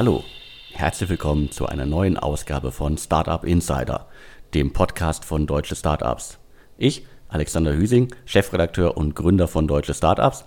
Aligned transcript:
Hallo, 0.00 0.24
herzlich 0.72 1.10
willkommen 1.10 1.50
zu 1.50 1.66
einer 1.66 1.84
neuen 1.84 2.16
Ausgabe 2.16 2.72
von 2.72 2.96
Startup 2.96 3.44
Insider, 3.44 4.06
dem 4.54 4.72
Podcast 4.72 5.26
von 5.26 5.46
Deutsche 5.46 5.76
Startups. 5.76 6.38
Ich, 6.78 7.04
Alexander 7.28 7.74
Hüsing, 7.74 8.08
Chefredakteur 8.24 8.96
und 8.96 9.14
Gründer 9.14 9.46
von 9.46 9.68
Deutsche 9.68 9.92
Startups, 9.92 10.46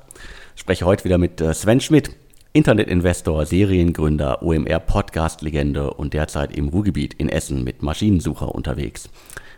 spreche 0.56 0.88
heute 0.88 1.04
wieder 1.04 1.20
mit 1.20 1.40
äh, 1.40 1.54
Sven 1.54 1.82
Schmidt, 1.82 2.16
Internetinvestor, 2.54 3.46
Seriengründer, 3.46 4.42
OMR-Podcast-Legende 4.42 5.94
und 5.94 6.16
derzeit 6.16 6.58
im 6.58 6.70
Ruhrgebiet 6.70 7.14
in 7.14 7.30
Essen 7.30 7.64
mit 7.64 7.84
Maschinensucher 7.84 8.56
unterwegs. 8.56 9.08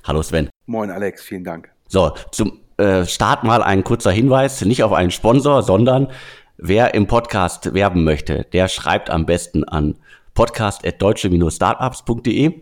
Hallo 0.04 0.22
Sven. 0.22 0.50
Moin 0.66 0.92
Alex, 0.92 1.24
vielen 1.24 1.46
Dank. 1.46 1.72
So, 1.88 2.12
zum 2.34 2.60
äh, 2.76 3.06
Start 3.06 3.46
mal 3.46 3.64
ein 3.64 3.86
kurzer 3.86 4.12
Hinweis, 4.12 4.60
nicht 4.66 4.84
auf 4.84 4.92
einen 4.92 5.12
Sponsor, 5.12 5.64
sondern 5.64 6.10
wer 6.58 6.94
im 6.94 7.08
Podcast 7.08 7.74
werben 7.74 8.04
möchte, 8.04 8.46
der 8.54 8.68
schreibt 8.68 9.10
am 9.10 9.26
besten 9.26 9.64
an 9.64 9.96
podcast.deutsche-startups.de. 10.34 12.62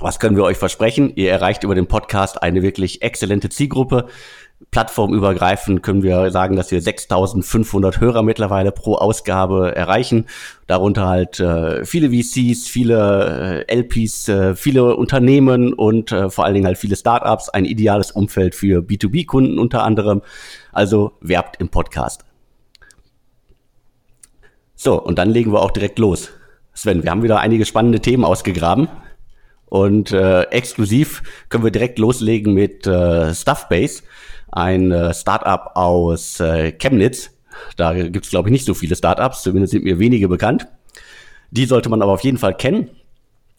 Was 0.00 0.18
können 0.18 0.36
wir 0.36 0.44
euch 0.44 0.56
versprechen? 0.56 1.12
Ihr 1.14 1.30
erreicht 1.30 1.62
über 1.62 1.74
den 1.74 1.86
Podcast 1.86 2.42
eine 2.42 2.62
wirklich 2.62 3.02
exzellente 3.02 3.50
Zielgruppe. 3.50 4.06
Plattformübergreifend 4.70 5.82
können 5.82 6.02
wir 6.02 6.30
sagen, 6.30 6.54
dass 6.54 6.70
wir 6.70 6.80
6500 6.80 8.00
Hörer 8.00 8.22
mittlerweile 8.22 8.72
pro 8.72 8.94
Ausgabe 8.94 9.74
erreichen. 9.74 10.26
Darunter 10.66 11.06
halt 11.06 11.40
äh, 11.40 11.84
viele 11.84 12.10
VCs, 12.10 12.68
viele 12.68 13.66
äh, 13.68 13.74
LPs, 13.74 14.28
äh, 14.28 14.54
viele 14.54 14.96
Unternehmen 14.96 15.72
und 15.72 16.12
äh, 16.12 16.30
vor 16.30 16.44
allen 16.44 16.54
Dingen 16.54 16.66
halt 16.66 16.78
viele 16.78 16.96
Startups. 16.96 17.48
Ein 17.48 17.64
ideales 17.64 18.12
Umfeld 18.12 18.54
für 18.54 18.80
B2B-Kunden 18.80 19.58
unter 19.58 19.82
anderem. 19.82 20.22
Also 20.72 21.12
werbt 21.20 21.60
im 21.60 21.70
Podcast. 21.70 22.29
So, 24.82 24.98
und 24.98 25.18
dann 25.18 25.28
legen 25.28 25.52
wir 25.52 25.60
auch 25.60 25.72
direkt 25.72 25.98
los. 25.98 26.30
Sven, 26.72 27.02
wir 27.02 27.10
haben 27.10 27.22
wieder 27.22 27.38
einige 27.38 27.66
spannende 27.66 28.00
Themen 28.00 28.24
ausgegraben. 28.24 28.88
Und 29.66 30.10
äh, 30.10 30.44
exklusiv 30.44 31.22
können 31.50 31.64
wir 31.64 31.70
direkt 31.70 31.98
loslegen 31.98 32.54
mit 32.54 32.86
äh, 32.86 33.34
Stuffbase 33.34 34.04
ein 34.50 34.90
äh, 34.90 35.12
Startup 35.12 35.72
aus 35.74 36.40
äh, 36.40 36.72
Chemnitz. 36.72 37.30
Da 37.76 37.92
gibt 37.92 38.24
es, 38.24 38.30
glaube 38.30 38.48
ich, 38.48 38.52
nicht 38.52 38.64
so 38.64 38.72
viele 38.72 38.96
Startups, 38.96 39.42
zumindest 39.42 39.72
sind 39.72 39.84
mir 39.84 39.98
wenige 39.98 40.28
bekannt. 40.28 40.66
Die 41.50 41.66
sollte 41.66 41.90
man 41.90 42.00
aber 42.00 42.12
auf 42.12 42.24
jeden 42.24 42.38
Fall 42.38 42.56
kennen. 42.56 42.88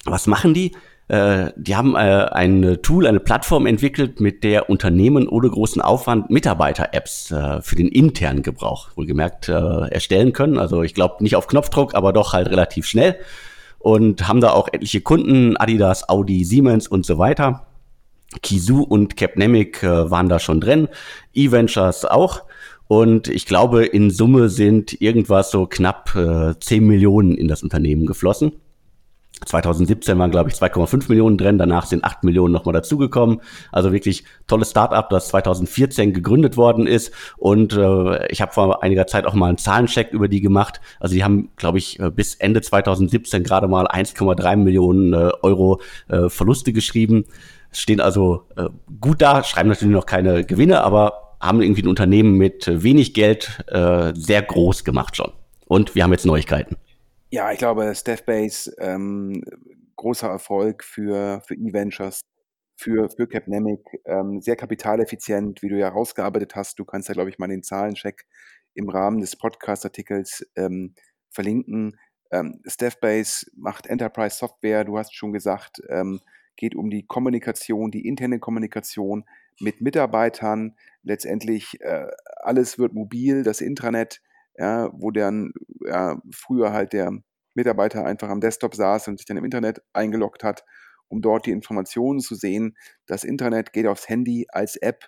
Was 0.05 0.25
machen 0.25 0.55
die? 0.55 0.71
Äh, 1.11 1.51
die 1.57 1.75
haben 1.75 1.95
äh, 1.95 1.99
ein 1.99 2.77
Tool, 2.83 3.05
eine 3.05 3.19
Plattform 3.19 3.65
entwickelt, 3.65 4.21
mit 4.21 4.45
der 4.45 4.69
Unternehmen 4.69 5.27
ohne 5.27 5.49
großen 5.49 5.81
Aufwand 5.81 6.29
Mitarbeiter-Apps 6.29 7.31
äh, 7.31 7.61
für 7.61 7.75
den 7.75 7.89
internen 7.89 8.43
Gebrauch 8.43 8.91
wohlgemerkt 8.95 9.49
äh, 9.49 9.89
erstellen 9.89 10.31
können. 10.31 10.57
Also 10.57 10.83
ich 10.83 10.93
glaube 10.93 11.21
nicht 11.21 11.35
auf 11.35 11.47
Knopfdruck, 11.47 11.95
aber 11.95 12.13
doch 12.13 12.31
halt 12.31 12.49
relativ 12.49 12.85
schnell. 12.85 13.17
Und 13.77 14.29
haben 14.29 14.39
da 14.39 14.51
auch 14.51 14.69
etliche 14.71 15.01
Kunden, 15.01 15.57
Adidas, 15.57 16.07
Audi, 16.07 16.45
Siemens 16.45 16.87
und 16.87 17.05
so 17.05 17.17
weiter. 17.17 17.67
Kizu 18.41 18.81
und 18.81 19.17
Capnemic 19.17 19.83
äh, 19.83 20.09
waren 20.09 20.29
da 20.29 20.39
schon 20.39 20.61
drin, 20.61 20.87
E-Ventures 21.33 22.05
auch. 22.05 22.43
Und 22.87 23.27
ich 23.27 23.45
glaube, 23.45 23.85
in 23.85 24.11
Summe 24.11 24.47
sind 24.47 25.01
irgendwas 25.01 25.51
so 25.51 25.65
knapp 25.65 26.15
äh, 26.15 26.57
10 26.57 26.87
Millionen 26.87 27.35
in 27.35 27.49
das 27.49 27.63
Unternehmen 27.63 28.05
geflossen. 28.05 28.53
2017 29.45 30.17
waren, 30.19 30.31
glaube 30.31 30.49
ich, 30.49 30.55
2,5 30.55 31.09
Millionen 31.09 31.37
drin, 31.37 31.57
danach 31.57 31.85
sind 31.85 32.03
8 32.03 32.23
Millionen 32.23 32.53
nochmal 32.53 32.73
dazugekommen. 32.73 33.41
Also 33.71 33.91
wirklich 33.91 34.23
tolles 34.47 34.71
Startup, 34.71 35.09
das 35.09 35.29
2014 35.29 36.13
gegründet 36.13 36.57
worden 36.57 36.87
ist. 36.87 37.13
Und 37.37 37.73
äh, 37.73 38.27
ich 38.27 38.41
habe 38.41 38.53
vor 38.53 38.83
einiger 38.83 39.07
Zeit 39.07 39.25
auch 39.25 39.33
mal 39.33 39.49
einen 39.49 39.57
Zahlencheck 39.57 40.11
über 40.11 40.27
die 40.27 40.41
gemacht. 40.41 40.81
Also 40.99 41.15
die 41.15 41.23
haben, 41.23 41.49
glaube 41.55 41.77
ich, 41.77 41.99
äh, 41.99 42.09
bis 42.11 42.35
Ende 42.35 42.61
2017 42.61 43.43
gerade 43.43 43.67
mal 43.67 43.87
1,3 43.87 44.55
Millionen 44.57 45.13
äh, 45.13 45.31
Euro 45.41 45.81
äh, 46.07 46.29
Verluste 46.29 46.73
geschrieben 46.73 47.25
stehen 47.73 48.01
also 48.01 48.43
äh, 48.57 48.67
gut 48.99 49.21
da, 49.21 49.43
schreiben 49.43 49.69
natürlich 49.69 49.93
noch 49.93 50.05
keine 50.05 50.43
Gewinne, 50.43 50.83
aber 50.83 51.35
haben 51.39 51.61
irgendwie 51.61 51.81
ein 51.81 51.87
Unternehmen 51.87 52.37
mit 52.37 52.69
wenig 52.69 53.13
Geld 53.13 53.63
äh, 53.67 54.13
sehr 54.15 54.41
groß 54.41 54.83
gemacht 54.83 55.15
schon. 55.15 55.31
Und 55.65 55.95
wir 55.95 56.03
haben 56.03 56.11
jetzt 56.11 56.25
Neuigkeiten. 56.25 56.75
Ja, 57.33 57.49
ich 57.53 57.59
glaube, 57.59 57.95
Staffbase, 57.95 58.75
ähm, 58.77 59.41
großer 59.95 60.27
Erfolg 60.27 60.83
für, 60.83 61.41
für 61.47 61.55
E-Ventures, 61.55 62.19
für, 62.75 63.09
für 63.09 63.25
Capnemic, 63.25 63.79
ähm, 64.03 64.41
sehr 64.41 64.57
kapitaleffizient, 64.57 65.61
wie 65.61 65.69
du 65.69 65.79
ja 65.79 65.87
rausgearbeitet 65.87 66.57
hast. 66.57 66.77
Du 66.77 66.83
kannst 66.83 67.07
ja, 67.07 67.13
glaube 67.13 67.29
ich, 67.29 67.39
mal 67.39 67.47
den 67.47 67.63
Zahlencheck 67.63 68.25
im 68.73 68.89
Rahmen 68.89 69.21
des 69.21 69.37
Podcast-Artikels 69.37 70.45
ähm, 70.57 70.93
verlinken. 71.29 71.97
Ähm, 72.31 72.61
Staffbase 72.65 73.45
macht 73.55 73.87
Enterprise 73.87 74.35
Software, 74.35 74.83
du 74.83 74.97
hast 74.97 75.15
schon 75.15 75.31
gesagt, 75.31 75.81
ähm, 75.87 76.19
geht 76.57 76.75
um 76.75 76.89
die 76.89 77.05
Kommunikation, 77.05 77.91
die 77.91 78.09
interne 78.09 78.39
Kommunikation 78.39 79.23
mit 79.61 79.79
Mitarbeitern. 79.79 80.75
Letztendlich 81.01 81.79
äh, 81.79 82.07
alles 82.41 82.77
wird 82.77 82.91
mobil, 82.91 83.43
das 83.43 83.61
Intranet, 83.61 84.21
ja, 84.57 84.89
wo 84.93 85.11
dann 85.11 85.53
ja, 85.85 86.21
früher 86.33 86.73
halt 86.73 86.93
der 86.93 87.11
Mitarbeiter 87.53 88.05
einfach 88.05 88.29
am 88.29 88.41
Desktop 88.41 88.75
saß 88.75 89.07
und 89.07 89.17
sich 89.17 89.25
dann 89.25 89.37
im 89.37 89.45
Internet 89.45 89.81
eingeloggt 89.93 90.43
hat, 90.43 90.63
um 91.07 91.21
dort 91.21 91.45
die 91.45 91.51
Informationen 91.51 92.19
zu 92.19 92.35
sehen. 92.35 92.77
Das 93.07 93.23
Internet 93.23 93.73
geht 93.73 93.87
aufs 93.87 94.07
Handy 94.07 94.47
als 94.49 94.77
App. 94.77 95.07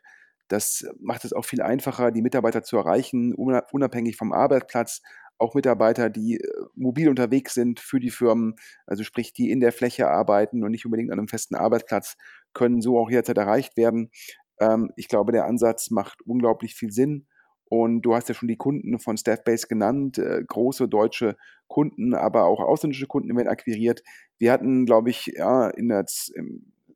Das 0.50 0.86
macht 1.00 1.26
es 1.26 1.34
auch 1.34 1.46
viel 1.46 1.62
einfacher, 1.62 2.12
die 2.12 2.22
Mitarbeiter 2.22 2.64
zu 2.64 2.78
erreichen, 2.78 3.34
unabhängig 3.34 4.18
vom 4.18 4.34
Arbeitsplatz, 4.34 5.02
auch 5.38 5.56
Mitarbeiter, 5.56 6.10
die 6.10 6.40
äh, 6.40 6.48
mobil 6.75 7.10
unterwegs 7.10 7.54
sind 7.54 7.80
für 7.80 8.00
die 8.00 8.12
Firmen, 8.12 8.56
also 8.86 9.04
sprich, 9.04 9.34
die 9.34 9.52
in 9.52 9.60
der 9.60 9.72
Fläche 9.72 10.08
arbeiten 10.10 10.64
und 10.64 10.72
nicht 10.72 10.86
unbedingt 10.86 11.12
an 11.12 11.20
einem 11.20 11.28
festen 11.28 11.56
Arbeitsplatz, 11.56 12.16
können 12.54 12.81
so 12.81 13.00
auch 13.00 13.10
jederzeit 13.10 13.38
erreicht 13.38 13.75
werden. 13.78 14.12
Ähm, 14.60 14.92
ich 14.96 15.08
glaube, 15.08 15.31
der 15.31 15.46
Ansatz 15.46 15.90
macht 15.90 16.22
unglaublich 16.24 16.75
viel 16.75 16.92
Sinn. 16.92 17.28
Und 17.73 18.03
du 18.03 18.13
hast 18.13 18.29
ja 18.29 18.35
schon 18.35 18.50
die 18.50 18.56
Kunden 18.56 19.00
von 19.00 19.17
Staffbase 19.17 19.66
genannt, 19.66 20.19
äh, 20.19 20.44
große 20.45 20.88
deutsche 20.88 21.35
Kunden, 21.66 22.13
aber 22.13 22.44
auch 22.44 22.59
ausländische 22.59 23.07
Kunden 23.07 23.35
werden 23.35 23.47
akquiriert. 23.47 24.03
Wir 24.38 24.51
hatten, 24.51 24.85
glaube 24.85 25.09
ich, 25.09 25.34
ja, 25.35 25.69
in 25.69 25.89
der, 25.89 26.06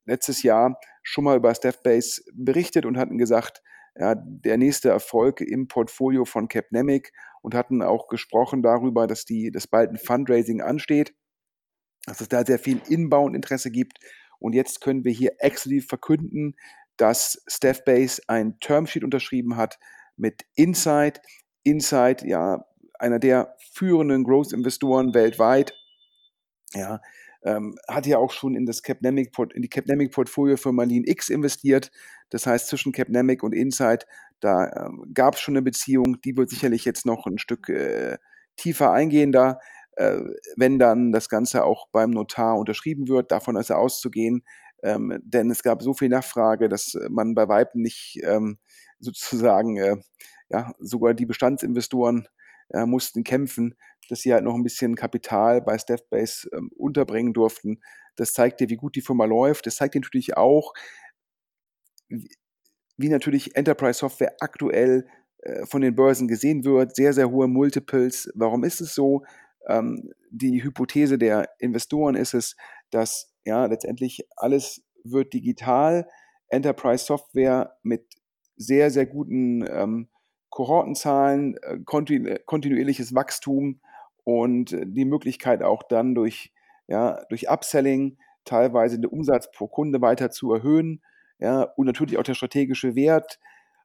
letztes 0.06 0.44
Jahr 0.44 0.80
schon 1.02 1.24
mal 1.24 1.36
über 1.36 1.56
Staffbase 1.56 2.22
berichtet 2.32 2.86
und 2.86 3.00
hatten 3.00 3.18
gesagt, 3.18 3.64
ja, 3.96 4.14
der 4.14 4.58
nächste 4.60 4.90
Erfolg 4.90 5.42
im 5.42 5.68
Portfolio 5.68 6.26
von 6.26 6.48
Capnemic 6.48 7.12
und 7.42 7.56
hatten 7.56 7.82
auch 7.82 8.08
gesprochen 8.08 8.62
darüber, 8.62 9.08
dass, 9.08 9.26
die, 9.26 9.50
dass 9.50 9.66
bald 9.66 9.90
ein 9.90 9.98
Fundraising 9.98 10.62
ansteht, 10.62 11.16
dass 12.06 12.22
es 12.22 12.30
da 12.30 12.46
sehr 12.46 12.60
viel 12.60 12.84
Inbound-Interesse 12.88 13.72
gibt. 13.72 13.98
Und 14.38 14.54
jetzt 14.54 14.82
können 14.82 15.04
wir 15.04 15.12
hier 15.12 15.38
exklusiv 15.40 15.88
verkünden, 15.88 16.56
dass 16.98 17.42
Staffbase 17.48 18.22
ein 18.28 18.60
Termsheet 18.60 19.04
unterschrieben 19.04 19.58
hat 19.58 19.80
mit 20.18 20.46
Insight. 20.56 21.22
Insight, 21.64 22.24
ja, 22.24 22.66
einer 23.00 23.20
der 23.20 23.56
führenden 23.74 24.24
Growth-Investoren 24.24 25.14
weltweit, 25.14 25.74
ja, 26.74 27.00
ähm, 27.44 27.78
hat 27.88 28.06
ja 28.06 28.18
auch 28.18 28.32
schon 28.32 28.56
in, 28.56 28.66
das 28.66 28.84
Capnemic, 28.84 29.32
in 29.54 29.62
die 29.62 29.70
Capnemic-Portfolio-Firma 29.70 30.84
Lean 30.84 31.04
X 31.06 31.30
investiert. 31.30 31.92
Das 32.30 32.46
heißt, 32.46 32.68
zwischen 32.68 32.92
Capnemic 32.92 33.44
und 33.44 33.54
Insight, 33.54 34.06
da 34.40 34.72
ähm, 34.86 35.06
gab 35.14 35.36
es 35.36 35.42
schon 35.42 35.54
eine 35.54 35.62
Beziehung, 35.62 36.20
die 36.22 36.36
wird 36.36 36.50
sicherlich 36.50 36.86
jetzt 36.86 37.06
noch 37.06 37.26
ein 37.26 37.38
Stück 37.38 37.70
äh, 37.70 38.18
tiefer 38.58 38.92
eingehen 38.92 39.32
da, 39.32 39.60
äh, 39.96 40.20
wenn 40.56 40.80
dann 40.80 41.12
das 41.12 41.30
Ganze 41.30 41.64
auch 41.64 41.88
beim 41.92 42.10
Notar 42.12 42.58
unterschrieben 42.58 43.08
wird. 43.08 43.32
Davon 43.32 43.56
ist 43.56 43.72
auszugehen, 43.72 44.44
ähm, 44.84 45.20
denn 45.24 45.50
es 45.50 45.64
gab 45.64 45.82
so 45.82 45.94
viel 45.94 46.10
Nachfrage, 46.10 46.70
dass 46.70 46.98
man 47.10 47.34
bei 47.34 47.48
Weitem 47.48 47.82
nicht 47.82 48.20
ähm, 48.24 48.58
sozusagen, 49.00 49.78
äh, 49.78 49.98
ja, 50.50 50.74
sogar 50.80 51.14
die 51.14 51.26
Bestandsinvestoren 51.26 52.28
äh, 52.70 52.86
mussten 52.86 53.24
kämpfen, 53.24 53.76
dass 54.10 54.22
sie 54.22 54.34
halt 54.34 54.44
noch 54.44 54.56
ein 54.56 54.64
bisschen 54.64 54.96
Kapital 54.96 55.62
bei 55.62 55.78
Staffbase 55.78 56.50
ähm, 56.54 56.70
unterbringen 56.76 57.34
durften. 57.34 57.82
Das 58.16 58.34
zeigt 58.34 58.60
dir, 58.60 58.70
wie 58.70 58.78
gut 58.78 58.96
die 58.96 59.02
Firma 59.02 59.26
läuft. 59.26 59.66
Das 59.66 59.76
zeigt 59.76 59.96
dir 59.96 60.02
natürlich 60.02 60.38
auch, 60.38 60.74
wie, 62.10 62.30
wie 62.98 63.10
natürlich 63.10 63.56
Enterprise 63.56 64.00
Software 64.00 64.36
aktuell 64.40 65.08
äh, 65.40 65.66
von 65.66 65.82
den 65.82 65.96
Börsen 65.96 66.28
gesehen 66.28 66.66
wird. 66.66 66.96
Sehr, 66.96 67.14
sehr 67.14 67.30
hohe 67.30 67.48
Multiples. 67.48 68.30
Warum 68.36 68.64
ist 68.64 68.82
es 68.82 68.96
so? 68.96 69.24
Ähm, 69.68 70.12
die 70.30 70.64
Hypothese 70.64 71.18
der 71.18 71.50
Investoren 71.60 72.16
ist 72.16 72.34
es, 72.34 72.56
dass 72.90 73.34
ja 73.46 73.66
letztendlich 73.66 74.28
alles 74.36 74.84
wird 75.04 75.34
digital. 75.34 76.08
Enterprise 76.50 77.06
Software 77.06 77.78
mit 77.84 78.06
sehr, 78.58 78.92
sehr 78.92 79.06
guten 79.06 79.66
ähm, 79.70 80.08
Kohortenzahlen, 80.50 81.58
äh, 81.62 81.80
kontinu 81.86 82.36
kontinuierliches 82.46 83.14
Wachstum 83.16 83.80
und 84.24 84.74
äh, 84.74 84.86
die 84.86 85.06
Möglichkeit 85.06 85.64
auch 85.64 85.84
dann 85.84 86.16
durch, 86.16 86.54
ja, 86.88 87.24
durch 87.30 87.50
Upselling 87.50 88.18
teilweise 88.46 89.00
den 89.00 89.10
Umsatz 89.10 89.52
pro 89.52 89.68
Kunde 89.68 90.02
weiter 90.02 90.32
zu 90.32 90.54
erhöhen. 90.54 91.02
Ja, 91.40 91.64
und 91.76 91.86
natürlich 91.86 92.18
auch 92.18 92.24
der 92.24 92.34
strategische 92.34 92.96
Wert 92.96 93.40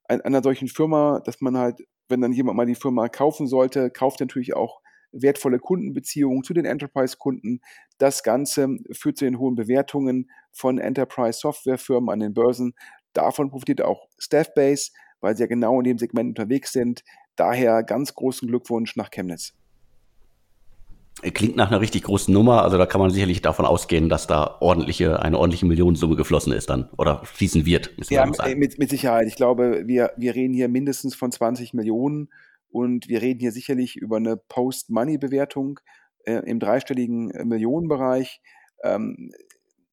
einer 0.09 0.43
solchen 0.43 0.69
Firma, 0.69 1.21
dass 1.25 1.41
man 1.41 1.57
halt, 1.57 1.87
wenn 2.09 2.21
dann 2.21 2.33
jemand 2.33 2.57
mal 2.57 2.67
die 2.67 2.75
Firma 2.75 3.09
kaufen 3.09 3.47
sollte, 3.47 3.91
kauft 3.91 4.21
natürlich 4.21 4.55
auch 4.55 4.81
wertvolle 5.13 5.59
Kundenbeziehungen 5.59 6.43
zu 6.43 6.55
den 6.55 6.65
Enterprise-Kunden. 6.65 7.61
Das 7.99 8.23
Ganze 8.23 8.79
führt 8.93 9.19
zu 9.19 9.25
den 9.25 9.39
hohen 9.39 9.55
Bewertungen 9.55 10.31
von 10.51 10.79
Enterprise-Softwarefirmen 10.79 12.11
an 12.11 12.21
den 12.21 12.35
Börsen. 12.35 12.75
Davon 13.13 13.51
profitiert 13.51 13.83
auch 13.83 14.09
Staffbase, 14.19 14.91
weil 15.21 15.37
sie 15.37 15.43
ja 15.43 15.47
genau 15.47 15.79
in 15.79 15.85
dem 15.85 15.99
Segment 15.99 16.31
unterwegs 16.31 16.73
sind. 16.73 17.05
Daher 17.37 17.83
ganz 17.83 18.15
großen 18.15 18.49
Glückwunsch 18.49 18.97
nach 18.97 19.11
Chemnitz. 19.11 19.55
Klingt 21.35 21.57
nach 21.57 21.71
einer 21.71 21.81
richtig 21.81 22.05
großen 22.05 22.33
Nummer, 22.33 22.63
also 22.63 22.79
da 22.79 22.87
kann 22.87 23.01
man 23.01 23.11
sicherlich 23.11 23.43
davon 23.43 23.67
ausgehen, 23.67 24.09
dass 24.09 24.27
da 24.27 24.57
ordentliche, 24.61 25.21
eine 25.21 25.39
ordentliche 25.39 25.67
Millionensumme 25.67 26.17
geflossen 26.17 26.53
ist 26.53 26.71
dann 26.71 26.89
oder 26.97 27.23
fließen 27.25 27.67
wird. 27.67 27.95
Ja, 28.09 28.27
mit, 28.57 28.79
mit 28.79 28.91
Sicherheit. 28.91 29.29
Ich 29.29 29.37
glaube, 29.37 29.83
wir, 29.87 30.13
wir 30.17 30.35
reden 30.35 30.55
hier 30.55 30.69
mindestens 30.69 31.15
von 31.15 31.31
20 31.31 31.75
Millionen 31.75 32.31
und 32.71 33.09
wir 33.09 33.21
reden 33.21 33.41
hier 33.41 33.53
sicherlich 33.53 33.97
über 33.97 34.17
eine 34.17 34.37
Post-Money-Bewertung 34.37 35.79
äh, 36.25 36.41
im 36.47 36.59
dreistelligen 36.59 37.31
äh, 37.31 37.45
Millionenbereich. 37.45 38.41
Ähm, 38.83 39.33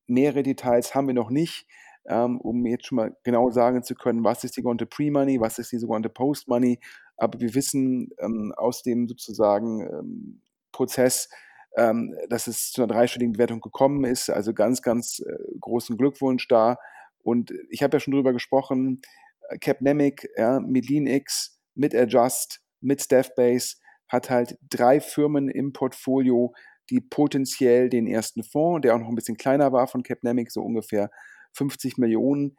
mehrere 0.07 0.41
Details 0.41 0.95
haben 0.95 1.07
wir 1.07 1.13
noch 1.13 1.29
nicht, 1.29 1.67
ähm, 2.09 2.41
um 2.41 2.65
jetzt 2.65 2.87
schon 2.87 2.95
mal 2.97 3.15
genau 3.23 3.51
sagen 3.51 3.83
zu 3.83 3.95
können, 3.95 4.23
was 4.23 4.43
ist 4.43 4.57
die 4.57 4.61
sogenannte 4.61 4.87
Pre-Money, 4.87 5.39
was 5.39 5.59
ist 5.59 5.71
die 5.71 5.77
sogenannte 5.77 6.09
Post-Money. 6.09 6.79
Aber 7.17 7.39
wir 7.39 7.53
wissen 7.53 8.09
ähm, 8.19 8.53
aus 8.57 8.81
dem 8.81 9.07
sozusagen 9.07 9.81
ähm, 9.81 10.41
Prozess, 10.71 11.29
ähm, 11.77 12.15
dass 12.29 12.47
es 12.47 12.71
zu 12.71 12.81
einer 12.81 12.93
dreistelligen 12.93 13.33
Bewertung 13.33 13.61
gekommen 13.61 14.03
ist. 14.05 14.29
Also 14.29 14.53
ganz, 14.53 14.81
ganz 14.81 15.19
äh, 15.19 15.33
großen 15.59 15.97
Glückwunsch 15.97 16.47
da. 16.47 16.77
Und 17.21 17.53
ich 17.69 17.83
habe 17.83 17.97
ja 17.97 17.99
schon 17.99 18.13
drüber 18.13 18.33
gesprochen, 18.33 19.01
äh, 19.49 19.57
Capnemic, 19.59 20.27
ja, 20.35 20.59
mit 20.59 20.89
LeanX, 20.89 21.59
mit 21.75 21.93
Adjust, 21.93 22.61
mit 22.81 23.01
Staffbase 23.01 23.75
hat 24.07 24.31
halt 24.31 24.57
drei 24.67 24.99
Firmen 24.99 25.49
im 25.49 25.71
Portfolio, 25.71 26.53
die 26.89 27.01
potenziell 27.01 27.89
den 27.89 28.07
ersten 28.07 28.43
Fonds, 28.43 28.81
der 28.81 28.95
auch 28.95 28.99
noch 28.99 29.09
ein 29.09 29.15
bisschen 29.15 29.37
kleiner 29.37 29.71
war 29.71 29.85
von 29.87 30.01
Capnemic, 30.01 30.51
so 30.51 30.63
ungefähr 30.63 31.11
50 31.53 31.97
Millionen, 31.97 32.57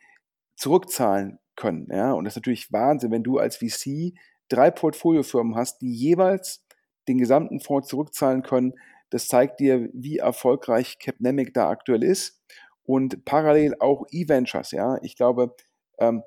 zurückzahlen 0.57 1.39
können. 1.57 1.89
Ja? 1.91 2.13
Und 2.13 2.25
das 2.25 2.33
ist 2.33 2.37
natürlich 2.39 2.73
Wahnsinn, 2.73 3.11
wenn 3.11 3.23
du 3.23 3.39
als 3.39 3.57
VC 3.57 4.15
drei 4.49 4.71
Portfoliofirmen 4.71 5.57
hast, 5.57 5.81
die 5.81 5.93
jeweils 5.93 6.65
den 7.09 7.19
gesamten 7.19 7.61
Fonds 7.61 7.89
zurückzahlen 7.89 8.43
können. 8.43 8.75
Das 9.11 9.27
zeigt 9.27 9.61
dir, 9.61 9.89
wie 9.93 10.19
erfolgreich 10.19 10.99
Capnemic 10.99 11.55
da 11.55 11.69
aktuell 11.69 12.03
ist. 12.03 12.43
Und 12.85 13.25
parallel 13.25 13.75
auch 13.81 14.05
E-Ventures, 14.11 14.73
ja. 14.73 14.99
Ich 15.03 15.17
glaube, 15.17 15.55
ähm, 15.99 16.23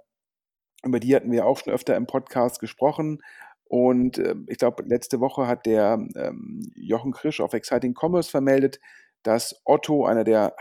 über 0.83 1.00
die 1.00 1.15
hatten 1.15 1.31
wir 1.31 1.45
auch 1.45 1.57
schon 1.57 1.74
öfter 1.74 1.95
im 1.95 2.07
Podcast 2.07 2.60
gesprochen. 2.60 3.21
Und 3.65 4.18
äh, 4.18 4.36
ich 4.48 4.57
glaube, 4.57 4.83
letzte 4.83 5.19
Woche 5.19 5.48
hat 5.48 5.65
der 5.65 6.00
ähm, 6.15 6.71
Jochen 6.75 7.12
Krisch 7.12 7.42
auf 7.42 7.54
Exciting 7.54 7.95
Commerce 8.00 8.30
vermeldet, 8.30 8.80
dass 9.24 9.62
Otto, 9.65 10.06
einer 10.06 10.24
der 10.24 10.56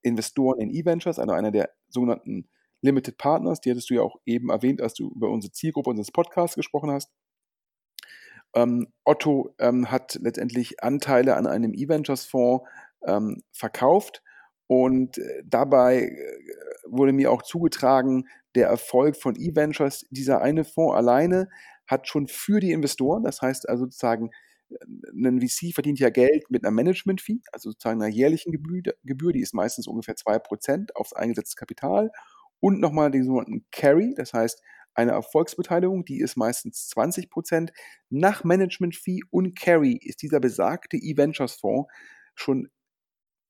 Hauptinvestoren 0.00 0.60
in 0.60 0.70
E-Ventures, 0.70 1.18
also 1.18 1.32
einer 1.32 1.50
der 1.50 1.70
sogenannten 1.88 2.48
Limited 2.82 3.18
Partners, 3.18 3.60
die 3.60 3.70
hattest 3.70 3.90
du 3.90 3.94
ja 3.94 4.02
auch 4.02 4.16
eben 4.24 4.50
erwähnt, 4.50 4.80
als 4.80 4.94
du 4.94 5.10
über 5.10 5.30
unsere 5.30 5.52
Zielgruppe 5.52 5.90
unseres 5.90 6.10
Podcasts 6.10 6.56
gesprochen 6.56 6.90
hast, 6.90 7.12
ähm, 8.54 8.88
Otto 9.04 9.54
ähm, 9.58 9.90
hat 9.90 10.18
letztendlich 10.20 10.82
Anteile 10.82 11.36
an 11.36 11.46
einem 11.46 11.74
E-Ventures-Fonds 11.74 12.66
ähm, 13.06 13.42
verkauft 13.52 14.22
und 14.66 15.18
äh, 15.18 15.42
dabei 15.44 16.02
äh, 16.02 16.38
wurde 16.86 17.12
mir 17.12 17.30
auch 17.30 17.42
zugetragen, 17.42 18.28
der 18.56 18.68
Erfolg 18.68 19.16
von 19.16 19.36
E-Ventures, 19.36 20.06
dieser 20.10 20.40
eine 20.40 20.64
Fonds 20.64 20.96
alleine, 20.96 21.48
hat 21.86 22.08
schon 22.08 22.26
für 22.26 22.60
die 22.60 22.72
Investoren, 22.72 23.22
das 23.22 23.42
heißt 23.42 23.68
also 23.68 23.84
sozusagen, 23.84 24.30
ein 25.12 25.40
VC 25.40 25.72
verdient 25.74 25.98
ja 25.98 26.10
Geld 26.10 26.50
mit 26.50 26.64
einer 26.64 26.70
Management-Fee, 26.70 27.40
also 27.52 27.70
sozusagen 27.70 28.02
einer 28.02 28.12
jährlichen 28.12 28.52
Gebühr, 28.52 28.82
Gebühr, 29.04 29.32
die 29.32 29.40
ist 29.40 29.54
meistens 29.54 29.86
ungefähr 29.86 30.16
2% 30.16 30.92
aufs 30.94 31.12
eingesetzte 31.12 31.56
Kapital 31.56 32.10
und 32.60 32.80
nochmal 32.80 33.10
den 33.10 33.24
sogenannten 33.24 33.66
Carry, 33.70 34.14
das 34.16 34.32
heißt, 34.32 34.62
eine 34.94 35.12
Erfolgsbeteiligung, 35.12 36.04
die 36.04 36.20
ist 36.20 36.36
meistens 36.36 36.88
20 36.88 37.30
Prozent. 37.30 37.72
Nach 38.08 38.44
Management 38.44 38.96
Fee 38.96 39.20
und 39.30 39.58
Carry 39.58 39.98
ist 40.02 40.22
dieser 40.22 40.40
besagte 40.40 40.96
E-Ventures 40.96 41.54
Fonds 41.54 41.90
schon 42.34 42.68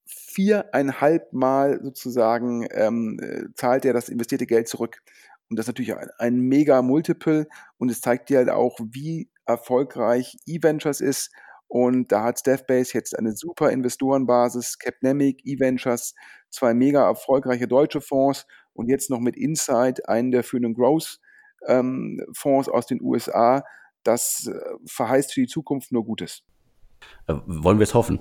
viereinhalb 0.06 1.32
Mal 1.32 1.81
sozusagen 1.82 2.66
ähm, 2.73 3.19
äh, 3.20 3.44
zahlt 3.55 3.84
er 3.84 3.93
das 3.93 4.08
investierte 4.08 4.46
Geld 4.46 4.69
zurück. 4.69 5.02
Und 5.49 5.58
das 5.58 5.64
ist 5.64 5.69
natürlich 5.69 5.96
ein, 5.96 6.08
ein 6.19 6.40
mega 6.40 6.82
Multiple 6.82 7.49
und 7.78 7.90
es 7.90 8.00
zeigt 8.00 8.28
dir 8.28 8.38
halt 8.38 8.50
auch, 8.50 8.78
wie 8.82 9.29
erfolgreich 9.50 10.37
E-Ventures 10.47 11.00
ist. 11.00 11.31
Und 11.69 12.11
da 12.11 12.25
hat 12.25 12.41
Staffbase 12.41 12.94
jetzt 12.94 13.17
eine 13.17 13.32
super 13.32 13.70
Investorenbasis, 13.70 14.79
Capnemic, 14.79 15.41
E-Ventures, 15.44 16.14
zwei 16.50 16.75
mega 16.75 17.06
erfolgreiche 17.06 17.69
deutsche 17.69 18.00
Fonds 18.00 18.47
und 18.73 18.88
jetzt 18.88 19.11
noch 19.11 19.20
mit 19.20 19.37
Insight, 19.37 20.08
einen 20.08 20.32
der 20.32 20.43
führenden 20.43 20.75
Growth 20.75 21.20
ähm, 21.67 22.20
Fonds 22.32 22.69
aus 22.69 22.87
den 22.87 23.00
USA. 23.00 23.64
Das 24.02 24.49
äh, 24.49 24.58
verheißt 24.87 25.32
für 25.32 25.43
die 25.43 25.47
Zukunft 25.47 25.93
nur 25.93 26.05
Gutes. 26.05 26.43
Äh, 27.26 27.35
wollen 27.47 27.79
wir 27.79 27.85
es 27.85 27.94
hoffen? 27.94 28.20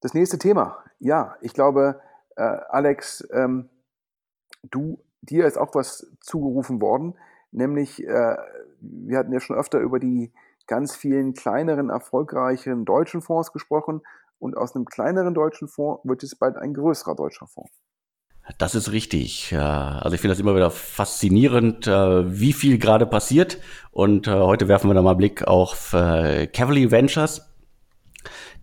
Das 0.00 0.14
nächste 0.14 0.38
Thema. 0.38 0.82
Ja, 0.98 1.36
ich 1.40 1.52
glaube, 1.52 2.00
äh, 2.36 2.42
Alex, 2.42 3.26
ähm, 3.32 3.68
du, 4.62 5.02
dir 5.22 5.46
ist 5.46 5.58
auch 5.58 5.74
was 5.74 6.10
zugerufen 6.20 6.80
worden, 6.80 7.18
nämlich 7.50 8.02
äh, 8.02 8.36
wir 8.80 9.18
hatten 9.18 9.32
ja 9.32 9.40
schon 9.40 9.56
öfter 9.56 9.78
über 9.78 9.98
die 9.98 10.32
ganz 10.66 10.94
vielen 10.94 11.34
kleineren, 11.34 11.90
erfolgreichen 11.90 12.84
deutschen 12.84 13.22
Fonds 13.22 13.52
gesprochen 13.52 14.02
und 14.38 14.56
aus 14.56 14.74
einem 14.74 14.84
kleineren 14.84 15.34
deutschen 15.34 15.68
Fonds 15.68 16.02
wird 16.04 16.22
es 16.22 16.36
bald 16.36 16.56
ein 16.56 16.74
größerer 16.74 17.14
deutscher 17.14 17.46
Fonds. 17.46 17.70
Das 18.58 18.74
ist 18.74 18.90
richtig. 18.90 19.54
Also 19.56 20.14
ich 20.14 20.20
finde 20.20 20.32
das 20.32 20.40
immer 20.40 20.56
wieder 20.56 20.70
faszinierend, 20.70 21.86
äh, 21.86 22.40
wie 22.40 22.52
viel 22.52 22.78
gerade 22.78 23.06
passiert. 23.06 23.58
Und 23.92 24.26
äh, 24.26 24.32
heute 24.32 24.66
werfen 24.66 24.88
wir 24.90 24.94
da 24.94 25.02
mal 25.02 25.10
einen 25.10 25.18
Blick 25.18 25.46
auf 25.46 25.92
äh, 25.92 26.46
Cavalier 26.46 26.90
Ventures. 26.90 27.48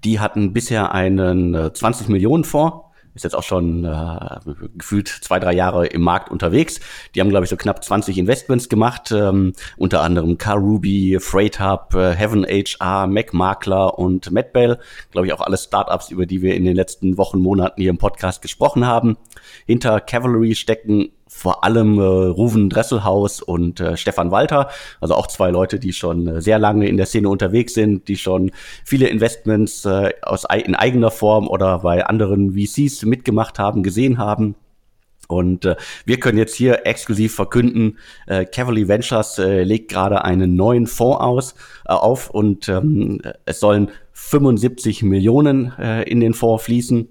Die 0.03 0.19
hatten 0.19 0.53
bisher 0.53 0.91
einen 0.91 1.73
20 1.73 2.09
Millionen 2.09 2.43
Fonds 2.43 2.86
ist 3.17 3.23
jetzt 3.23 3.35
auch 3.35 3.43
schon 3.43 3.83
äh, 3.83 4.39
gefühlt 4.77 5.07
zwei, 5.07 5.39
drei 5.39 5.53
Jahre 5.53 5.87
im 5.87 6.01
Markt 6.01 6.31
unterwegs. 6.31 6.79
Die 7.13 7.19
haben, 7.19 7.29
glaube 7.29 7.43
ich, 7.43 7.49
so 7.49 7.57
knapp 7.57 7.83
20 7.83 8.17
Investments 8.17 8.69
gemacht, 8.69 9.11
ähm, 9.11 9.53
unter 9.75 10.01
anderem 10.01 10.37
CarRuby, 10.37 11.17
Freight 11.19 11.59
Hub, 11.59 11.93
äh, 11.95 12.13
Heaven 12.13 12.45
HR, 12.45 13.07
MacMakler 13.07 13.97
und 13.97 14.31
MedBell. 14.31 14.79
Glaube 15.11 15.27
ich, 15.27 15.33
auch 15.33 15.41
alle 15.41 15.57
Startups, 15.57 16.11
über 16.11 16.25
die 16.25 16.41
wir 16.41 16.55
in 16.55 16.63
den 16.63 16.75
letzten 16.75 17.17
Wochen, 17.17 17.39
Monaten 17.39 17.81
hier 17.81 17.89
im 17.89 17.97
Podcast 17.97 18.41
gesprochen 18.41 18.85
haben. 18.85 19.17
Hinter 19.65 19.99
Cavalry 19.99 20.55
stecken 20.55 21.09
vor 21.27 21.63
allem 21.63 21.99
äh, 21.99 22.03
Ruven 22.03 22.69
Dresselhaus 22.69 23.41
und 23.41 23.79
äh, 23.79 23.97
Stefan 23.97 24.31
Walter, 24.31 24.69
also 25.01 25.15
auch 25.15 25.27
zwei 25.27 25.49
Leute, 25.49 25.79
die 25.79 25.93
schon 25.93 26.27
äh, 26.27 26.41
sehr 26.41 26.59
lange 26.59 26.87
in 26.87 26.97
der 26.97 27.05
Szene 27.05 27.29
unterwegs 27.29 27.73
sind, 27.73 28.07
die 28.07 28.17
schon 28.17 28.51
viele 28.83 29.07
Investments 29.07 29.85
äh, 29.85 30.13
aus 30.21 30.45
in 30.65 30.75
eigener 30.75 31.11
Form 31.11 31.47
oder 31.47 31.79
bei 31.79 32.05
anderen 32.05 32.53
VCs 32.53 33.03
mitgemacht 33.03 33.59
haben, 33.59 33.83
gesehen 33.83 34.17
haben. 34.17 34.55
Und 35.27 35.65
äh, 35.65 35.75
wir 36.05 36.19
können 36.19 36.37
jetzt 36.37 36.55
hier 36.55 36.85
exklusiv 36.85 37.35
verkünden, 37.35 37.97
äh, 38.27 38.45
Cavalry 38.45 38.87
Ventures 38.87 39.37
äh, 39.37 39.63
legt 39.63 39.91
gerade 39.91 40.23
einen 40.23 40.55
neuen 40.55 40.87
Fonds 40.87 41.19
aus, 41.19 41.55
äh, 41.85 41.91
auf 41.91 42.29
und 42.29 42.69
ähm, 42.69 43.21
es 43.45 43.59
sollen 43.59 43.91
75 44.13 45.03
Millionen 45.03 45.73
äh, 45.77 46.03
in 46.03 46.21
den 46.21 46.33
Fonds 46.33 46.63
fließen. 46.63 47.09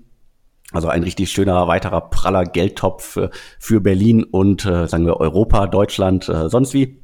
Also 0.72 0.88
ein 0.88 1.04
richtig 1.04 1.30
schöner 1.30 1.68
weiterer 1.68 2.00
praller 2.10 2.44
Geldtopf 2.44 3.18
für 3.58 3.80
Berlin 3.80 4.24
und 4.24 4.66
äh, 4.66 4.88
sagen 4.88 5.06
wir 5.06 5.18
Europa, 5.18 5.66
Deutschland, 5.66 6.28
äh, 6.28 6.48
sonst 6.48 6.74
wie. 6.74 7.00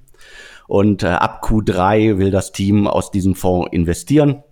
Und 0.66 1.02
äh, 1.02 1.08
ab 1.08 1.44
Q3 1.44 2.18
will 2.18 2.30
das 2.30 2.52
Team 2.52 2.86
aus 2.86 3.10
diesem 3.10 3.34
Fonds 3.34 3.68
investieren. 3.72 4.42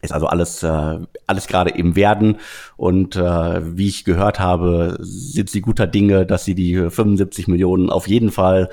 Ist 0.00 0.12
also 0.12 0.26
alles, 0.26 0.62
äh, 0.62 0.98
alles 1.26 1.46
gerade 1.48 1.70
im 1.70 1.96
Werden. 1.96 2.36
Und 2.76 3.16
äh, 3.16 3.76
wie 3.76 3.88
ich 3.88 4.04
gehört 4.04 4.38
habe, 4.38 4.96
sind 5.00 5.50
sie 5.50 5.60
guter 5.60 5.86
Dinge, 5.86 6.24
dass 6.24 6.44
sie 6.44 6.54
die 6.54 6.76
75 6.76 7.48
Millionen 7.48 7.90
auf 7.90 8.06
jeden 8.06 8.30
Fall 8.30 8.68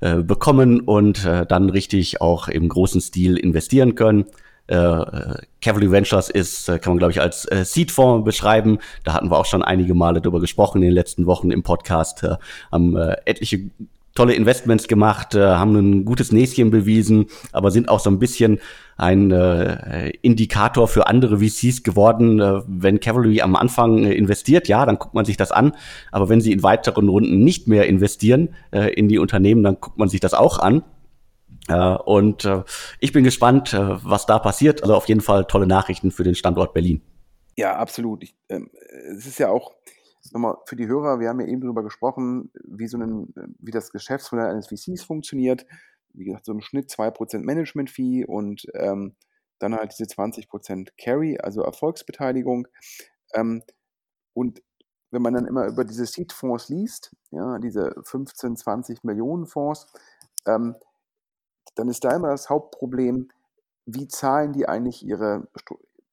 äh, 0.00 0.16
bekommen 0.16 0.80
und 0.80 1.24
äh, 1.24 1.46
dann 1.46 1.70
richtig 1.70 2.20
auch 2.20 2.48
im 2.48 2.68
großen 2.68 3.00
Stil 3.00 3.38
investieren 3.38 3.94
können. 3.94 4.26
Äh, 4.66 5.44
Cavalry 5.60 5.90
Ventures 5.90 6.28
ist, 6.28 6.68
äh, 6.68 6.78
kann 6.78 6.92
man 6.92 6.98
glaube 6.98 7.12
ich 7.12 7.20
als 7.20 7.44
äh, 7.50 7.64
Seed-Fonds 7.64 8.24
beschreiben. 8.24 8.78
Da 9.04 9.14
hatten 9.14 9.30
wir 9.30 9.38
auch 9.38 9.46
schon 9.46 9.62
einige 9.62 9.94
Male 9.94 10.20
drüber 10.20 10.40
gesprochen 10.40 10.78
in 10.78 10.88
den 10.88 10.94
letzten 10.94 11.26
Wochen 11.26 11.50
im 11.50 11.62
Podcast. 11.62 12.22
Äh, 12.22 12.36
haben 12.70 12.96
äh, 12.96 13.16
etliche 13.24 13.70
tolle 14.16 14.34
Investments 14.34 14.88
gemacht, 14.88 15.34
äh, 15.34 15.40
haben 15.40 15.76
ein 15.76 16.04
gutes 16.04 16.32
Näschen 16.32 16.70
bewiesen, 16.70 17.26
aber 17.52 17.70
sind 17.70 17.88
auch 17.88 18.00
so 18.00 18.10
ein 18.10 18.18
bisschen 18.18 18.58
ein 18.96 19.30
äh, 19.30 20.10
Indikator 20.22 20.88
für 20.88 21.06
andere 21.06 21.38
VCs 21.38 21.82
geworden. 21.82 22.40
Äh, 22.40 22.62
wenn 22.66 22.98
Cavalry 22.98 23.42
am 23.42 23.54
Anfang 23.54 24.04
äh, 24.04 24.14
investiert, 24.14 24.68
ja, 24.68 24.84
dann 24.86 24.98
guckt 24.98 25.14
man 25.14 25.26
sich 25.26 25.36
das 25.36 25.52
an. 25.52 25.72
Aber 26.10 26.28
wenn 26.28 26.40
sie 26.40 26.52
in 26.52 26.62
weiteren 26.62 27.08
Runden 27.08 27.44
nicht 27.44 27.68
mehr 27.68 27.86
investieren 27.86 28.48
äh, 28.72 28.92
in 28.94 29.08
die 29.08 29.18
Unternehmen, 29.18 29.62
dann 29.62 29.76
guckt 29.80 29.98
man 29.98 30.08
sich 30.08 30.20
das 30.20 30.34
auch 30.34 30.58
an. 30.58 30.82
Äh, 31.68 31.96
und 31.96 32.44
äh, 32.44 32.62
ich 33.00 33.12
bin 33.12 33.24
gespannt, 33.24 33.72
äh, 33.72 34.04
was 34.04 34.26
da 34.26 34.38
passiert. 34.38 34.82
Also 34.82 34.94
auf 34.94 35.08
jeden 35.08 35.20
Fall 35.20 35.46
tolle 35.46 35.66
Nachrichten 35.66 36.10
für 36.10 36.24
den 36.24 36.34
Standort 36.34 36.74
Berlin. 36.74 37.02
Ja, 37.56 37.76
absolut. 37.76 38.22
Ich, 38.22 38.36
ähm, 38.48 38.70
es 39.16 39.26
ist 39.26 39.38
ja 39.38 39.48
auch 39.48 39.74
nochmal 40.32 40.56
für 40.66 40.76
die 40.76 40.86
Hörer, 40.86 41.20
wir 41.20 41.28
haben 41.28 41.40
ja 41.40 41.46
eben 41.46 41.60
darüber 41.60 41.82
gesprochen, 41.82 42.50
wie 42.64 42.88
so 42.88 42.98
ein, 42.98 43.32
wie 43.58 43.70
das 43.70 43.92
Geschäftsmodell 43.92 44.48
eines 44.48 44.68
VCs 44.68 45.04
funktioniert. 45.04 45.66
Wie 46.12 46.24
gesagt, 46.24 46.46
so 46.46 46.52
im 46.52 46.60
Schnitt 46.60 46.90
2% 46.90 47.38
Management-Fee 47.38 48.24
und 48.24 48.66
ähm, 48.74 49.14
dann 49.58 49.74
halt 49.74 49.92
diese 49.92 50.04
20% 50.04 50.88
Carry, 50.98 51.38
also 51.38 51.62
Erfolgsbeteiligung. 51.62 52.68
Ähm, 53.34 53.62
und 54.34 54.62
wenn 55.10 55.22
man 55.22 55.34
dann 55.34 55.46
immer 55.46 55.66
über 55.66 55.84
diese 55.84 56.06
Seed-Fonds 56.06 56.68
liest, 56.68 57.14
ja, 57.30 57.58
diese 57.58 57.94
15, 58.02 58.56
20 58.56 59.04
Millionen 59.04 59.46
Fonds, 59.46 59.86
ähm, 60.46 60.74
dann 61.76 61.88
ist 61.88 62.04
da 62.04 62.14
immer 62.14 62.28
das 62.28 62.50
Hauptproblem, 62.50 63.28
wie 63.86 64.08
zahlen 64.08 64.52
die 64.52 64.68
eigentlich 64.68 65.06
ihre, 65.06 65.46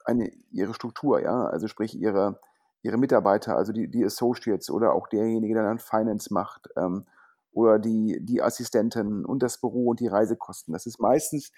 eine, 0.06 0.32
ihre 0.52 0.74
Struktur, 0.74 1.22
ja, 1.22 1.46
also 1.46 1.68
sprich 1.68 1.96
ihre, 2.00 2.40
ihre 2.84 2.98
Mitarbeiter, 2.98 3.58
also 3.58 3.74
die, 3.74 3.90
die 3.90 4.06
Associates 4.06 4.70
oder 4.70 4.94
auch 4.94 5.08
derjenige, 5.08 5.56
der 5.56 5.64
dann 5.64 5.80
Finance 5.80 6.32
macht 6.32 6.70
ähm, 6.78 7.06
oder 7.52 7.80
die, 7.80 8.20
die 8.22 8.42
Assistenten 8.42 9.26
und 9.26 9.42
das 9.42 9.60
Büro 9.60 9.90
und 9.90 10.00
die 10.00 10.08
Reisekosten. 10.08 10.74
Das 10.74 10.86
ist 10.86 11.00
meistens 11.00 11.52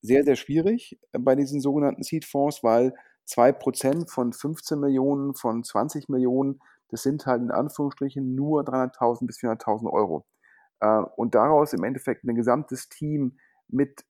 sehr, 0.00 0.24
sehr 0.24 0.36
schwierig 0.36 0.98
bei 1.12 1.36
diesen 1.36 1.60
sogenannten 1.60 2.02
Seed-Fonds, 2.02 2.64
weil 2.64 2.94
2% 3.28 4.08
von 4.08 4.32
15 4.32 4.80
Millionen, 4.80 5.34
von 5.34 5.62
20 5.62 6.08
Millionen, 6.08 6.60
das 6.88 7.02
sind 7.02 7.26
halt 7.26 7.42
in 7.42 7.50
Anführungsstrichen 7.50 8.34
nur 8.34 8.62
300.000 8.62 9.26
bis 9.26 9.38
400.000 9.38 9.90
Euro. 9.92 10.24
Äh, 10.80 11.02
und 11.16 11.34
daraus 11.34 11.72
im 11.72 11.84
Endeffekt 11.84 12.24
ein 12.24 12.34
gesamtes 12.34 12.88
Team 12.88 13.38
mit, 13.72 14.04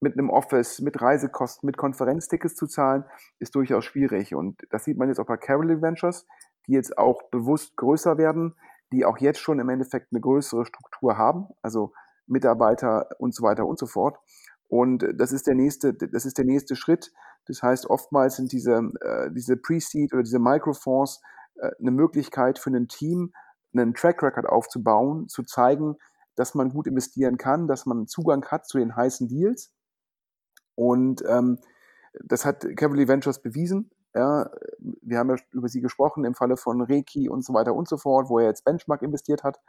mit 0.00 0.14
einem 0.14 0.30
Office, 0.30 0.80
mit 0.80 1.00
Reisekosten, 1.00 1.66
mit 1.66 1.76
Konferenztickets 1.76 2.54
zu 2.54 2.66
zahlen, 2.66 3.04
ist 3.38 3.54
durchaus 3.54 3.84
schwierig. 3.84 4.34
Und 4.34 4.66
das 4.70 4.84
sieht 4.84 4.98
man 4.98 5.08
jetzt 5.08 5.18
auch 5.18 5.26
bei 5.26 5.36
Carol 5.36 5.82
Ventures, 5.82 6.26
die 6.66 6.72
jetzt 6.72 6.98
auch 6.98 7.22
bewusst 7.30 7.76
größer 7.76 8.18
werden, 8.18 8.54
die 8.92 9.04
auch 9.04 9.18
jetzt 9.18 9.40
schon 9.40 9.58
im 9.58 9.68
Endeffekt 9.68 10.12
eine 10.12 10.20
größere 10.20 10.64
Struktur 10.64 11.18
haben, 11.18 11.48
also 11.62 11.92
Mitarbeiter 12.26 13.08
und 13.18 13.34
so 13.34 13.42
weiter 13.42 13.66
und 13.66 13.78
so 13.78 13.86
fort. 13.86 14.18
Und 14.68 15.06
das 15.14 15.32
ist 15.32 15.46
der 15.46 15.54
nächste, 15.54 15.94
das 15.94 16.26
ist 16.26 16.38
der 16.38 16.44
nächste 16.44 16.76
Schritt. 16.76 17.12
Das 17.46 17.62
heißt, 17.62 17.86
oftmals 17.88 18.36
sind 18.36 18.52
diese, 18.52 18.90
äh, 19.00 19.30
diese 19.32 19.56
Pre-Seed 19.56 20.12
oder 20.12 20.22
diese 20.22 20.38
Microfonds 20.38 21.22
äh, 21.56 21.70
eine 21.80 21.90
Möglichkeit 21.90 22.58
für 22.58 22.70
ein 22.70 22.88
Team, 22.88 23.32
einen 23.72 23.94
Track 23.94 24.22
Record 24.22 24.46
aufzubauen, 24.46 25.28
zu 25.28 25.42
zeigen, 25.42 25.96
dass 26.38 26.54
man 26.54 26.70
gut 26.70 26.86
investieren 26.86 27.36
kann, 27.36 27.66
dass 27.66 27.84
man 27.84 28.06
Zugang 28.06 28.44
hat 28.46 28.66
zu 28.66 28.78
den 28.78 28.94
heißen 28.94 29.26
Deals. 29.26 29.74
Und 30.76 31.24
ähm, 31.28 31.58
das 32.24 32.44
hat 32.44 32.64
Cavalry 32.76 33.08
Ventures 33.08 33.42
bewiesen. 33.42 33.90
Ja, 34.14 34.48
wir 34.78 35.18
haben 35.18 35.30
ja 35.30 35.36
über 35.52 35.68
sie 35.68 35.80
gesprochen 35.80 36.24
im 36.24 36.34
Falle 36.34 36.56
von 36.56 36.80
Reiki 36.80 37.28
und 37.28 37.44
so 37.44 37.54
weiter 37.54 37.74
und 37.74 37.88
so 37.88 37.96
fort, 37.96 38.28
wo 38.28 38.38
er 38.38 38.46
jetzt 38.46 38.64
Benchmark 38.64 39.02
investiert 39.02 39.42
hat. 39.42 39.60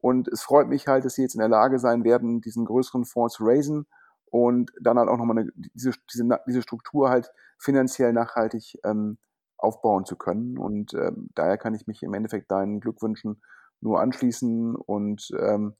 Und 0.00 0.28
es 0.28 0.42
freut 0.42 0.68
mich 0.68 0.86
halt, 0.86 1.04
dass 1.04 1.14
sie 1.14 1.22
jetzt 1.22 1.34
in 1.34 1.40
der 1.40 1.48
Lage 1.48 1.78
sein 1.78 2.04
werden, 2.04 2.40
diesen 2.40 2.64
größeren 2.64 3.04
Fonds 3.04 3.34
zu 3.34 3.44
raisen 3.44 3.86
und 4.26 4.72
dann 4.80 4.98
halt 4.98 5.08
auch 5.08 5.18
nochmal 5.18 5.50
diese, 5.74 5.92
diese, 6.12 6.26
diese 6.46 6.62
Struktur 6.62 7.10
halt 7.10 7.30
finanziell 7.58 8.14
nachhaltig 8.14 8.78
ähm, 8.84 9.18
aufbauen 9.58 10.06
zu 10.06 10.16
können. 10.16 10.56
Und 10.56 10.94
ähm, 10.94 11.28
daher 11.34 11.58
kann 11.58 11.74
ich 11.74 11.86
mich 11.86 12.02
im 12.02 12.14
Endeffekt 12.14 12.50
deinen 12.50 12.80
Glückwünschen 12.80 13.42
nur 13.80 14.00
anschließen 14.00 14.74
und, 14.74 15.30
ähm, 15.38 15.74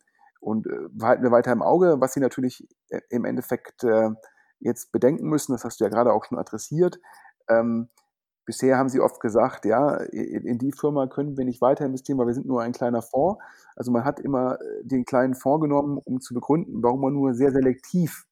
und 0.45 0.67
äh, 0.67 0.89
halten 1.03 1.23
wir 1.23 1.31
weiter 1.31 1.53
im 1.53 1.63
Auge, 1.63 1.97
was 2.01 2.13
sie 2.13 2.21
natürlich 2.21 2.69
äh, 2.91 3.01
im 3.11 3.25
Endeffekt 3.25 3.85
äh, 3.85 4.11
jetzt 4.61 4.93
bedenken 4.93 5.29
müssen, 5.29 5.53
das 5.53 5.65
hast 5.65 5.81
du 5.81 5.85
ja 5.85 5.91
gerade 5.91 6.13
auch 6.13 6.25
schon 6.25 6.39
adressiert. 6.39 6.99
Ähm, 7.49 7.89
bisher 8.47 8.79
haben 8.79 8.89
sie 8.89 9.01
oft 9.01 9.21
gesagt, 9.21 9.65
ja, 9.65 9.97
in, 9.97 10.59
die 10.59 10.73
Firma 10.73 11.07
können 11.07 11.37
wir 11.37 11.45
nicht 11.45 11.61
weiter 11.61 11.85
investieren, 11.85 12.19
weil 12.19 12.27
wir 12.27 12.35
sind 12.35 12.47
nur 12.47 12.63
ein 12.63 12.73
kleiner 12.73 13.03
Fonds. 13.03 13.43
Also 13.75 13.91
man 13.91 14.05
hat 14.05 14.21
immer 14.21 14.59
den 14.83 15.05
kleinen 15.05 15.35
Fonds 15.35 15.63
genommen, 15.63 15.99
um 16.05 16.21
zu 16.21 16.35
begründen, 16.35 16.83
warum 16.83 17.01
man 17.01 17.15
nur 17.15 17.35
sehr 17.35 17.53
selektiv 17.53 18.25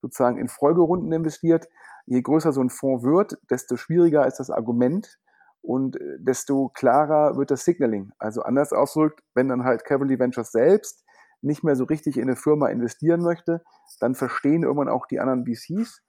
sozusagen 0.00 0.38
in 0.38 0.48
Folgerunden 0.48 1.12
investiert 1.12 1.68
je 2.08 2.22
größer 2.22 2.52
so 2.52 2.62
ein 2.62 2.70
Fonds 2.70 3.04
wird, 3.04 3.38
desto 3.50 3.76
schwieriger 3.76 4.26
ist 4.26 4.38
das 4.38 4.50
Argument 4.50 5.18
und 5.60 5.98
desto 6.18 6.70
klarer 6.70 7.36
wird 7.36 7.50
das 7.50 7.64
Signaling. 7.64 8.12
Also 8.18 8.42
anders 8.42 8.72
ausgedrückt, 8.72 9.22
wenn 9.34 9.48
dann 9.48 9.64
halt 9.64 9.84
Cavalry 9.84 10.18
Ventures 10.18 10.50
selbst 10.50 11.04
nicht 11.40 11.64
mehr 11.64 11.76
so 11.76 11.84
richtig 11.84 12.16
in 12.16 12.24
eine 12.24 12.36
Firma 12.36 12.68
investieren 12.68 13.22
möchte, 13.22 13.62
dann 14.00 14.14
verstehen 14.14 14.62
irgendwann 14.62 14.88
auch 14.88 15.06
die 15.06 15.20
anderen 15.20 15.44
VCs, 15.46 16.02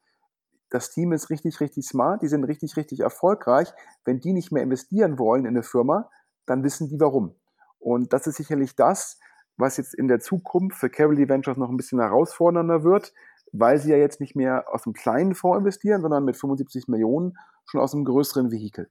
das 0.69 0.91
Team 0.91 1.13
ist 1.13 1.29
richtig, 1.29 1.59
richtig 1.61 1.87
smart, 1.87 2.21
die 2.21 2.27
sind 2.27 2.43
richtig, 2.43 2.77
richtig 2.77 2.99
erfolgreich. 2.99 3.73
Wenn 4.05 4.19
die 4.19 4.33
nicht 4.33 4.51
mehr 4.51 4.63
investieren 4.63 5.17
wollen 5.17 5.45
in 5.45 5.49
eine 5.49 5.63
Firma, 5.63 6.09
dann 6.45 6.63
wissen 6.63 6.87
die 6.87 6.99
warum. 6.99 7.35
Und 7.79 8.13
das 8.13 8.27
ist 8.27 8.35
sicherlich 8.35 8.75
das, 8.75 9.19
was 9.57 9.77
jetzt 9.77 9.95
in 9.95 10.07
der 10.07 10.19
Zukunft 10.19 10.77
für 10.77 10.89
Cavalry 10.89 11.27
Ventures 11.27 11.57
noch 11.57 11.69
ein 11.69 11.77
bisschen 11.77 11.99
herausfordernder 11.99 12.83
wird, 12.83 13.13
weil 13.51 13.79
sie 13.79 13.91
ja 13.91 13.97
jetzt 13.97 14.21
nicht 14.21 14.35
mehr 14.35 14.65
aus 14.71 14.85
einem 14.85 14.93
kleinen 14.93 15.33
Fonds 15.33 15.59
investieren, 15.59 16.01
sondern 16.01 16.23
mit 16.23 16.37
75 16.37 16.87
Millionen 16.87 17.35
schon 17.65 17.81
aus 17.81 17.93
einem 17.93 18.05
größeren 18.05 18.51
Vehikel. 18.51 18.89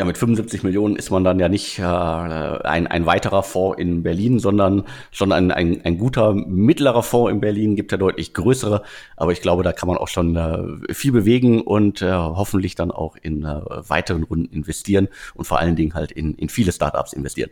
Ja, 0.00 0.06
mit 0.06 0.16
75 0.16 0.62
Millionen 0.62 0.96
ist 0.96 1.10
man 1.10 1.24
dann 1.24 1.38
ja 1.38 1.50
nicht 1.50 1.78
äh, 1.78 1.82
ein, 1.82 2.86
ein 2.86 3.04
weiterer 3.04 3.42
Fonds 3.42 3.78
in 3.78 4.02
Berlin, 4.02 4.38
sondern 4.38 4.86
schon 5.10 5.30
ein, 5.30 5.52
ein, 5.52 5.84
ein 5.84 5.98
guter 5.98 6.32
mittlerer 6.32 7.02
Fonds 7.02 7.30
in 7.30 7.42
Berlin, 7.42 7.76
gibt 7.76 7.92
ja 7.92 7.98
deutlich 7.98 8.32
größere. 8.32 8.82
Aber 9.18 9.32
ich 9.32 9.42
glaube, 9.42 9.62
da 9.62 9.74
kann 9.74 9.88
man 9.88 9.98
auch 9.98 10.08
schon 10.08 10.36
äh, 10.36 10.94
viel 10.94 11.12
bewegen 11.12 11.60
und 11.60 12.00
äh, 12.00 12.10
hoffentlich 12.10 12.76
dann 12.76 12.90
auch 12.90 13.14
in 13.20 13.44
äh, 13.44 13.60
weiteren 13.90 14.22
Runden 14.22 14.50
investieren 14.50 15.08
und 15.34 15.44
vor 15.44 15.58
allen 15.58 15.76
Dingen 15.76 15.92
halt 15.92 16.12
in, 16.12 16.34
in 16.34 16.48
viele 16.48 16.72
Startups 16.72 17.12
investieren. 17.12 17.50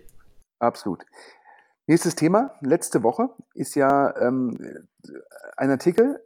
Absolut. 0.59 1.05
Nächstes 1.87 2.15
Thema. 2.15 2.53
Letzte 2.63 3.03
Woche 3.03 3.29
ist 3.53 3.75
ja 3.75 4.17
ähm, 4.23 4.57
ein 5.59 5.69
Artikel 5.69 6.19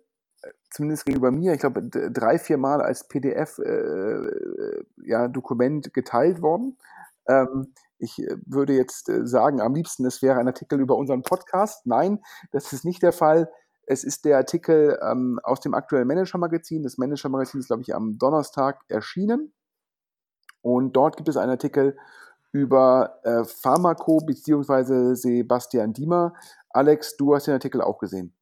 zumindest 0.73 1.05
gegenüber 1.05 1.31
mir, 1.31 1.52
ich 1.52 1.61
glaube, 1.61 1.83
drei, 1.83 2.38
vier 2.38 2.57
Mal 2.59 2.81
als 2.81 3.07
PDF-Dokument 3.09 5.87
äh, 5.87 5.88
ja, 5.88 5.93
geteilt 5.93 6.43
worden. 6.43 6.76
Ähm, 7.29 7.73
ich 7.99 8.19
äh, 8.19 8.37
würde 8.47 8.75
jetzt 8.75 9.09
äh, 9.09 9.26
sagen, 9.26 9.61
am 9.61 9.75
liebsten, 9.75 10.05
es 10.07 10.23
wäre 10.23 10.38
ein 10.38 10.47
Artikel 10.47 10.81
über 10.81 10.97
unseren 10.97 11.23
Podcast. 11.23 11.87
Nein, 11.87 12.21
das 12.50 12.73
ist 12.73 12.85
nicht 12.85 13.02
der 13.02 13.12
Fall. 13.12 13.50
Es 13.87 14.05
ist 14.05 14.25
der 14.25 14.38
Artikel 14.38 14.99
ähm, 15.02 15.38
aus 15.43 15.61
dem 15.61 15.75
aktuellen 15.75 16.09
Manager-Magazin. 16.09 16.83
Das 16.83 16.99
Manager-Magazin 16.99 17.61
ist, 17.61 17.67
glaube 17.67 17.83
ich, 17.83 17.95
am 17.95 18.19
Donnerstag 18.19 18.81
erschienen. 18.88 19.52
Und 20.62 20.97
dort 20.97 21.17
gibt 21.17 21.29
es 21.29 21.37
einen 21.37 21.50
Artikel 21.50 21.97
über 22.52 23.19
äh, 23.25 23.45
Pharmaco 23.45 24.19
bzw. 24.19 25.14
Sebastian 25.14 25.93
Diemer. 25.93 26.35
Alex, 26.71 27.17
du 27.17 27.35
hast 27.35 27.47
den 27.47 27.55
Artikel 27.55 27.81
auch 27.81 27.99
gesehen. 27.99 28.35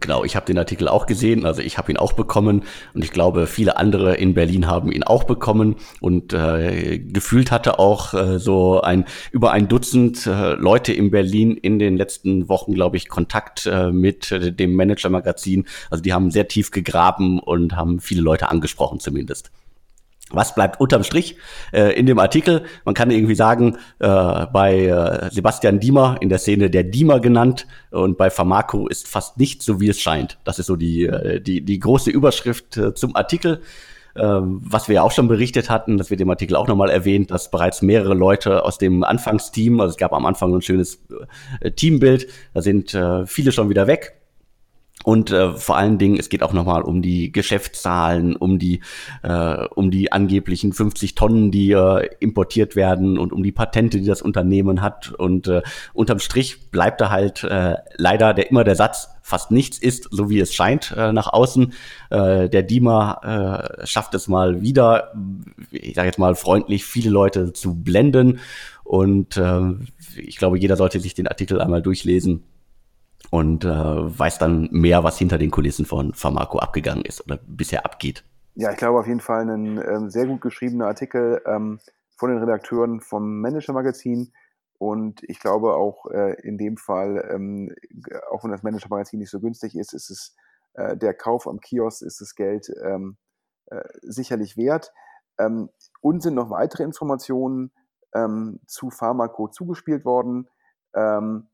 Genau, 0.00 0.24
ich 0.24 0.36
habe 0.36 0.46
den 0.46 0.58
Artikel 0.58 0.88
auch 0.88 1.06
gesehen, 1.06 1.46
also 1.46 1.62
ich 1.62 1.78
habe 1.78 1.92
ihn 1.92 1.96
auch 1.96 2.12
bekommen 2.14 2.64
und 2.94 3.04
ich 3.04 3.12
glaube, 3.12 3.46
viele 3.46 3.76
andere 3.76 4.14
in 4.16 4.34
Berlin 4.34 4.66
haben 4.66 4.90
ihn 4.90 5.02
auch 5.04 5.24
bekommen 5.24 5.76
und 6.00 6.32
äh, 6.32 6.98
gefühlt 6.98 7.50
hatte 7.50 7.78
auch 7.78 8.14
äh, 8.14 8.38
so 8.38 8.80
ein 8.80 9.04
über 9.30 9.52
ein 9.52 9.68
Dutzend 9.68 10.26
äh, 10.26 10.54
Leute 10.54 10.92
in 10.92 11.10
Berlin 11.10 11.56
in 11.56 11.78
den 11.78 11.96
letzten 11.96 12.48
Wochen, 12.48 12.72
glaube 12.74 12.96
ich, 12.96 13.08
Kontakt 13.08 13.66
äh, 13.66 13.92
mit 13.92 14.32
äh, 14.32 14.52
dem 14.52 14.74
Manager-Magazin. 14.74 15.66
Also 15.90 16.02
die 16.02 16.12
haben 16.12 16.30
sehr 16.30 16.48
tief 16.48 16.70
gegraben 16.70 17.38
und 17.38 17.76
haben 17.76 18.00
viele 18.00 18.22
Leute 18.22 18.50
angesprochen 18.50 18.98
zumindest. 18.98 19.50
Was 20.32 20.54
bleibt 20.54 20.80
unterm 20.80 21.04
Strich 21.04 21.36
äh, 21.72 21.98
in 21.98 22.06
dem 22.06 22.18
Artikel? 22.18 22.62
Man 22.84 22.94
kann 22.94 23.10
irgendwie 23.10 23.34
sagen, 23.34 23.76
äh, 23.98 24.46
bei 24.52 24.86
äh, 24.86 25.30
Sebastian 25.30 25.80
Diemer, 25.80 26.16
in 26.20 26.28
der 26.28 26.38
Szene 26.38 26.70
der 26.70 26.84
Diemer 26.84 27.20
genannt, 27.20 27.66
und 27.90 28.16
bei 28.16 28.30
Pharmaco 28.30 28.88
ist 28.88 29.08
fast 29.08 29.38
nicht 29.38 29.62
so, 29.62 29.80
wie 29.80 29.88
es 29.88 30.00
scheint. 30.00 30.38
Das 30.44 30.58
ist 30.58 30.66
so 30.66 30.76
die, 30.76 31.06
äh, 31.06 31.40
die, 31.40 31.60
die 31.60 31.78
große 31.78 32.10
Überschrift 32.10 32.76
äh, 32.76 32.94
zum 32.94 33.14
Artikel. 33.16 33.60
Ähm, 34.14 34.60
was 34.62 34.88
wir 34.88 34.96
ja 34.96 35.02
auch 35.02 35.12
schon 35.12 35.28
berichtet 35.28 35.70
hatten, 35.70 35.96
das 35.96 36.10
wird 36.10 36.20
im 36.20 36.28
Artikel 36.28 36.54
auch 36.56 36.68
nochmal 36.68 36.90
erwähnt, 36.90 37.30
dass 37.30 37.50
bereits 37.50 37.80
mehrere 37.80 38.12
Leute 38.12 38.62
aus 38.62 38.76
dem 38.76 39.04
Anfangsteam, 39.04 39.80
also 39.80 39.92
es 39.92 39.96
gab 39.96 40.12
am 40.12 40.26
Anfang 40.26 40.54
ein 40.54 40.60
schönes 40.60 41.02
äh, 41.60 41.70
Teambild, 41.70 42.26
da 42.52 42.60
sind 42.60 42.92
äh, 42.92 43.26
viele 43.26 43.52
schon 43.52 43.70
wieder 43.70 43.86
weg 43.86 44.21
und 45.04 45.30
äh, 45.30 45.52
vor 45.54 45.76
allen 45.76 45.98
Dingen, 45.98 46.18
es 46.18 46.28
geht 46.28 46.42
auch 46.42 46.52
nochmal 46.52 46.82
um 46.82 47.02
die 47.02 47.32
Geschäftszahlen, 47.32 48.36
um 48.36 48.58
die, 48.58 48.80
äh, 49.22 49.66
um 49.74 49.90
die 49.90 50.12
angeblichen 50.12 50.72
50 50.72 51.14
Tonnen, 51.14 51.50
die 51.50 51.72
äh, 51.72 52.08
importiert 52.20 52.76
werden 52.76 53.18
und 53.18 53.32
um 53.32 53.42
die 53.42 53.52
Patente, 53.52 53.98
die 53.98 54.06
das 54.06 54.22
Unternehmen 54.22 54.80
hat. 54.80 55.12
Und 55.12 55.48
äh, 55.48 55.62
unterm 55.92 56.20
Strich 56.20 56.70
bleibt 56.70 57.00
da 57.00 57.10
halt 57.10 57.42
äh, 57.44 57.76
leider 57.96 58.34
der, 58.34 58.50
immer 58.50 58.64
der 58.64 58.76
Satz, 58.76 59.08
fast 59.22 59.50
nichts 59.50 59.78
ist, 59.78 60.08
so 60.10 60.30
wie 60.30 60.40
es 60.40 60.54
scheint, 60.54 60.94
äh, 60.96 61.12
nach 61.12 61.32
außen. 61.32 61.72
Äh, 62.10 62.48
der 62.48 62.62
Dima 62.62 63.80
äh, 63.80 63.86
schafft 63.86 64.14
es 64.14 64.28
mal 64.28 64.62
wieder, 64.62 65.12
ich 65.70 65.94
sage 65.94 66.06
jetzt 66.06 66.18
mal 66.18 66.34
freundlich, 66.34 66.84
viele 66.84 67.10
Leute 67.10 67.52
zu 67.52 67.74
blenden. 67.74 68.40
Und 68.84 69.36
äh, 69.36 69.60
ich 70.16 70.36
glaube, 70.36 70.58
jeder 70.58 70.76
sollte 70.76 71.00
sich 71.00 71.14
den 71.14 71.28
Artikel 71.28 71.60
einmal 71.60 71.82
durchlesen 71.82 72.44
und 73.30 73.64
äh, 73.64 73.68
weiß 73.68 74.38
dann 74.38 74.68
mehr, 74.70 75.04
was 75.04 75.18
hinter 75.18 75.38
den 75.38 75.50
Kulissen 75.50 75.86
von 75.86 76.14
Pharmaco 76.14 76.58
abgegangen 76.58 77.04
ist 77.04 77.24
oder 77.24 77.38
bisher 77.46 77.84
abgeht. 77.84 78.24
Ja, 78.54 78.70
ich 78.70 78.76
glaube 78.76 78.98
auf 78.98 79.06
jeden 79.06 79.20
Fall 79.20 79.48
ein 79.48 79.78
ähm, 79.78 80.10
sehr 80.10 80.26
gut 80.26 80.40
geschriebener 80.40 80.86
Artikel 80.86 81.40
ähm, 81.46 81.80
von 82.16 82.30
den 82.30 82.38
Redakteuren 82.38 83.00
vom 83.00 83.40
Manager 83.40 83.72
Magazin. 83.72 84.32
Und 84.78 85.22
ich 85.22 85.38
glaube 85.40 85.74
auch 85.74 86.06
äh, 86.10 86.34
in 86.42 86.58
dem 86.58 86.76
Fall, 86.76 87.28
ähm, 87.32 87.74
auch 88.30 88.44
wenn 88.44 88.50
das 88.50 88.62
Manager 88.62 88.88
Magazin 88.90 89.20
nicht 89.20 89.30
so 89.30 89.40
günstig 89.40 89.76
ist, 89.76 89.94
ist 89.94 90.10
es 90.10 90.36
äh, 90.74 90.96
der 90.96 91.14
Kauf 91.14 91.46
am 91.46 91.60
Kiosk, 91.60 92.02
ist 92.02 92.20
das 92.20 92.34
Geld 92.34 92.70
ähm, 92.84 93.16
äh, 93.66 93.80
sicherlich 94.02 94.56
wert. 94.56 94.92
Ähm, 95.38 95.70
uns 96.00 96.24
sind 96.24 96.34
noch 96.34 96.50
weitere 96.50 96.82
Informationen 96.82 97.70
ähm, 98.14 98.60
zu 98.66 98.90
Pharmaco 98.90 99.48
zugespielt 99.48 100.04
worden. 100.04 100.48
Ähm, 100.94 101.48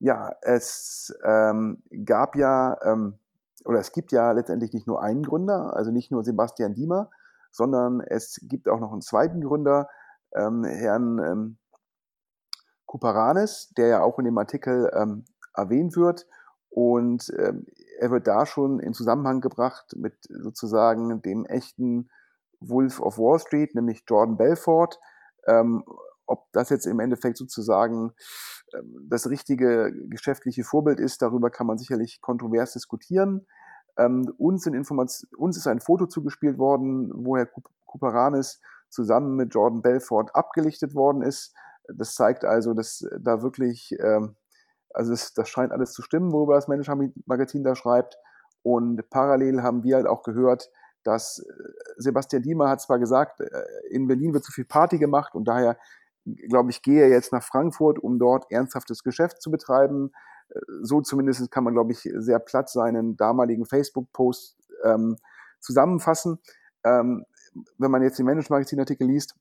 ja, 0.00 0.34
es 0.42 1.14
ähm, 1.24 1.82
gab 2.04 2.34
ja, 2.34 2.76
ähm, 2.82 3.18
oder 3.64 3.78
es 3.78 3.92
gibt 3.92 4.12
ja 4.12 4.32
letztendlich 4.32 4.72
nicht 4.72 4.86
nur 4.86 5.02
einen 5.02 5.22
Gründer, 5.22 5.76
also 5.76 5.90
nicht 5.90 6.10
nur 6.10 6.24
Sebastian 6.24 6.74
Diemer, 6.74 7.10
sondern 7.50 8.00
es 8.00 8.40
gibt 8.42 8.68
auch 8.68 8.80
noch 8.80 8.92
einen 8.92 9.02
zweiten 9.02 9.42
Gründer, 9.42 9.88
ähm, 10.34 10.64
Herrn 10.64 11.18
ähm, 11.18 11.58
Kuparanes, 12.86 13.72
der 13.76 13.88
ja 13.88 14.02
auch 14.02 14.18
in 14.18 14.24
dem 14.24 14.38
Artikel 14.38 14.90
ähm, 14.94 15.24
erwähnt 15.54 15.96
wird. 15.96 16.26
Und 16.70 17.32
ähm, 17.38 17.66
er 17.98 18.10
wird 18.10 18.26
da 18.26 18.46
schon 18.46 18.80
in 18.80 18.94
Zusammenhang 18.94 19.40
gebracht 19.40 19.94
mit 19.96 20.14
sozusagen 20.28 21.20
dem 21.20 21.44
echten 21.44 22.08
Wolf 22.60 23.00
of 23.00 23.18
Wall 23.18 23.38
Street, 23.38 23.74
nämlich 23.74 24.04
Jordan 24.08 24.36
Belfort. 24.36 24.98
Ähm, 25.46 25.84
ob 26.30 26.50
das 26.52 26.70
jetzt 26.70 26.86
im 26.86 27.00
Endeffekt 27.00 27.36
sozusagen 27.36 28.12
ähm, 28.74 29.06
das 29.08 29.28
richtige 29.28 29.92
geschäftliche 30.08 30.64
Vorbild 30.64 31.00
ist, 31.00 31.22
darüber 31.22 31.50
kann 31.50 31.66
man 31.66 31.78
sicherlich 31.78 32.20
kontrovers 32.20 32.72
diskutieren. 32.72 33.46
Ähm, 33.98 34.32
uns, 34.38 34.66
uns, 34.66 35.56
ist 35.56 35.66
ein 35.66 35.80
Foto 35.80 36.06
zugespielt 36.06 36.58
worden, 36.58 37.10
wo 37.14 37.36
Herr 37.36 37.48
Kuparanis 37.86 38.60
zusammen 38.88 39.36
mit 39.36 39.54
Jordan 39.54 39.82
Belfort 39.82 40.34
abgelichtet 40.34 40.94
worden 40.94 41.22
ist. 41.22 41.54
Das 41.92 42.14
zeigt 42.14 42.44
also, 42.44 42.72
dass 42.74 43.06
da 43.18 43.42
wirklich, 43.42 43.96
ähm, 44.00 44.36
also 44.94 45.10
das, 45.10 45.34
das 45.34 45.48
scheint 45.48 45.72
alles 45.72 45.92
zu 45.92 46.02
stimmen, 46.02 46.32
worüber 46.32 46.54
das 46.54 46.68
Manager 46.68 46.96
Magazin 47.26 47.64
da 47.64 47.74
schreibt. 47.74 48.16
Und 48.62 49.08
parallel 49.10 49.62
haben 49.62 49.82
wir 49.82 49.96
halt 49.96 50.06
auch 50.06 50.22
gehört, 50.22 50.70
dass 51.04 51.38
äh, 51.38 51.52
Sebastian 51.96 52.42
Diemer 52.42 52.68
hat 52.68 52.80
zwar 52.80 52.98
gesagt, 52.98 53.40
äh, 53.40 53.64
in 53.90 54.06
Berlin 54.06 54.34
wird 54.34 54.44
zu 54.44 54.52
viel 54.52 54.64
Party 54.64 54.98
gemacht 54.98 55.34
und 55.34 55.44
daher 55.44 55.76
glaube 56.24 56.70
ich, 56.70 56.82
gehe 56.82 57.08
jetzt 57.08 57.32
nach 57.32 57.42
Frankfurt, 57.42 57.98
um 57.98 58.18
dort 58.18 58.50
ernsthaftes 58.50 59.02
Geschäft 59.02 59.40
zu 59.42 59.50
betreiben. 59.50 60.12
Äh, 60.50 60.60
so 60.82 61.00
zumindest 61.00 61.50
kann 61.50 61.64
man, 61.64 61.74
glaube 61.74 61.92
ich, 61.92 62.08
sehr 62.14 62.38
platt 62.38 62.68
seinen 62.70 63.16
damaligen 63.16 63.66
Facebook-Post 63.66 64.56
ähm, 64.84 65.16
zusammenfassen. 65.60 66.38
Ähm, 66.84 67.24
wenn 67.78 67.90
man 67.90 68.02
jetzt 68.02 68.18
den 68.18 68.26
Management-Magazin-Artikel 68.26 69.06
liest, 69.06 69.34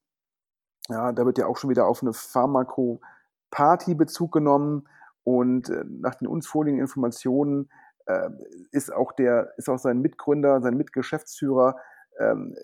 ja, 0.90 1.12
da 1.12 1.26
wird 1.26 1.38
ja 1.38 1.46
auch 1.46 1.58
schon 1.58 1.70
wieder 1.70 1.86
auf 1.86 2.02
eine 2.02 2.14
Pharmako-Party 2.14 3.94
Bezug 3.94 4.32
genommen 4.32 4.88
und 5.24 5.70
äh, 5.70 5.84
nach 5.88 6.16
den 6.16 6.28
uns 6.28 6.48
vorliegenden 6.48 6.86
Informationen 6.86 7.70
äh, 8.08 8.30
ist 8.72 8.92
auch 8.92 9.12
der, 9.12 9.54
ist 9.58 9.70
auch 9.70 9.78
sein 9.78 10.02
Mitgründer, 10.02 10.62
sein 10.62 10.76
Mitgeschäftsführer 10.76 11.76
ähm, 12.20 12.56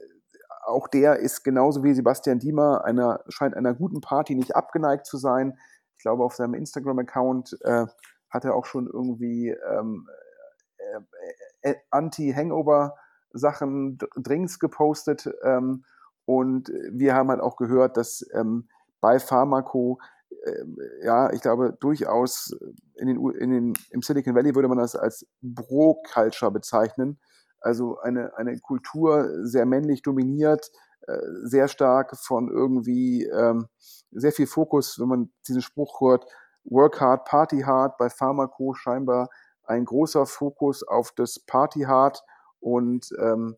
auch 0.65 0.88
der 0.88 1.19
ist 1.19 1.43
genauso 1.43 1.84
wie 1.84 1.93
Sebastian 1.93 2.39
Diemer 2.39 2.86
einer, 2.86 3.19
scheint 3.27 3.55
einer 3.55 3.74
guten 3.74 4.00
Party 4.01 4.36
nicht 4.36 4.55
abgeneigt 4.55 5.05
zu 5.05 5.17
sein. 5.17 5.57
Ich 5.98 6.01
glaube, 6.01 6.24
auf 6.24 6.36
seinem 6.36 6.53
Instagram-Account 6.55 7.57
äh, 7.61 7.85
hat 8.29 8.46
er 8.46 8.55
auch 8.55 8.66
schon 8.66 8.87
irgendwie 8.87 9.50
ähm, 9.50 10.07
äh, 10.77 11.01
äh, 11.72 11.75
Anti-Hangover-Sachen, 11.90 13.98
Drinks 14.18 14.59
gepostet. 14.59 15.29
Ähm, 15.44 15.85
und 16.25 16.70
wir 16.92 17.16
haben 17.16 17.29
halt 17.29 17.42
auch 17.42 17.55
gehört, 17.55 17.98
dass 17.98 18.24
ähm, 18.33 18.68
bei 19.00 19.20
Pharmaco, 19.20 20.00
äh, 20.46 20.66
ja, 21.03 21.31
ich 21.31 21.42
glaube, 21.42 21.77
durchaus 21.79 22.57
in 22.96 23.07
den, 23.07 23.29
in 23.31 23.51
den, 23.51 23.74
im 23.92 24.01
Silicon 24.01 24.35
Valley 24.35 24.55
würde 24.55 24.68
man 24.68 24.79
das 24.79 24.96
als 24.96 25.27
Bro-Culture 25.42 26.51
bezeichnen 26.51 27.20
also 27.66 28.00
eine, 28.00 28.38
eine 28.38 28.60
Kultur 28.60 29.28
sehr 29.44 29.66
männlich 29.66 30.04
dominiert, 30.04 30.72
äh, 31.08 31.18
sehr 31.44 31.68
stark 31.68 32.16
von 32.16 32.50
irgendwie 32.50 33.25
ähm, 33.25 33.68
sehr 34.12 34.32
viel 34.32 34.48
Fokus, 34.48 35.00
wenn 35.00 35.08
man 35.08 35.34
diesen 35.48 35.62
Spruch 35.62 36.00
hört, 36.00 36.25
Work 36.64 37.01
hard, 37.01 37.25
Party 37.25 37.62
hard, 37.62 37.98
bei 37.98 38.10
Pharmaco 38.10 38.74
scheinbar 38.74 39.30
ein 39.64 39.86
großer 39.86 40.28
Fokus 40.28 40.84
auf 40.84 41.12
das 41.12 41.40
Party 41.40 41.82
hard. 41.82 42.24
Und 42.60 43.10
ähm, 43.20 43.56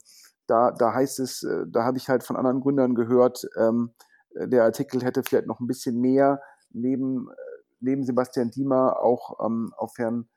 da, 0.48 0.72
da 0.72 0.94
heißt 0.94 1.20
es, 1.20 1.44
äh, 1.44 1.66
da 1.68 1.84
habe 1.84 1.98
ich 1.98 2.08
halt 2.08 2.24
von 2.24 2.38
anderen 2.38 2.62
Gründern 2.62 2.96
gehört, 2.96 3.46
ähm, 3.58 3.94
der 4.36 4.64
Artikel 4.64 5.04
hätte 5.04 5.24
vielleicht 5.24 5.48
noch 5.48 5.60
ein 5.60 5.68
bisschen 5.68 6.00
mehr 6.00 6.42
neben, 6.70 7.30
äh, 7.30 7.34
neben 7.82 8.04
Sebastian 8.04 8.52
Diemer 8.52 9.02
auch 9.02 9.46
ähm, 9.46 9.74
auf 9.76 9.98
Herrn 9.98 10.30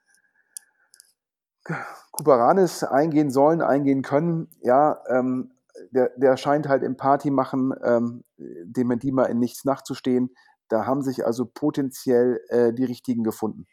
Kuparanis 2.11 2.85
eingehen 2.85 3.31
sollen, 3.31 3.63
eingehen 3.63 4.03
können, 4.03 4.49
ja, 4.61 5.01
ähm, 5.09 5.53
der, 5.91 6.11
der 6.17 6.37
scheint 6.37 6.69
halt 6.69 6.83
im 6.83 6.97
Party 6.97 7.31
machen, 7.31 7.75
ähm, 7.83 8.25
dem 8.37 8.89
Mendima 8.89 9.25
in 9.25 9.39
nichts 9.39 9.65
nachzustehen. 9.65 10.35
Da 10.69 10.87
haben 10.87 11.03
sich 11.03 11.25
also 11.25 11.47
potenziell 11.47 12.41
äh, 12.49 12.73
die 12.73 12.85
richtigen 12.85 13.25
gefunden. 13.25 13.67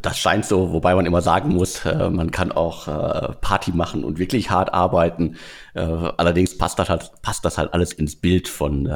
Das 0.00 0.16
scheint 0.16 0.44
so, 0.44 0.72
wobei 0.72 0.94
man 0.94 1.06
immer 1.06 1.22
sagen 1.22 1.48
muss, 1.52 1.84
äh, 1.84 2.08
man 2.08 2.30
kann 2.30 2.52
auch 2.52 2.86
äh, 2.86 3.32
Party 3.40 3.72
machen 3.72 4.04
und 4.04 4.16
wirklich 4.20 4.48
hart 4.48 4.72
arbeiten. 4.72 5.34
Äh, 5.74 5.80
allerdings 5.80 6.56
passt 6.56 6.78
das 6.78 6.88
halt, 6.88 7.10
passt 7.20 7.44
das 7.44 7.58
halt 7.58 7.74
alles 7.74 7.92
ins 7.92 8.14
Bild 8.14 8.46
von 8.46 8.88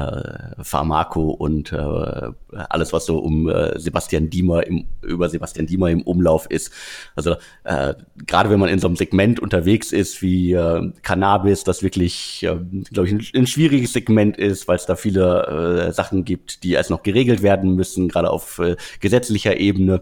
Pharmaco 0.61 1.31
und 1.31 1.73
alles, 1.73 2.93
was 2.93 3.05
so 3.05 3.19
um 3.19 3.51
Sebastian 3.75 4.29
Diemer 4.29 4.65
im, 4.65 4.87
über 5.01 5.29
Sebastian 5.29 5.67
Diemer 5.67 5.89
im 5.89 6.01
Umlauf 6.03 6.45
ist. 6.49 6.71
Also 7.15 7.35
gerade 8.25 8.49
wenn 8.49 8.59
man 8.59 8.69
in 8.69 8.79
so 8.79 8.87
einem 8.87 8.95
Segment 8.95 9.39
unterwegs 9.39 9.91
ist 9.91 10.21
wie 10.21 10.57
Cannabis, 11.03 11.63
das 11.63 11.83
wirklich, 11.83 12.43
äh, 12.43 12.57
glaube 12.91 13.09
ich, 13.09 13.35
ein, 13.35 13.47
schwieriges 13.47 13.93
Segment 13.93 14.37
ist, 14.37 14.67
weil 14.67 14.77
es 14.77 14.85
da 14.85 14.95
viele 14.95 15.91
Sachen 15.93 16.23
gibt, 16.23 16.63
die 16.63 16.71
erst 16.71 16.89
noch 16.89 17.03
geregelt 17.03 17.41
werden 17.41 17.75
müssen, 17.75 18.07
gerade 18.07 18.29
auf 18.29 18.61
gesetzlicher 18.99 19.57
Ebene 19.57 20.01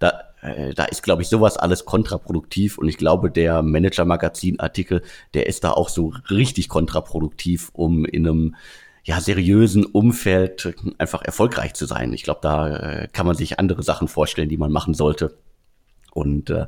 da, 0.00 0.24
äh, 0.42 0.74
da 0.74 0.86
ist, 0.86 1.04
glaube 1.04 1.22
ich, 1.22 1.28
sowas 1.28 1.56
alles 1.56 1.84
kontraproduktiv. 1.84 2.78
Und 2.78 2.88
ich 2.88 2.96
glaube, 2.96 3.30
der 3.30 3.62
Manager-Magazin-Artikel, 3.62 5.02
der 5.34 5.46
ist 5.46 5.62
da 5.62 5.70
auch 5.70 5.88
so 5.88 6.14
richtig 6.28 6.68
kontraproduktiv, 6.68 7.70
um 7.72 8.04
in 8.04 8.26
einem 8.26 8.56
ja, 9.04 9.20
seriösen 9.20 9.84
Umfeld 9.86 10.74
einfach 10.98 11.22
erfolgreich 11.22 11.74
zu 11.74 11.86
sein. 11.86 12.12
Ich 12.12 12.24
glaube, 12.24 12.40
da 12.42 12.76
äh, 12.76 13.08
kann 13.12 13.26
man 13.26 13.36
sich 13.36 13.58
andere 13.58 13.82
Sachen 13.82 14.08
vorstellen, 14.08 14.48
die 14.48 14.58
man 14.58 14.72
machen 14.72 14.94
sollte. 14.94 15.38
Und 16.12 16.50
äh, 16.50 16.66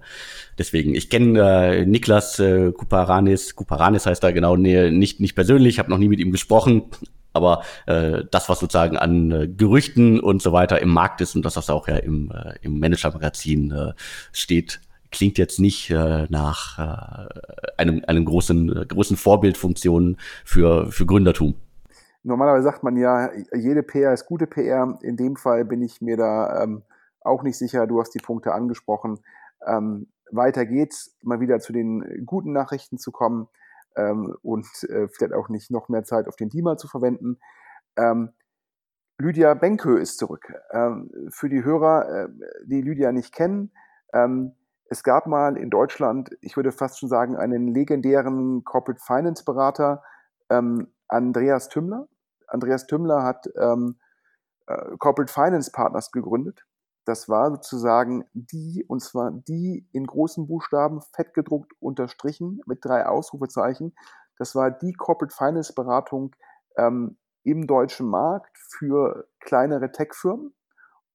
deswegen, 0.57 0.95
ich 0.95 1.11
kenne 1.11 1.41
äh, 1.41 1.87
Niklas 1.87 2.39
äh, 2.39 2.71
Kuparanis, 2.73 3.57
Kuparanis 3.57 4.07
heißt 4.07 4.23
er 4.23 4.33
genau, 4.33 4.57
nee, 4.57 4.91
nicht, 4.91 5.21
nicht 5.21 5.35
persönlich, 5.35 5.79
habe 5.79 5.91
noch 5.91 5.99
nie 5.99 6.09
mit 6.09 6.21
ihm 6.21 6.31
gesprochen, 6.31 6.85
aber 7.33 7.63
äh, 7.87 8.25
das, 8.31 8.49
was 8.49 8.61
sozusagen 8.61 8.97
an 8.97 9.31
äh, 9.31 9.49
Gerüchten 9.49 10.21
und 10.21 10.43
so 10.43 10.53
weiter 10.53 10.81
im 10.81 10.91
Markt 10.91 11.21
ist 11.21 11.35
und 11.35 11.45
das, 11.45 11.57
was 11.57 11.71
auch 11.71 11.89
ja 11.89 11.97
im, 11.97 12.31
äh, 12.31 12.55
im 12.63 12.79
Manager-Magazin 12.79 13.71
äh, 13.71 13.93
steht, 14.33 14.81
klingt 15.11 15.39
jetzt 15.39 15.61
nicht 15.61 15.91
äh, 15.91 16.27
nach 16.31 16.79
äh, 16.79 17.29
einem, 17.77 18.03
einem 18.07 18.25
großen, 18.25 18.77
äh, 18.77 18.87
großen 18.87 19.17
Vorbildfunktion 19.17 20.17
für, 20.45 20.91
für 20.91 21.07
Gründertum. 21.07 21.55
Normalerweise 22.25 22.65
sagt 22.65 22.83
man 22.83 22.97
ja, 22.97 23.31
jede 23.55 23.83
PR 23.83 24.13
ist 24.13 24.27
gute 24.27 24.47
PR. 24.47 24.99
In 25.03 25.17
dem 25.17 25.37
Fall 25.37 25.65
bin 25.65 25.83
ich 25.83 26.01
mir 26.01 26.17
da 26.17 26.63
ähm, 26.63 26.83
auch 27.21 27.43
nicht 27.43 27.59
sicher. 27.59 27.87
Du 27.87 28.01
hast 28.01 28.15
die 28.15 28.21
Punkte 28.21 28.53
angesprochen. 28.53 29.19
Ähm, 29.67 30.07
weiter 30.31 30.65
geht's, 30.65 31.17
mal 31.23 31.41
wieder 31.41 31.61
zu 31.61 31.73
den 31.73 32.25
guten 32.25 32.53
Nachrichten 32.53 32.97
zu 32.99 33.11
kommen 33.13 33.49
ähm, 33.97 34.37
und 34.43 34.67
äh, 34.89 35.09
vielleicht 35.09 35.35
auch 35.35 35.49
nicht 35.49 35.71
noch 35.71 35.89
mehr 35.89 36.05
Zeit 36.05 36.29
auf 36.29 36.37
den 36.37 36.49
Beamer 36.49 36.77
zu 36.77 36.89
verwenden. 36.89 37.39
Ähm, 37.97 38.31
Lydia 39.19 39.55
Benkö 39.55 39.99
ist 39.99 40.19
zurück. 40.19 40.53
Ähm, 40.73 41.11
für 41.31 41.49
die 41.49 41.65
Hörer, 41.65 42.09
äh, 42.09 42.29
die 42.65 42.81
Lydia 42.81 43.13
nicht 43.13 43.35
kennen, 43.35 43.73
ähm, 44.13 44.55
es 44.89 45.03
gab 45.03 45.27
mal 45.27 45.57
in 45.57 45.71
Deutschland, 45.71 46.31
ich 46.43 46.57
würde 46.57 46.71
fast 46.71 46.99
schon 46.99 47.09
sagen, 47.09 47.37
einen 47.37 47.69
legendären 47.69 48.63
Corporate 48.65 49.03
Finance 49.03 49.45
Berater, 49.45 50.03
ähm, 50.51 50.93
Andreas 51.09 51.69
Tümmler. 51.69 52.09
Andreas 52.47 52.87
Tümmler 52.87 53.23
hat 53.23 53.49
ähm, 53.59 53.99
äh, 54.67 54.97
Corporate 54.99 55.33
Finance 55.33 55.71
Partners 55.73 56.13
gegründet 56.13 56.67
das 57.05 57.29
war 57.29 57.51
sozusagen 57.51 58.25
die, 58.33 58.85
und 58.87 59.01
zwar 59.01 59.31
die 59.33 59.89
in 59.93 60.07
großen 60.07 60.47
Buchstaben 60.47 61.01
fett 61.15 61.35
gedruckt 61.35 61.73
unterstrichen 61.81 62.61
mit 62.67 62.85
drei 62.85 63.07
Ausrufezeichen. 63.07 63.95
Das 64.39 64.55
war 64.55 64.71
die 64.71 64.93
Corporate 64.93 65.35
Finance 65.35 65.73
Beratung 65.75 66.35
ähm, 66.77 67.17
im 67.45 67.67
deutschen 67.67 68.09
Markt 68.09 68.57
für 68.57 69.29
kleinere 69.41 69.91
Tech-Firmen. 69.91 70.55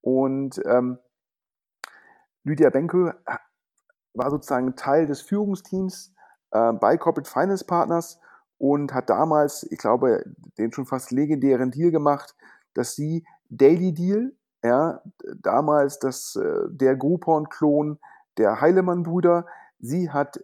Und 0.02 0.62
ähm, 0.66 1.00
Lydia 2.44 2.70
Benke 2.70 3.16
war 4.14 4.30
sozusagen 4.30 4.76
Teil 4.76 5.06
des 5.06 5.22
Führungsteams 5.22 6.14
äh, 6.52 6.74
bei 6.74 6.98
Corporate 6.98 7.30
Finance 7.30 7.66
Partners 7.66 8.20
und 8.58 8.94
hat 8.94 9.10
damals, 9.10 9.64
ich 9.72 9.78
glaube, 9.78 10.24
den 10.58 10.72
schon 10.72 10.86
fast 10.86 11.12
legendären 11.12 11.72
Deal 11.72 11.92
gemacht, 11.92 12.36
dass 12.74 12.96
sie 12.96 13.26
Daily 13.50 13.94
Deal, 13.94 14.34
ja, 14.64 15.02
damals 15.42 16.00
das, 16.00 16.36
äh, 16.36 16.68
der 16.70 16.96
Groupon-Klon 16.96 18.00
der 18.38 18.62
Heilemann-Brüder, 18.62 19.46
sie 19.80 20.10
hat 20.10 20.44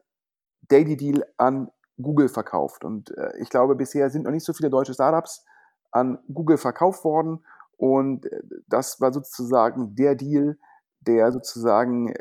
Daily 0.61 0.97
Deal 0.97 1.25
an 1.37 1.71
Google 2.01 2.29
verkauft. 2.29 2.83
Und 2.83 3.15
äh, 3.17 3.37
ich 3.39 3.49
glaube, 3.49 3.75
bisher 3.75 4.09
sind 4.09 4.23
noch 4.23 4.31
nicht 4.31 4.45
so 4.45 4.53
viele 4.53 4.69
deutsche 4.69 4.93
Startups 4.93 5.45
an 5.91 6.19
Google 6.31 6.57
verkauft 6.57 7.03
worden. 7.03 7.45
Und 7.77 8.25
äh, 8.25 8.41
das 8.67 9.01
war 9.01 9.13
sozusagen 9.13 9.95
der 9.95 10.15
Deal, 10.15 10.57
der 11.01 11.31
sozusagen 11.31 12.13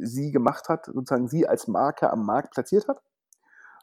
sie 0.00 0.32
gemacht 0.32 0.68
hat, 0.68 0.86
sozusagen 0.86 1.28
sie 1.28 1.46
als 1.46 1.68
Marke 1.68 2.10
am 2.10 2.26
Markt 2.26 2.52
platziert 2.52 2.88
hat. 2.88 3.00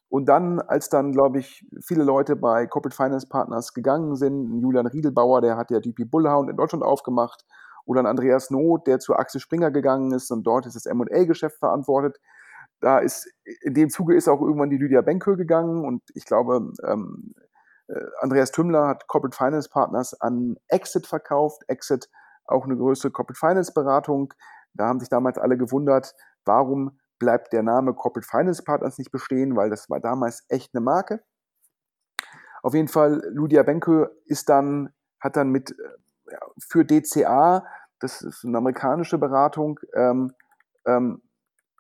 Und 0.10 0.26
dann, 0.26 0.60
als 0.60 0.90
dann, 0.90 1.12
glaube 1.12 1.40
ich, 1.40 1.66
viele 1.82 2.04
Leute 2.04 2.36
bei 2.36 2.66
Corporate 2.66 2.96
Finance 2.96 3.28
Partners 3.28 3.74
gegangen 3.74 4.16
sind, 4.16 4.60
Julian 4.60 4.88
Riedelbauer, 4.88 5.42
der 5.42 5.56
hat 5.56 5.70
ja 5.70 5.80
DP 5.80 6.06
Bullhound 6.06 6.50
in 6.50 6.58
Deutschland 6.58 6.84
aufgemacht, 6.84 7.46
oder 7.90 8.02
ein 8.02 8.06
Andreas 8.06 8.52
Not, 8.52 8.86
der 8.86 9.00
zu 9.00 9.16
Axel 9.16 9.42
Springer 9.42 9.72
gegangen 9.72 10.12
ist 10.12 10.30
und 10.30 10.44
dort 10.44 10.68
ist 10.68 10.76
das 10.76 10.86
M&A-Geschäft 10.86 11.58
verantwortet. 11.58 12.20
Da 12.82 13.00
ist, 13.00 13.28
in 13.62 13.74
dem 13.74 13.90
Zuge 13.90 14.16
ist 14.16 14.28
auch 14.28 14.42
irgendwann 14.42 14.70
die 14.70 14.78
Lydia 14.78 15.02
Benke 15.02 15.36
gegangen 15.36 15.84
und 15.84 16.04
ich 16.14 16.26
glaube, 16.26 16.72
ähm, 16.86 17.34
äh, 17.88 18.00
Andreas 18.22 18.52
Tümmler 18.52 18.88
hat 18.88 19.08
Corporate 19.08 19.36
Finance 19.36 19.70
Partners 19.70 20.14
an 20.22 20.58
Exit 20.68 21.08
verkauft. 21.08 21.64
Exit 21.68 22.10
auch 22.46 22.66
eine 22.66 22.78
größere 22.78 23.12
Corporate 23.12 23.40
Finance 23.40 23.74
Beratung. 23.74 24.36
Da 24.76 24.86
haben 24.88 25.00
sich 25.00 25.10
damals 25.10 25.40
alle 25.40 25.58
gewundert, 25.58 26.14
warum 26.46 26.99
bleibt 27.20 27.54
der 27.54 27.64
Name 27.64 27.94
Corporate 27.94 28.28
Finance 28.28 28.64
Partners 28.64 28.98
nicht 28.98 29.12
bestehen, 29.12 29.56
weil 29.56 29.70
das 29.70 29.90
war 29.90 30.00
damals 30.00 30.46
echt 30.50 30.74
eine 30.74 30.82
Marke. 30.82 31.24
Auf 32.64 32.74
jeden 32.74 32.88
Fall, 32.88 33.22
Lydia 33.30 33.64
Benke 33.64 34.12
ist 34.26 34.50
dann, 34.50 34.94
hat 35.20 35.36
dann 35.36 35.50
mit 35.50 35.72
äh, 35.72 36.36
für 36.60 36.86
DCA, 36.86 37.66
das 38.00 38.22
ist 38.22 38.46
eine 38.46 38.58
amerikanische 38.58 39.18
Beratung, 39.18 39.80
ähm, 39.94 40.34
ähm, 40.86 41.22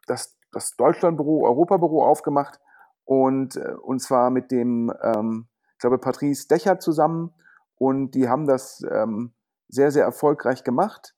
das, 0.07 0.37
das 0.51 0.75
Deutschlandbüro, 0.75 1.45
Europabüro 1.45 2.05
aufgemacht 2.05 2.59
und, 3.05 3.55
äh, 3.55 3.73
und 3.81 3.99
zwar 4.01 4.29
mit 4.29 4.51
dem, 4.51 4.93
ähm, 5.01 5.47
ich 5.73 5.79
glaube, 5.79 5.97
Patrice 5.97 6.47
Decher 6.47 6.79
zusammen 6.79 7.33
und 7.75 8.11
die 8.11 8.27
haben 8.27 8.45
das 8.45 8.83
ähm, 8.89 9.33
sehr, 9.69 9.91
sehr 9.91 10.03
erfolgreich 10.03 10.63
gemacht. 10.63 11.15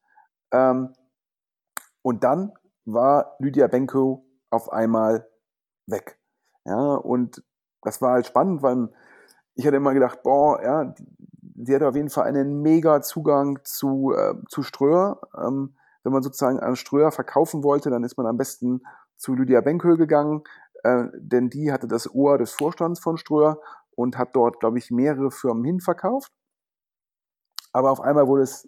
Ähm, 0.52 0.94
und 2.04 2.24
dann 2.24 2.52
war 2.86 3.36
Lydia 3.40 3.68
Benko 3.68 4.26
auf 4.50 4.72
einmal 4.72 5.28
weg. 5.88 6.20
Ja, 6.66 6.96
und 6.96 7.44
das 7.82 8.02
war 8.02 8.14
halt 8.14 8.28
spannend, 8.28 8.62
weil 8.62 8.90
ich 9.56 9.66
hatte 9.66 9.78
immer 9.78 9.94
gedacht, 9.94 10.24
boah, 10.24 10.62
ja, 10.62 10.94
sie 11.64 11.76
hatte 11.76 11.88
auf 11.88 11.96
jeden 11.96 12.10
Fall 12.10 12.26
einen 12.26 12.62
mega 12.62 13.02
Zugang 13.02 13.60
zu, 13.64 14.14
äh, 14.14 14.36
zu 14.48 14.64
Ströer. 14.64 15.20
Ähm, 15.38 15.76
wenn 16.04 16.14
man 16.14 16.24
sozusagen 16.24 16.60
an 16.60 16.76
Ströer 16.76 17.12
verkaufen 17.12 17.64
wollte, 17.64 17.90
dann 17.90 18.04
ist 18.04 18.18
man 18.18 18.26
am 18.26 18.38
besten 18.38 18.82
zu 19.18 19.36
Lydia 19.36 19.62
Benköhl 19.62 19.98
gegangen, 19.98 20.44
äh, 20.84 21.06
denn 21.14 21.50
die 21.50 21.72
hatte 21.72 21.88
das 21.88 22.12
Ohr 22.14 22.38
des 22.38 22.54
Vorstands 22.54 23.00
von 23.00 23.18
Ströer 23.18 23.60
und 23.96 24.18
hat 24.18 24.36
dort, 24.36 24.60
glaube 24.60 24.80
ich, 24.80 24.90
mehrere 24.90 25.30
Firmen 25.30 25.64
hinverkauft. 25.64 26.32
Aber 27.72 27.92
auf 27.92 28.02
einmal 28.02 28.28
wurde 28.28 28.44
es 28.44 28.68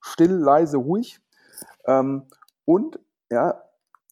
still, 0.00 0.32
leise, 0.32 0.76
ruhig. 0.76 1.20
Ähm, 1.86 2.28
und 2.64 2.98
ja, 3.32 3.62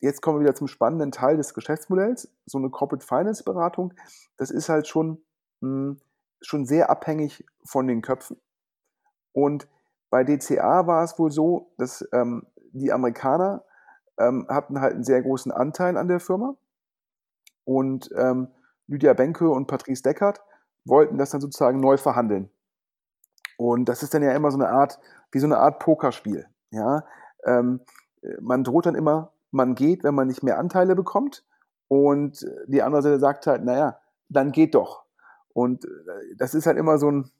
jetzt 0.00 0.22
kommen 0.22 0.38
wir 0.38 0.44
wieder 0.44 0.54
zum 0.54 0.66
spannenden 0.66 1.12
Teil 1.12 1.36
des 1.36 1.52
Geschäftsmodells. 1.52 2.32
So 2.46 2.58
eine 2.58 2.70
Corporate 2.70 3.06
Finance 3.06 3.44
Beratung, 3.44 3.92
das 4.38 4.50
ist 4.50 4.68
halt 4.70 4.88
schon, 4.88 5.22
mh, 5.60 5.68
hm, 5.68 6.00
schon 6.40 6.64
sehr 6.64 6.88
abhängig 6.88 7.44
von 7.64 7.86
den 7.86 8.00
Köpfen. 8.00 8.40
Und 9.32 9.68
bei 10.08 10.24
DCA 10.24 10.86
war 10.86 11.04
es 11.04 11.18
wohl 11.18 11.30
so, 11.30 11.74
dass 11.76 12.08
ähm, 12.12 12.46
die 12.72 12.92
Amerikaner 12.92 13.62
ähm, 14.18 14.46
hatten 14.48 14.80
halt 14.80 14.94
einen 14.94 15.04
sehr 15.04 15.20
großen 15.20 15.52
Anteil 15.52 15.98
an 15.98 16.08
der 16.08 16.18
Firma. 16.18 16.56
Und 17.64 18.10
ähm, 18.16 18.48
Lydia 18.86 19.12
Benke 19.12 19.50
und 19.50 19.66
Patrice 19.66 20.02
Deckert 20.02 20.42
wollten 20.86 21.18
das 21.18 21.30
dann 21.30 21.42
sozusagen 21.42 21.78
neu 21.78 21.98
verhandeln. 21.98 22.50
Und 23.58 23.84
das 23.84 24.02
ist 24.02 24.14
dann 24.14 24.22
ja 24.22 24.32
immer 24.32 24.50
so 24.50 24.56
eine 24.56 24.70
Art, 24.70 24.98
wie 25.30 25.40
so 25.40 25.46
eine 25.46 25.58
Art 25.58 25.78
Pokerspiel. 25.78 26.46
Ja, 26.70 27.04
ähm, 27.44 27.80
man 28.40 28.64
droht 28.64 28.86
dann 28.86 28.94
immer, 28.94 29.32
man 29.50 29.74
geht, 29.74 30.04
wenn 30.04 30.14
man 30.14 30.28
nicht 30.28 30.42
mehr 30.42 30.58
Anteile 30.58 30.94
bekommt. 30.94 31.44
Und 31.88 32.46
die 32.66 32.82
andere 32.82 33.02
Seite 33.02 33.18
sagt 33.18 33.46
halt, 33.46 33.64
naja, 33.64 33.98
dann 34.28 34.52
geht 34.52 34.74
doch. 34.74 35.04
Und 35.52 35.84
äh, 35.84 35.88
das 36.36 36.54
ist 36.54 36.66
halt 36.66 36.78
immer 36.78 36.98
so 36.98 37.10
ein 37.10 37.30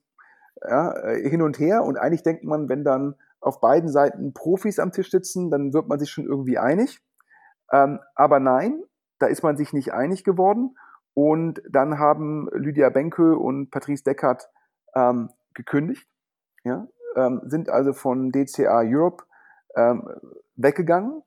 ja, 0.63 0.93
äh, 0.93 1.29
Hin 1.29 1.43
und 1.43 1.59
Her. 1.59 1.85
Und 1.85 1.97
eigentlich 1.97 2.23
denkt 2.23 2.45
man, 2.45 2.69
wenn 2.69 2.85
dann 2.85 3.15
auf 3.41 3.61
beiden 3.61 3.89
Seiten 3.89 4.35
Profis 4.35 4.79
am 4.79 4.93
Tisch 4.93 5.11
sitzen, 5.11 5.51
dann 5.51 5.73
wird 5.73 5.89
man 5.89 5.99
sich 5.99 6.11
schon 6.11 6.27
irgendwie 6.27 6.59
einig. 6.59 7.01
Ähm, 7.73 8.01
aber 8.15 8.41
nein, 8.41 8.83
da 9.19 9.27
ist 9.27 9.43
man 9.43 9.57
sich 9.57 9.73
nicht 9.73 9.93
einig 9.93 10.25
geworden. 10.25 10.77
Und 11.15 11.63
dann 11.69 11.99
haben 11.99 12.49
Lydia 12.53 12.91
Benke 12.91 13.37
und 13.37 13.71
Patrice 13.71 14.05
Deckert 14.05 14.49
ähm, 14.95 15.31
gekündigt, 15.55 16.09
ja, 16.65 16.87
ähm, 17.17 17.43
sind 17.45 17.69
also 17.69 17.93
von 17.93 18.31
DCA 18.31 18.83
Europe 18.85 19.25
ähm, 19.77 20.09
weggegangen. 20.57 21.23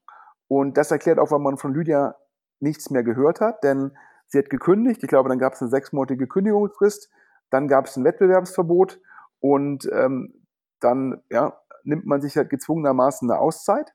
Und 0.47 0.77
das 0.77 0.91
erklärt 0.91 1.19
auch, 1.19 1.32
warum 1.32 1.43
man 1.43 1.58
von 1.58 1.73
Lydia 1.73 2.15
nichts 2.60 2.89
mehr 2.89 3.03
gehört 3.03 3.41
hat, 3.41 3.63
denn 3.63 3.97
sie 4.27 4.39
hat 4.39 4.49
gekündigt. 4.49 5.03
Ich 5.03 5.10
glaube, 5.10 5.29
dann 5.29 5.39
gab 5.39 5.53
es 5.53 5.62
eine 5.62 5.69
sechsmonatige 5.69 6.27
Kündigungsfrist, 6.27 7.10
dann 7.49 7.67
gab 7.67 7.86
es 7.86 7.97
ein 7.97 8.03
Wettbewerbsverbot 8.03 8.99
und 9.39 9.89
ähm, 9.91 10.45
dann 10.79 11.21
ja, 11.29 11.60
nimmt 11.84 12.06
man 12.06 12.21
sich 12.21 12.38
halt 12.38 12.49
gezwungenermaßen 12.49 13.29
eine 13.29 13.39
Auszeit. 13.39 13.93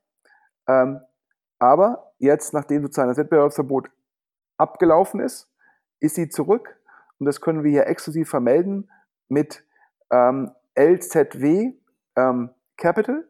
Ähm, 0.67 1.01
aber 1.59 2.13
jetzt, 2.19 2.53
nachdem 2.53 2.83
sozusagen 2.83 3.09
das 3.09 3.19
Wettbewerbsverbot 3.19 3.91
abgelaufen 4.59 5.21
ist, 5.21 5.51
ist 6.01 6.15
sie 6.15 6.29
zurück 6.29 6.79
und 7.19 7.27
das 7.27 7.41
können 7.41 7.65
wir 7.65 7.71
hier 7.71 7.87
exklusiv 7.87 8.29
vermelden 8.29 8.91
mit 9.29 9.65
ähm, 10.11 10.53
LZW 10.79 11.75
ähm, 12.17 12.51
Capital 12.77 13.28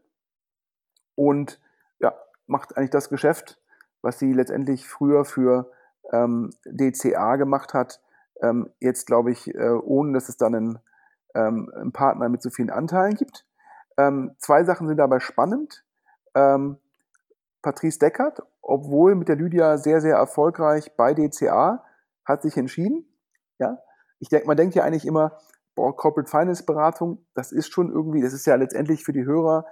und 1.18 1.61
ja, 1.98 2.14
macht 2.46 2.76
eigentlich 2.76 2.90
das 2.90 3.09
Geschäft, 3.09 3.61
was 4.02 4.20
sie 4.20 4.33
letztendlich 4.33 4.88
früher 4.88 5.24
für 5.24 5.72
ähm, 6.12 6.50
DCA 6.64 7.35
gemacht 7.35 7.74
hat, 7.74 8.00
ähm, 8.40 8.70
jetzt 8.78 9.09
glaube 9.09 9.33
ich, 9.33 9.52
äh, 9.52 9.70
ohne 9.70 10.12
dass 10.12 10.28
es 10.28 10.37
dann 10.37 10.54
einen, 10.54 10.78
ähm, 11.35 11.72
einen, 11.74 11.90
Partner 11.90 12.28
mit 12.28 12.40
so 12.40 12.50
vielen 12.50 12.70
Anteilen 12.70 13.16
gibt. 13.16 13.44
Ähm, 13.96 14.37
zwei 14.38 14.62
Sachen 14.62 14.87
sind 14.87 14.98
dabei 14.98 15.18
spannend. 15.18 15.85
Ähm, 16.37 16.78
Patrice 17.62 17.98
Deckert, 17.98 18.40
obwohl 18.62 19.16
mit 19.16 19.26
der 19.26 19.35
Lydia 19.35 19.76
sehr, 19.76 20.00
sehr 20.00 20.14
erfolgreich 20.14 20.94
bei 20.96 21.14
DCA, 21.14 21.85
hat 22.24 22.42
sich 22.42 22.57
entschieden. 22.57 23.07
Ja, 23.59 23.78
ich 24.20 24.28
denke, 24.28 24.46
man 24.46 24.57
denkt 24.57 24.76
ja 24.76 24.85
eigentlich 24.85 25.04
immer, 25.04 25.37
boah, 25.74 25.96
Corporate 25.96 26.31
Finance 26.31 26.64
Beratung, 26.64 27.26
das 27.35 27.50
ist 27.50 27.72
schon 27.72 27.90
irgendwie, 27.90 28.22
das 28.22 28.33
ist 28.33 28.46
ja 28.46 28.54
letztendlich 28.54 29.04
für 29.04 29.12
die 29.12 29.24
Hörer 29.24 29.66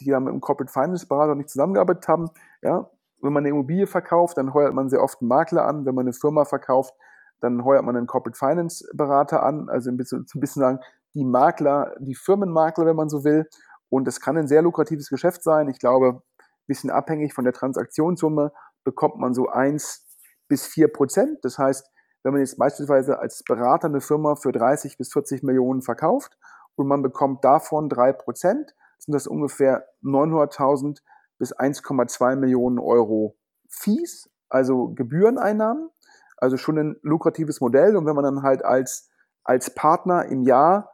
die 0.00 0.06
ja 0.06 0.20
mit 0.20 0.30
einem 0.30 0.40
Corporate 0.40 0.72
Finance 0.72 1.06
Berater 1.06 1.34
nicht 1.34 1.50
zusammengearbeitet 1.50 2.08
haben, 2.08 2.30
ja, 2.62 2.90
wenn 3.22 3.32
man 3.32 3.42
eine 3.42 3.50
Immobilie 3.50 3.86
verkauft, 3.86 4.36
dann 4.36 4.54
heuert 4.54 4.74
man 4.74 4.88
sehr 4.88 5.02
oft 5.02 5.20
einen 5.20 5.28
Makler 5.28 5.64
an. 5.64 5.86
Wenn 5.86 5.94
man 5.94 6.04
eine 6.04 6.12
Firma 6.12 6.44
verkauft, 6.44 6.94
dann 7.40 7.64
heuert 7.64 7.84
man 7.84 7.96
einen 7.96 8.06
Corporate 8.06 8.38
Finance 8.38 8.86
Berater 8.94 9.42
an. 9.42 9.68
Also 9.68 9.90
ein 9.90 9.96
bisschen, 9.96 10.26
ein 10.34 10.40
bisschen 10.40 10.60
sagen, 10.60 10.80
die 11.14 11.24
Makler, 11.24 11.94
die 11.98 12.14
Firmenmakler, 12.14 12.86
wenn 12.86 12.96
man 12.96 13.08
so 13.08 13.24
will. 13.24 13.48
Und 13.88 14.06
es 14.06 14.20
kann 14.20 14.36
ein 14.36 14.48
sehr 14.48 14.62
lukratives 14.62 15.08
Geschäft 15.08 15.42
sein. 15.42 15.68
Ich 15.68 15.78
glaube, 15.78 16.22
ein 16.38 16.66
bisschen 16.66 16.90
abhängig 16.90 17.32
von 17.32 17.44
der 17.44 17.52
Transaktionssumme 17.54 18.52
bekommt 18.84 19.16
man 19.16 19.34
so 19.34 19.48
eins 19.48 20.06
bis 20.48 20.66
vier 20.66 20.88
Prozent. 20.88 21.38
Das 21.42 21.58
heißt, 21.58 21.90
wenn 22.22 22.32
man 22.32 22.40
jetzt 22.40 22.58
beispielsweise 22.58 23.18
als 23.18 23.42
Berater 23.44 23.86
eine 23.86 24.00
Firma 24.00 24.34
für 24.34 24.52
30 24.52 24.98
bis 24.98 25.12
40 25.12 25.42
Millionen 25.42 25.82
verkauft 25.82 26.36
und 26.74 26.86
man 26.86 27.02
bekommt 27.02 27.44
davon 27.44 27.88
drei 27.88 28.12
Prozent, 28.12 28.74
sind 28.98 29.14
das 29.14 29.26
ungefähr 29.26 29.86
900.000 30.02 31.00
bis 31.38 31.54
1,2 31.54 32.36
Millionen 32.36 32.78
Euro 32.78 33.36
Fees, 33.68 34.30
also 34.48 34.88
Gebühreneinnahmen. 34.88 35.90
Also 36.38 36.56
schon 36.56 36.78
ein 36.78 36.96
lukratives 37.02 37.60
Modell. 37.60 37.96
Und 37.96 38.06
wenn 38.06 38.14
man 38.14 38.24
dann 38.24 38.42
halt 38.42 38.64
als, 38.64 39.08
als 39.42 39.74
Partner 39.74 40.26
im 40.26 40.42
Jahr 40.42 40.90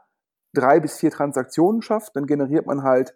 drei 0.55 0.81
bis 0.81 0.97
vier 0.99 1.11
Transaktionen 1.11 1.83
schafft, 1.83 2.15
dann 2.15 2.27
generiert 2.27 2.67
man 2.67 2.83
halt 2.83 3.15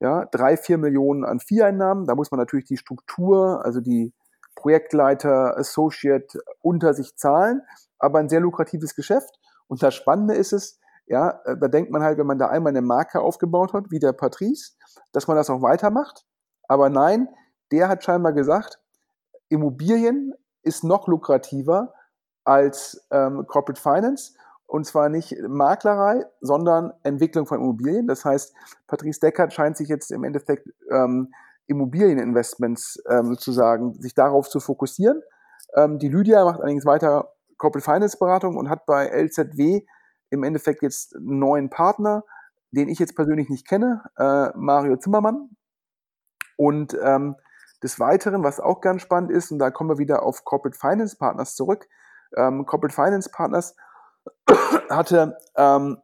ja, 0.00 0.24
drei, 0.26 0.56
vier 0.56 0.78
Millionen 0.78 1.24
an 1.24 1.38
Vieheinnahmen. 1.38 2.06
Da 2.06 2.16
muss 2.16 2.32
man 2.32 2.40
natürlich 2.40 2.64
die 2.64 2.76
Struktur, 2.76 3.64
also 3.64 3.80
die 3.80 4.12
Projektleiter, 4.56 5.56
Associate 5.56 6.26
unter 6.60 6.94
sich 6.94 7.16
zahlen, 7.16 7.62
aber 7.98 8.18
ein 8.18 8.28
sehr 8.28 8.40
lukratives 8.40 8.96
Geschäft. 8.96 9.38
Und 9.68 9.82
das 9.82 9.94
Spannende 9.94 10.34
ist 10.34 10.52
es, 10.52 10.80
ja, 11.06 11.40
äh, 11.44 11.56
da 11.58 11.68
denkt 11.68 11.90
man 11.90 12.02
halt, 12.02 12.18
wenn 12.18 12.26
man 12.26 12.38
da 12.38 12.48
einmal 12.48 12.70
eine 12.70 12.82
Marke 12.82 13.20
aufgebaut 13.20 13.72
hat, 13.72 13.90
wie 13.90 13.98
der 13.98 14.12
Patrice, 14.12 14.72
dass 15.12 15.26
man 15.28 15.36
das 15.36 15.50
auch 15.50 15.62
weitermacht. 15.62 16.24
Aber 16.68 16.88
nein, 16.88 17.28
der 17.70 17.88
hat 17.88 18.04
scheinbar 18.04 18.32
gesagt, 18.32 18.80
Immobilien 19.48 20.32
ist 20.62 20.84
noch 20.84 21.08
lukrativer 21.08 21.92
als 22.44 23.06
ähm, 23.10 23.46
Corporate 23.46 23.80
Finance. 23.80 24.34
Und 24.66 24.86
zwar 24.86 25.10
nicht 25.10 25.36
Maklerei, 25.46 26.24
sondern 26.40 26.92
Entwicklung 27.02 27.46
von 27.46 27.58
Immobilien. 27.60 28.06
Das 28.06 28.24
heißt, 28.24 28.54
Patrice 28.86 29.20
Deckert 29.20 29.52
scheint 29.52 29.76
sich 29.76 29.88
jetzt 29.88 30.10
im 30.10 30.24
Endeffekt 30.24 30.66
ähm, 30.90 31.32
Immobilieninvestments 31.66 33.02
ähm, 33.08 33.34
sozusagen, 33.34 33.94
sich 34.00 34.14
darauf 34.14 34.48
zu 34.48 34.60
fokussieren. 34.60 35.22
Ähm, 35.76 35.98
die 35.98 36.08
Lydia 36.08 36.44
macht 36.44 36.60
allerdings 36.60 36.86
weiter 36.86 37.32
Corporate 37.58 37.84
Finance 37.84 38.16
Beratung 38.18 38.56
und 38.56 38.70
hat 38.70 38.86
bei 38.86 39.08
LZW 39.08 39.84
im 40.32 40.44
Endeffekt 40.44 40.82
jetzt 40.82 41.14
einen 41.14 41.38
neuen 41.38 41.68
Partner, 41.68 42.24
den 42.70 42.88
ich 42.88 42.98
jetzt 42.98 43.14
persönlich 43.14 43.50
nicht 43.50 43.68
kenne, 43.68 44.02
äh, 44.16 44.48
Mario 44.56 44.96
Zimmermann. 44.96 45.50
Und 46.56 46.96
ähm, 47.02 47.36
des 47.82 48.00
Weiteren, 48.00 48.42
was 48.42 48.60
auch 48.60 48.80
ganz 48.80 49.02
spannend 49.02 49.30
ist, 49.30 49.50
und 49.50 49.58
da 49.58 49.70
kommen 49.70 49.90
wir 49.90 49.98
wieder 49.98 50.22
auf 50.22 50.44
Corporate 50.44 50.78
Finance 50.78 51.16
Partners 51.16 51.54
zurück. 51.54 51.86
Ähm, 52.36 52.64
Corporate 52.64 52.94
Finance 52.94 53.28
Partners 53.30 53.76
hatte 54.88 55.36
ähm, 55.56 55.98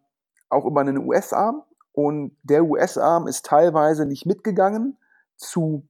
auch 0.51 0.67
über 0.67 0.81
einen 0.83 0.99
US-Arm 0.99 1.63
und 1.93 2.37
der 2.43 2.65
US-Arm 2.65 3.29
ist 3.29 3.47
teilweise 3.47 4.05
nicht 4.05 4.27
mitgegangen 4.27 4.99
zu 5.37 5.89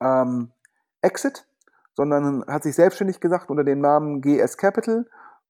ähm, 0.00 0.52
Exit, 1.00 1.48
sondern 1.94 2.44
hat 2.46 2.62
sich 2.62 2.76
selbstständig 2.76 3.20
gesagt 3.20 3.50
unter 3.50 3.64
dem 3.64 3.80
Namen 3.80 4.20
GS 4.20 4.56
Capital 4.56 5.06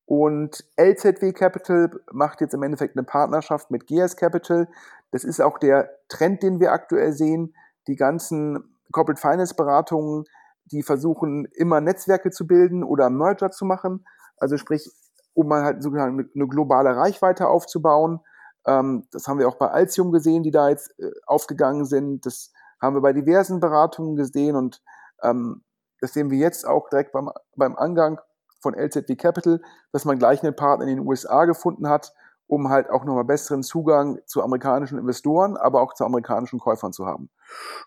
und 0.09 0.65
LZW 0.79 1.35
Capital 1.35 1.91
macht 2.11 2.41
jetzt 2.41 2.55
im 2.55 2.63
Endeffekt 2.63 2.97
eine 2.97 3.05
Partnerschaft 3.05 3.71
mit 3.71 3.87
GS 3.87 4.17
Capital. 4.17 4.67
Das 5.11 5.23
ist 5.23 5.39
auch 5.39 5.59
der 5.59 5.91
Trend, 6.09 6.43
den 6.43 6.61
wir 6.61 6.73
aktuell 6.73 7.13
sehen. 7.13 7.55
Die 7.89 7.95
ganzen 7.95 8.75
Corporate 8.91 9.21
Finance 9.21 9.55
Beratungen, 9.55 10.25
die 10.65 10.83
versuchen 10.83 11.45
immer 11.55 11.83
Netzwerke 11.83 12.31
zu 12.31 12.47
bilden 12.47 12.85
oder 12.85 13.11
Merger 13.11 13.51
zu 13.51 13.67
machen. 13.67 14.07
Also 14.39 14.57
sprich, 14.57 14.91
um 15.35 15.47
mal 15.47 15.63
halt 15.63 15.85
eine, 15.85 16.27
eine 16.35 16.49
globale 16.49 16.97
Reichweite 16.97 17.47
aufzubauen. 17.47 18.21
Ähm, 18.67 19.07
das 19.13 19.29
haben 19.29 19.39
wir 19.39 19.47
auch 19.47 19.59
bei 19.59 19.69
Altium 19.69 20.11
gesehen, 20.11 20.43
die 20.43 20.53
da 20.53 20.71
jetzt 20.71 20.99
äh, 20.99 21.11
aufgegangen 21.27 21.85
sind. 21.85 22.25
Das 22.25 22.51
haben 22.81 22.97
wir 22.97 23.03
bei 23.03 23.13
diversen 23.13 23.61
Beratungen 23.61 24.17
gesehen 24.17 24.57
und 24.57 24.83
ähm, 25.23 25.65
das 26.01 26.15
sehen 26.15 26.31
wir 26.31 26.39
jetzt 26.39 26.67
auch 26.67 26.89
direkt 26.89 27.13
beim, 27.13 27.31
beim 27.57 27.77
Angang 27.77 28.19
von 28.61 28.75
LZW 28.75 29.17
Capital, 29.17 29.61
dass 29.93 30.05
man 30.05 30.19
gleich 30.19 30.43
einen 30.43 30.57
Partner 30.57 30.87
in 30.87 30.97
den 30.97 31.07
USA 31.07 31.45
gefunden 31.45 31.89
hat, 31.89 32.13
um 32.47 32.69
halt 32.71 32.91
auch 32.91 33.05
nochmal 33.05 33.25
besseren 33.25 33.63
Zugang 33.63 34.19
zu 34.27 34.43
amerikanischen 34.43 34.99
Investoren, 34.99 35.57
aber 35.57 35.83
auch 35.83 35.95
zu 35.95 36.05
amerikanischen 36.05 36.59
Käufern 36.59 36.93
zu 36.93 37.07
haben. 37.07 37.31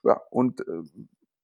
Ja, 0.03 0.21
und 0.29 0.61
äh, 0.61 0.83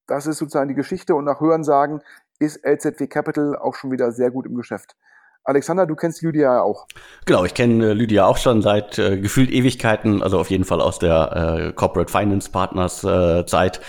das 0.06 0.28
ist 0.28 0.38
sozusagen 0.38 0.70
die 0.70 0.76
Geschichte 0.76 1.16
und 1.16 1.26
nach 1.26 1.42
Hörensagen 1.42 2.02
ist 2.40 2.64
LZW 2.64 3.08
Capital 3.08 3.58
auch 3.58 3.76
schon 3.76 3.92
wieder 3.92 4.12
sehr 4.12 4.32
gut 4.32 4.46
im 4.46 4.56
Geschäft. 4.56 4.96
Alexander, 5.44 5.86
du 5.86 5.96
kennst 5.96 6.22
Lydia 6.22 6.56
ja 6.56 6.62
auch. 6.62 6.88
Genau, 7.26 7.46
ich 7.46 7.54
kenne 7.54 7.92
äh, 7.92 7.94
Lydia 7.94 8.26
auch 8.26 8.38
schon 8.38 8.62
seit 8.62 9.00
äh, 9.00 9.18
gefühlt 9.18 9.50
Ewigkeiten, 9.50 10.22
also 10.22 10.40
auf 10.40 10.50
jeden 10.50 10.66
Fall 10.66 10.82
aus 10.82 11.00
der 11.00 11.70
äh, 11.70 11.74
Corporate 11.74 12.12
Finance 12.12 12.52
Partners 12.52 13.04
äh, 13.06 13.46
Zeit. 13.46 13.80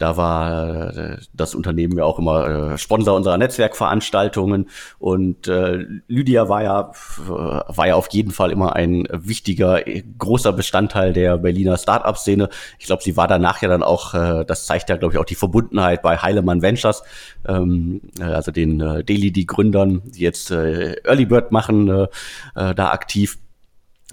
Da 0.00 0.16
war 0.16 0.96
äh, 0.96 1.18
das 1.34 1.54
Unternehmen 1.54 1.98
ja 1.98 2.04
auch 2.04 2.18
immer 2.18 2.72
äh, 2.72 2.78
Sponsor 2.78 3.14
unserer 3.14 3.36
Netzwerkveranstaltungen 3.36 4.70
und 4.98 5.46
äh, 5.46 5.84
Lydia 6.08 6.48
war 6.48 6.62
ja 6.62 6.92
war 7.28 7.86
ja 7.86 7.96
auf 7.96 8.08
jeden 8.10 8.30
Fall 8.30 8.50
immer 8.50 8.74
ein 8.74 9.06
wichtiger 9.12 9.82
großer 10.18 10.54
Bestandteil 10.54 11.12
der 11.12 11.36
Berliner 11.36 11.76
Startup-Szene. 11.76 12.48
Ich 12.78 12.86
glaube, 12.86 13.02
sie 13.02 13.18
war 13.18 13.28
danach 13.28 13.60
ja 13.60 13.68
dann 13.68 13.82
auch, 13.82 14.14
äh, 14.14 14.46
das 14.46 14.64
zeigt 14.64 14.88
ja 14.88 14.96
glaube 14.96 15.12
ich 15.14 15.20
auch 15.20 15.26
die 15.26 15.34
Verbundenheit 15.34 16.00
bei 16.00 16.16
Heilemann 16.16 16.62
Ventures, 16.62 17.02
ähm, 17.46 18.00
äh, 18.18 18.22
also 18.22 18.52
den 18.52 18.80
äh, 18.80 19.04
Daily, 19.04 19.32
die 19.32 19.44
Gründern, 19.44 20.00
die 20.06 20.22
jetzt 20.22 20.50
äh, 20.50 20.94
Early 21.04 21.26
Bird 21.26 21.52
machen, 21.52 21.88
äh, 21.88 22.08
äh, 22.54 22.74
da 22.74 22.90
aktiv. 22.90 23.36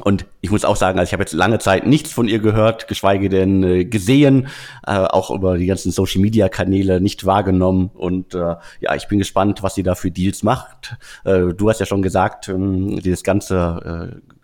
Und 0.03 0.27
ich 0.41 0.51
muss 0.51 0.63
auch 0.63 0.75
sagen, 0.75 0.99
also 0.99 1.09
ich 1.09 1.13
habe 1.13 1.23
jetzt 1.23 1.33
lange 1.33 1.57
Zeit 1.57 1.87
nichts 1.87 2.13
von 2.13 2.27
ihr 2.27 2.39
gehört, 2.39 2.87
geschweige 2.87 3.29
denn 3.29 3.63
äh, 3.63 3.85
gesehen, 3.85 4.47
äh, 4.85 4.91
auch 4.91 5.31
über 5.31 5.57
die 5.57 5.65
ganzen 5.65 5.91
Social 5.91 6.21
Media 6.21 6.49
Kanäle 6.49 7.01
nicht 7.01 7.25
wahrgenommen. 7.25 7.89
Und 7.95 8.35
äh, 8.35 8.55
ja, 8.79 8.95
ich 8.95 9.07
bin 9.07 9.17
gespannt, 9.17 9.63
was 9.63 9.75
sie 9.75 9.83
da 9.83 9.95
für 9.95 10.11
Deals 10.11 10.43
macht. 10.43 10.97
Äh, 11.25 11.53
du 11.53 11.69
hast 11.69 11.79
ja 11.79 11.87
schon 11.87 12.03
gesagt, 12.03 12.47
ähm, 12.47 12.99
dieses 12.99 13.23
ganze 13.23 14.13
äh, 14.13 14.37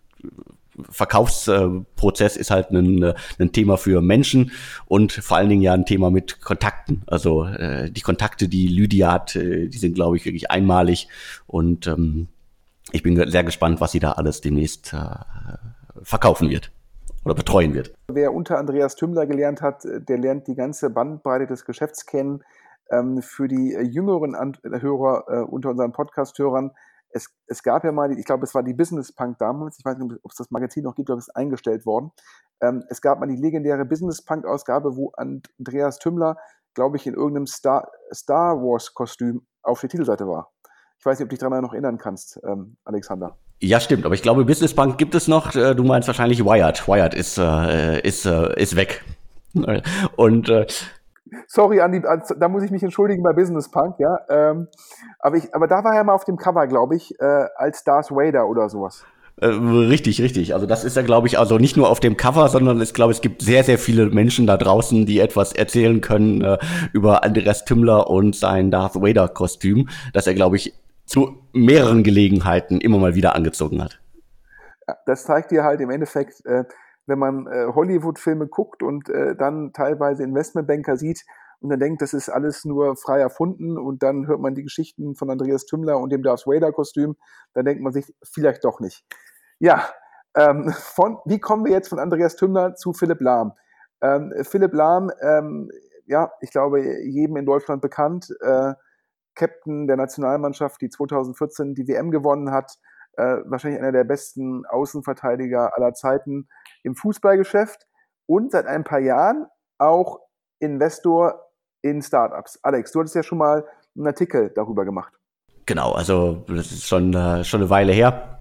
Verkaufsprozess 0.89 2.35
ist 2.35 2.49
halt 2.49 2.71
ein, 2.71 3.03
äh, 3.03 3.13
ein 3.37 3.51
Thema 3.51 3.77
für 3.77 4.01
Menschen 4.01 4.51
und 4.85 5.11
vor 5.11 5.37
allen 5.37 5.49
Dingen 5.49 5.61
ja 5.61 5.73
ein 5.73 5.85
Thema 5.85 6.09
mit 6.09 6.41
Kontakten. 6.41 7.03
Also 7.05 7.45
äh, 7.45 7.91
die 7.91 8.01
Kontakte, 8.01 8.47
die 8.47 8.67
Lydia 8.67 9.11
hat, 9.11 9.35
äh, 9.35 9.67
die 9.67 9.77
sind, 9.77 9.93
glaube 9.93 10.17
ich, 10.17 10.25
wirklich 10.25 10.49
einmalig 10.49 11.07
und 11.45 11.85
ähm, 11.85 12.27
ich 12.91 13.03
bin 13.03 13.15
sehr 13.29 13.43
gespannt, 13.43 13.81
was 13.81 13.91
sie 13.91 13.99
da 13.99 14.13
alles 14.13 14.41
demnächst 14.41 14.93
äh, 14.93 15.15
verkaufen 16.01 16.49
wird 16.49 16.71
oder 17.23 17.35
betreuen 17.35 17.73
wird. 17.73 17.93
Wer 18.07 18.33
unter 18.33 18.57
Andreas 18.57 18.95
Tümmler 18.95 19.25
gelernt 19.25 19.61
hat, 19.61 19.83
der 19.85 20.17
lernt 20.17 20.47
die 20.47 20.55
ganze 20.55 20.89
Bandbreite 20.89 21.47
des 21.47 21.65
Geschäfts 21.65 22.05
kennen. 22.05 22.43
Ähm, 22.89 23.21
für 23.21 23.47
die 23.47 23.69
jüngeren 23.69 24.35
An 24.35 24.57
Hörer 24.63 25.23
äh, 25.27 25.41
unter 25.43 25.69
unseren 25.69 25.93
Podcast-Hörern, 25.93 26.71
es, 27.13 27.29
es, 27.47 27.63
gab 27.63 27.83
ja 27.83 27.91
mal, 27.91 28.17
ich 28.17 28.25
glaube, 28.25 28.43
es 28.43 28.55
war 28.55 28.63
die 28.63 28.73
Business 28.73 29.11
Punk 29.13 29.37
damals, 29.37 29.77
ich 29.79 29.85
weiß 29.85 29.97
nicht, 29.97 30.19
ob 30.23 30.31
es 30.31 30.37
das 30.37 30.51
Magazin 30.51 30.83
noch 30.83 30.95
gibt, 30.95 31.09
aber 31.09 31.19
es 31.19 31.27
ist 31.27 31.35
eingestellt 31.35 31.85
worden. 31.85 32.11
Ähm, 32.61 32.83
es 32.89 33.01
gab 33.01 33.19
mal 33.19 33.27
die 33.27 33.35
legendäre 33.35 33.85
Business 33.85 34.23
Punk-Ausgabe, 34.23 34.97
wo 34.97 35.11
Andreas 35.11 35.99
Tümmler, 35.99 36.37
glaube 36.73 36.97
ich, 36.97 37.07
in 37.07 37.13
irgendeinem 37.13 37.47
Star, 37.47 37.89
Star 38.13 38.57
Wars-Kostüm 38.57 39.45
auf 39.61 39.79
der 39.79 39.89
Titelseite 39.89 40.27
war. 40.27 40.51
Ich 41.03 41.05
weiß 41.05 41.19
nicht, 41.19 41.25
ob 41.25 41.31
du 41.31 41.33
dich 41.33 41.39
daran 41.39 41.61
noch 41.61 41.73
erinnern 41.73 41.97
kannst, 41.97 42.39
ähm, 42.45 42.77
Alexander. 42.85 43.35
Ja, 43.59 43.81
stimmt, 43.81 44.05
aber 44.05 44.15
ich 44.15 44.21
glaube, 44.21 44.45
Business 44.45 44.73
Bank 44.73 44.97
gibt 44.97 45.15
es 45.15 45.27
noch. 45.27 45.53
Äh, 45.53 45.75
du 45.75 45.83
meinst 45.83 46.07
wahrscheinlich 46.07 46.45
Wired. 46.45 46.87
Wired 46.87 47.13
ist, 47.13 47.37
äh, 47.37 47.99
ist, 48.07 48.25
äh, 48.25 48.57
ist 48.57 48.77
weg. 48.77 49.03
Und 50.15 50.47
äh, 50.47 50.65
Sorry, 51.45 51.81
Andi, 51.81 52.01
da 52.39 52.47
muss 52.47 52.63
ich 52.63 52.71
mich 52.71 52.83
entschuldigen 52.83 53.21
bei 53.21 53.33
Business 53.33 53.69
Punk, 53.69 53.95
ja. 53.99 54.17
Ähm, 54.29 54.69
aber, 55.19 55.35
ich, 55.35 55.53
aber 55.53 55.67
da 55.67 55.83
war 55.83 55.93
er 55.93 56.05
mal 56.05 56.13
auf 56.13 56.23
dem 56.23 56.37
Cover, 56.37 56.67
glaube 56.67 56.95
ich, 56.95 57.19
äh, 57.19 57.47
als 57.57 57.83
Darth 57.83 58.09
Vader 58.09 58.47
oder 58.47 58.69
sowas. 58.69 59.03
Äh, 59.41 59.47
richtig, 59.47 60.21
richtig. 60.21 60.53
Also 60.53 60.67
das 60.67 60.85
ist 60.85 60.95
ja, 60.95 61.01
glaube 61.01 61.27
ich, 61.27 61.37
also 61.37 61.57
nicht 61.57 61.75
nur 61.75 61.89
auf 61.89 61.99
dem 61.99 62.15
Cover, 62.15 62.47
sondern 62.47 62.79
ich 62.79 62.93
glaube, 62.93 63.11
es 63.11 63.19
gibt 63.19 63.41
sehr, 63.41 63.65
sehr 63.65 63.77
viele 63.77 64.05
Menschen 64.05 64.47
da 64.47 64.55
draußen, 64.55 65.05
die 65.05 65.19
etwas 65.19 65.51
erzählen 65.51 65.99
können 65.99 66.39
äh, 66.39 66.59
über 66.93 67.25
Andreas 67.25 67.65
Tümmler 67.65 68.09
und 68.09 68.37
sein 68.37 68.71
Darth 68.71 68.95
Vader-Kostüm, 68.95 69.89
das 70.13 70.27
er, 70.27 70.33
glaube 70.33 70.55
ich, 70.55 70.73
zu 71.05 71.47
mehreren 71.53 72.03
Gelegenheiten 72.03 72.81
immer 72.81 72.97
mal 72.97 73.15
wieder 73.15 73.35
angezogen 73.35 73.83
hat. 73.83 74.01
Das 75.05 75.23
zeigt 75.23 75.51
dir 75.51 75.63
halt 75.63 75.81
im 75.81 75.89
Endeffekt, 75.89 76.45
äh, 76.45 76.65
wenn 77.05 77.19
man 77.19 77.47
äh, 77.47 77.67
Hollywood-Filme 77.73 78.47
guckt 78.47 78.83
und 78.83 79.09
äh, 79.09 79.35
dann 79.35 79.71
teilweise 79.73 80.23
Investmentbanker 80.23 80.97
sieht 80.97 81.23
und 81.59 81.69
dann 81.69 81.79
denkt, 81.79 82.01
das 82.01 82.13
ist 82.13 82.29
alles 82.29 82.65
nur 82.65 82.95
frei 82.95 83.19
erfunden 83.19 83.77
und 83.77 84.03
dann 84.03 84.27
hört 84.27 84.41
man 84.41 84.55
die 84.55 84.63
Geschichten 84.63 85.15
von 85.15 85.29
Andreas 85.29 85.65
Tümmler 85.65 85.99
und 85.99 86.11
dem 86.11 86.23
Darth 86.23 86.45
Vader-Kostüm, 86.45 87.15
dann 87.53 87.65
denkt 87.65 87.81
man 87.81 87.93
sich 87.93 88.13
vielleicht 88.23 88.65
doch 88.65 88.79
nicht. 88.79 89.05
Ja, 89.59 89.87
ähm, 90.35 90.71
von, 90.71 91.19
wie 91.25 91.39
kommen 91.39 91.65
wir 91.65 91.71
jetzt 91.71 91.89
von 91.89 91.99
Andreas 91.99 92.35
Tümmler 92.35 92.75
zu 92.75 92.93
Philipp 92.93 93.21
Lahm? 93.21 93.53
Ähm, 94.01 94.33
Philipp 94.43 94.73
Lahm, 94.73 95.11
ähm, 95.21 95.69
ja, 96.05 96.31
ich 96.41 96.51
glaube, 96.51 96.81
jedem 96.81 97.37
in 97.37 97.45
Deutschland 97.45 97.81
bekannt, 97.81 98.27
äh, 98.41 98.73
Captain 99.35 99.87
der 99.87 99.97
Nationalmannschaft, 99.97 100.81
die 100.81 100.89
2014 100.89 101.75
die 101.75 101.87
WM 101.87 102.11
gewonnen 102.11 102.51
hat, 102.51 102.77
äh, 103.17 103.37
wahrscheinlich 103.45 103.79
einer 103.79 103.91
der 103.91 104.03
besten 104.03 104.65
Außenverteidiger 104.65 105.75
aller 105.75 105.93
Zeiten 105.93 106.47
im 106.83 106.95
Fußballgeschäft 106.95 107.87
und 108.25 108.51
seit 108.51 108.65
ein 108.65 108.83
paar 108.83 108.99
Jahren 108.99 109.47
auch 109.77 110.19
Investor 110.59 111.51
in 111.81 112.01
Startups. 112.01 112.59
Alex, 112.63 112.91
du 112.91 112.99
hattest 112.99 113.15
ja 113.15 113.23
schon 113.23 113.37
mal 113.37 113.67
einen 113.95 114.07
Artikel 114.07 114.51
darüber 114.55 114.85
gemacht. 114.85 115.13
Genau, 115.65 115.91
also 115.91 116.43
das 116.47 116.71
ist 116.71 116.87
schon, 116.87 117.13
äh, 117.13 117.43
schon 117.43 117.61
eine 117.61 117.69
Weile 117.69 117.93
her 117.93 118.32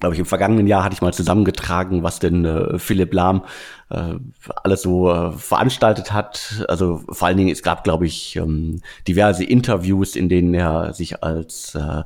glaube 0.00 0.14
ich, 0.14 0.20
im 0.20 0.26
vergangenen 0.26 0.66
Jahr 0.66 0.84
hatte 0.84 0.94
ich 0.94 1.02
mal 1.02 1.14
zusammengetragen, 1.14 2.02
was 2.02 2.18
denn 2.18 2.44
äh, 2.44 2.78
Philipp 2.78 3.14
Lahm 3.14 3.44
äh, 3.90 4.14
alles 4.62 4.82
so 4.82 5.10
äh, 5.10 5.32
veranstaltet 5.32 6.12
hat. 6.12 6.64
Also 6.68 7.02
vor 7.08 7.28
allen 7.28 7.36
Dingen, 7.36 7.50
es 7.50 7.62
gab, 7.62 7.84
glaube 7.84 8.06
ich, 8.06 8.36
ähm, 8.36 8.80
diverse 9.06 9.44
Interviews, 9.44 10.16
in 10.16 10.28
denen 10.28 10.52
er 10.54 10.92
sich 10.92 11.22
als 11.22 11.74
äh, 11.74 12.02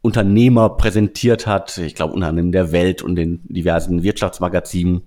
Unternehmer 0.00 0.70
präsentiert 0.70 1.46
hat. 1.46 1.78
Ich 1.78 1.94
glaube, 1.94 2.14
unter 2.14 2.28
anderem 2.28 2.52
der 2.52 2.72
Welt 2.72 3.02
und 3.02 3.16
den 3.16 3.40
diversen 3.44 4.02
Wirtschaftsmagazinen 4.02 5.02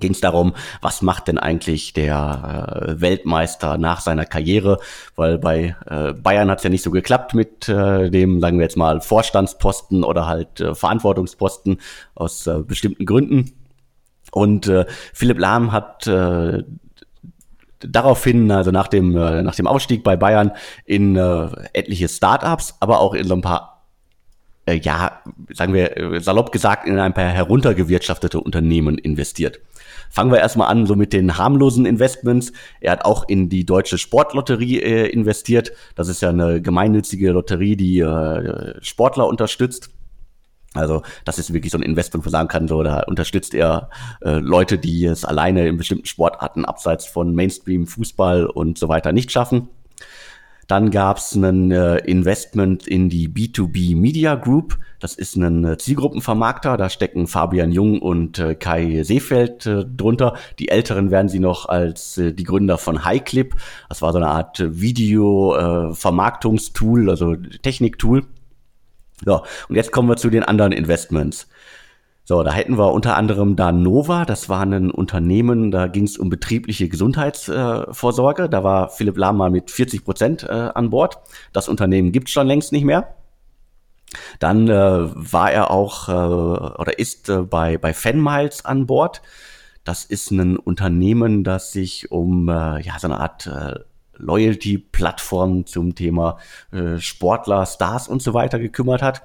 ging 0.00 0.12
es 0.12 0.20
darum, 0.20 0.54
was 0.80 1.02
macht 1.02 1.28
denn 1.28 1.38
eigentlich 1.38 1.92
der 1.92 2.94
äh, 2.96 3.00
Weltmeister 3.00 3.78
nach 3.78 4.00
seiner 4.00 4.24
Karriere, 4.24 4.78
weil 5.16 5.38
bei 5.38 5.76
äh, 5.86 6.12
Bayern 6.12 6.50
hat 6.50 6.58
es 6.58 6.64
ja 6.64 6.70
nicht 6.70 6.82
so 6.82 6.90
geklappt 6.90 7.34
mit 7.34 7.68
äh, 7.68 8.10
dem, 8.10 8.40
sagen 8.40 8.58
wir 8.58 8.64
jetzt 8.64 8.76
mal, 8.76 9.00
Vorstandsposten 9.00 10.04
oder 10.04 10.26
halt 10.26 10.60
äh, 10.60 10.74
Verantwortungsposten 10.74 11.78
aus 12.14 12.46
äh, 12.46 12.62
bestimmten 12.62 13.06
Gründen. 13.06 13.52
Und 14.32 14.66
äh, 14.66 14.86
Philipp 15.12 15.38
Lahm 15.38 15.72
hat 15.72 16.06
äh, 16.06 16.62
daraufhin, 17.80 18.50
also 18.50 18.70
nach 18.70 18.88
dem, 18.88 19.16
äh, 19.16 19.42
nach 19.42 19.54
dem 19.54 19.66
Ausstieg 19.66 20.02
bei 20.02 20.16
Bayern, 20.16 20.52
in 20.84 21.16
äh, 21.16 21.48
etliche 21.72 22.08
Startups, 22.08 22.76
aber 22.80 23.00
auch 23.00 23.14
in 23.14 23.26
so 23.26 23.34
ein 23.34 23.42
paar, 23.42 23.84
äh, 24.66 24.74
ja, 24.74 25.20
sagen 25.52 25.74
wir 25.74 25.96
äh, 25.96 26.20
salopp 26.20 26.52
gesagt, 26.52 26.86
in 26.86 26.98
ein 26.98 27.14
paar 27.14 27.28
heruntergewirtschaftete 27.28 28.40
Unternehmen 28.40 28.98
investiert. 28.98 29.60
Fangen 30.12 30.30
wir 30.30 30.40
erstmal 30.40 30.68
an, 30.68 30.84
so 30.84 30.94
mit 30.94 31.14
den 31.14 31.38
harmlosen 31.38 31.86
Investments. 31.86 32.52
Er 32.80 32.92
hat 32.92 33.06
auch 33.06 33.26
in 33.26 33.48
die 33.48 33.64
deutsche 33.64 33.96
Sportlotterie 33.96 34.78
äh, 34.78 35.06
investiert. 35.06 35.72
Das 35.94 36.08
ist 36.08 36.20
ja 36.20 36.28
eine 36.28 36.60
gemeinnützige 36.60 37.30
Lotterie, 37.30 37.76
die 37.76 38.00
äh, 38.00 38.74
Sportler 38.82 39.26
unterstützt. 39.26 39.88
Also 40.74 41.02
das 41.24 41.38
ist 41.38 41.54
wirklich 41.54 41.72
so 41.72 41.78
ein 41.78 41.82
Investment, 41.82 42.24
wo 42.24 42.28
man 42.28 42.32
sagen 42.32 42.48
kann, 42.48 42.68
so 42.68 42.82
da 42.82 43.00
unterstützt 43.04 43.54
er 43.54 43.88
äh, 44.20 44.32
Leute, 44.38 44.76
die 44.76 45.06
es 45.06 45.24
alleine 45.24 45.66
in 45.66 45.78
bestimmten 45.78 46.04
Sportarten 46.04 46.66
abseits 46.66 47.06
von 47.06 47.34
Mainstream, 47.34 47.86
Fußball 47.86 48.44
und 48.44 48.76
so 48.76 48.90
weiter 48.90 49.12
nicht 49.12 49.32
schaffen. 49.32 49.70
Dann 50.72 50.90
gab 50.90 51.18
es 51.18 51.34
ein 51.34 51.70
äh, 51.70 51.98
Investment 51.98 52.86
in 52.86 53.10
die 53.10 53.28
B2B 53.28 53.94
Media 53.94 54.36
Group. 54.36 54.78
Das 55.00 55.14
ist 55.14 55.36
ein 55.36 55.66
äh, 55.66 55.76
Zielgruppenvermarkter. 55.76 56.78
Da 56.78 56.88
stecken 56.88 57.26
Fabian 57.26 57.72
Jung 57.72 58.00
und 58.00 58.38
äh, 58.38 58.54
Kai 58.54 59.02
Seefeld 59.02 59.66
äh, 59.66 59.84
drunter. 59.84 60.34
Die 60.58 60.70
Älteren 60.70 61.10
werden 61.10 61.28
sie 61.28 61.40
noch 61.40 61.68
als 61.68 62.16
äh, 62.16 62.32
die 62.32 62.44
Gründer 62.44 62.78
von 62.78 63.04
Highclip. 63.04 63.54
Das 63.90 64.00
war 64.00 64.12
so 64.12 64.18
eine 64.18 64.28
Art 64.28 64.64
Video-Vermarktungstool, 64.66 67.10
also 67.10 67.36
Techniktool. 67.36 68.24
So, 69.26 69.42
und 69.68 69.76
jetzt 69.76 69.92
kommen 69.92 70.08
wir 70.08 70.16
zu 70.16 70.30
den 70.30 70.42
anderen 70.42 70.72
Investments. 70.72 71.48
So, 72.32 72.42
da 72.42 72.50
hätten 72.50 72.78
wir 72.78 72.94
unter 72.94 73.14
anderem 73.18 73.56
da 73.56 73.72
Nova, 73.72 74.24
das 74.24 74.48
war 74.48 74.62
ein 74.62 74.90
Unternehmen, 74.90 75.70
da 75.70 75.86
ging 75.86 76.04
es 76.04 76.16
um 76.16 76.30
betriebliche 76.30 76.88
Gesundheitsvorsorge. 76.88 78.44
Äh, 78.44 78.48
da 78.48 78.64
war 78.64 78.88
Philipp 78.88 79.18
Lahm 79.18 79.36
mal 79.36 79.50
mit 79.50 79.70
40 79.70 80.02
Prozent 80.02 80.42
äh, 80.44 80.46
an 80.46 80.88
Bord. 80.88 81.18
Das 81.52 81.68
Unternehmen 81.68 82.10
gibt's 82.10 82.30
schon 82.30 82.46
längst 82.46 82.72
nicht 82.72 82.84
mehr. 82.84 83.16
Dann 84.38 84.66
äh, 84.66 84.72
war 84.72 85.52
er 85.52 85.70
auch 85.70 86.08
äh, 86.08 86.12
oder 86.12 86.98
ist 86.98 87.28
äh, 87.28 87.42
bei, 87.42 87.76
bei 87.76 87.92
Fanmiles 87.92 88.64
an 88.64 88.86
Bord. 88.86 89.20
Das 89.84 90.06
ist 90.06 90.30
ein 90.30 90.56
Unternehmen, 90.56 91.44
das 91.44 91.72
sich 91.72 92.10
um 92.10 92.48
äh, 92.48 92.80
ja, 92.80 92.98
so 92.98 93.08
eine 93.08 93.20
Art 93.20 93.46
äh, 93.46 93.74
Loyalty-Plattform 94.16 95.66
zum 95.66 95.94
Thema 95.94 96.38
äh, 96.70 96.98
Sportler, 96.98 97.66
Stars 97.66 98.08
und 98.08 98.22
so 98.22 98.32
weiter 98.32 98.58
gekümmert 98.58 99.02
hat. 99.02 99.20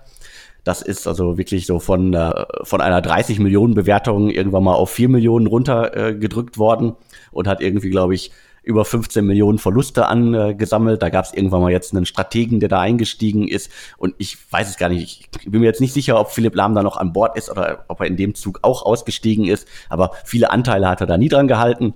Das 0.67 0.82
ist 0.82 1.08
also 1.08 1.38
wirklich 1.38 1.65
so 1.65 1.80
von, 1.80 2.13
äh, 2.13 2.45
von 2.63 2.82
einer 2.82 3.01
30 3.01 3.39
Millionen 3.39 3.73
Bewertung 3.73 4.30
irgendwann 4.30 4.65
mal 4.65 4.73
auf 4.73 4.89
4 4.89 5.08
Millionen 5.08 5.47
runtergedrückt 5.47 6.58
äh, 6.58 6.60
worden 6.60 6.97
und 7.32 7.47
hat 7.47 7.62
irgendwie, 7.62 7.89
glaube 7.89 8.15
ich, 8.15 8.32
über 8.63 8.84
15 8.84 9.25
Millionen 9.25 9.60
Verluste 9.60 10.08
angesammelt. 10.08 11.01
Da 11.01 11.08
gab 11.08 11.23
es 11.23 11.34
irgendwann 11.34 11.62
mal 11.62 11.71
jetzt 11.71 11.95
einen 11.95 12.06
Strategen, 12.06 12.60
der 12.60 12.67
da 12.67 12.82
eingestiegen 12.82 13.47
ist. 13.47 13.71
Und 13.97 14.15
ich 14.17 14.38
weiß 14.51 14.69
es 14.69 14.77
gar 14.77 14.89
nicht. 14.89 15.30
Ich 15.39 15.49
bin 15.49 15.62
mir 15.62 15.67
jetzt 15.67 15.80
nicht 15.80 15.93
sicher, 15.93 16.19
ob 16.19 16.32
Philipp 16.32 16.53
Lahm 16.53 16.75
da 16.75 16.84
noch 16.84 16.97
an 16.97 17.13
Bord 17.13 17.38
ist 17.38 17.49
oder 17.49 17.86
ob 17.88 18.01
er 18.01 18.08
in 18.08 18.17
dem 18.17 18.36
Zug 18.36 18.60
auch 18.63 18.86
ausgestiegen 18.86 19.45
ist. 19.45 19.69
Aber 19.88 20.12
viele 20.25 20.51
Anteile 20.51 20.89
hat 20.89 20.99
er 20.99 21.08
da 21.08 21.17
nie 21.17 21.30
dran 21.30 21.47
gehalten. 21.47 21.93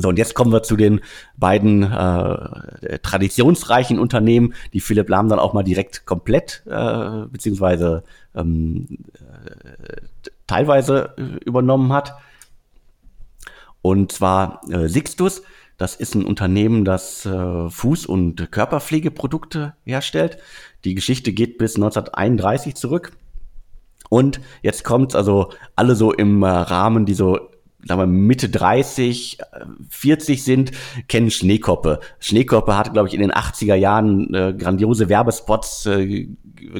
So, 0.00 0.08
und 0.08 0.18
jetzt 0.18 0.34
kommen 0.34 0.52
wir 0.52 0.62
zu 0.62 0.76
den 0.76 1.00
beiden 1.36 1.82
äh, 1.82 2.98
traditionsreichen 2.98 3.98
Unternehmen, 3.98 4.54
die 4.72 4.80
Philipp 4.80 5.08
Lahm 5.08 5.28
dann 5.28 5.38
auch 5.38 5.52
mal 5.52 5.62
direkt 5.62 6.06
komplett 6.06 6.62
äh, 6.66 7.26
beziehungsweise 7.30 8.04
ähm, 8.34 8.86
äh, 9.14 10.00
teilweise 10.46 11.14
äh, 11.16 11.44
übernommen 11.44 11.92
hat. 11.92 12.14
Und 13.82 14.12
zwar 14.12 14.60
äh, 14.70 14.88
Sixtus, 14.88 15.42
das 15.78 15.96
ist 15.96 16.14
ein 16.14 16.24
Unternehmen, 16.24 16.84
das 16.84 17.24
äh, 17.24 17.28
Fuß- 17.28 18.06
und 18.06 18.52
Körperpflegeprodukte 18.52 19.74
herstellt. 19.84 20.38
Die 20.84 20.94
Geschichte 20.94 21.32
geht 21.32 21.56
bis 21.56 21.76
1931 21.76 22.74
zurück. 22.74 23.12
Und 24.10 24.40
jetzt 24.62 24.84
kommt 24.84 25.14
also 25.14 25.52
alle 25.76 25.94
so 25.94 26.12
im 26.12 26.42
äh, 26.42 26.48
Rahmen, 26.48 27.06
die 27.06 27.14
so 27.14 27.49
sagen 27.84 28.00
wir 28.00 28.06
Mitte 28.06 28.48
30, 28.48 29.38
40 29.88 30.44
sind, 30.44 30.72
kennen 31.08 31.30
Schneekoppe. 31.30 32.00
Schneekoppe 32.18 32.76
hat, 32.76 32.92
glaube 32.92 33.08
ich, 33.08 33.14
in 33.14 33.20
den 33.20 33.32
80er 33.32 33.74
Jahren 33.74 34.32
äh, 34.34 34.54
grandiose 34.56 35.08
Werbespots 35.08 35.86
äh, 35.86 36.28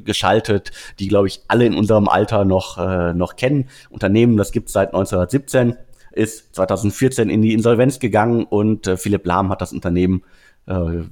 geschaltet, 0.04 0.72
die, 0.98 1.08
glaube 1.08 1.28
ich, 1.28 1.40
alle 1.48 1.66
in 1.66 1.74
unserem 1.74 2.08
Alter 2.08 2.44
noch, 2.44 2.78
äh, 2.78 3.14
noch 3.14 3.36
kennen. 3.36 3.68
Unternehmen, 3.88 4.36
das 4.36 4.52
gibt 4.52 4.68
es 4.68 4.74
seit 4.74 4.88
1917, 4.88 5.76
ist 6.12 6.54
2014 6.54 7.30
in 7.30 7.42
die 7.42 7.54
Insolvenz 7.54 7.98
gegangen 7.98 8.44
und 8.44 8.86
äh, 8.86 8.96
Philipp 8.96 9.26
Lahm 9.26 9.48
hat 9.48 9.60
das 9.60 9.72
Unternehmen 9.72 10.22
äh, 10.66 11.02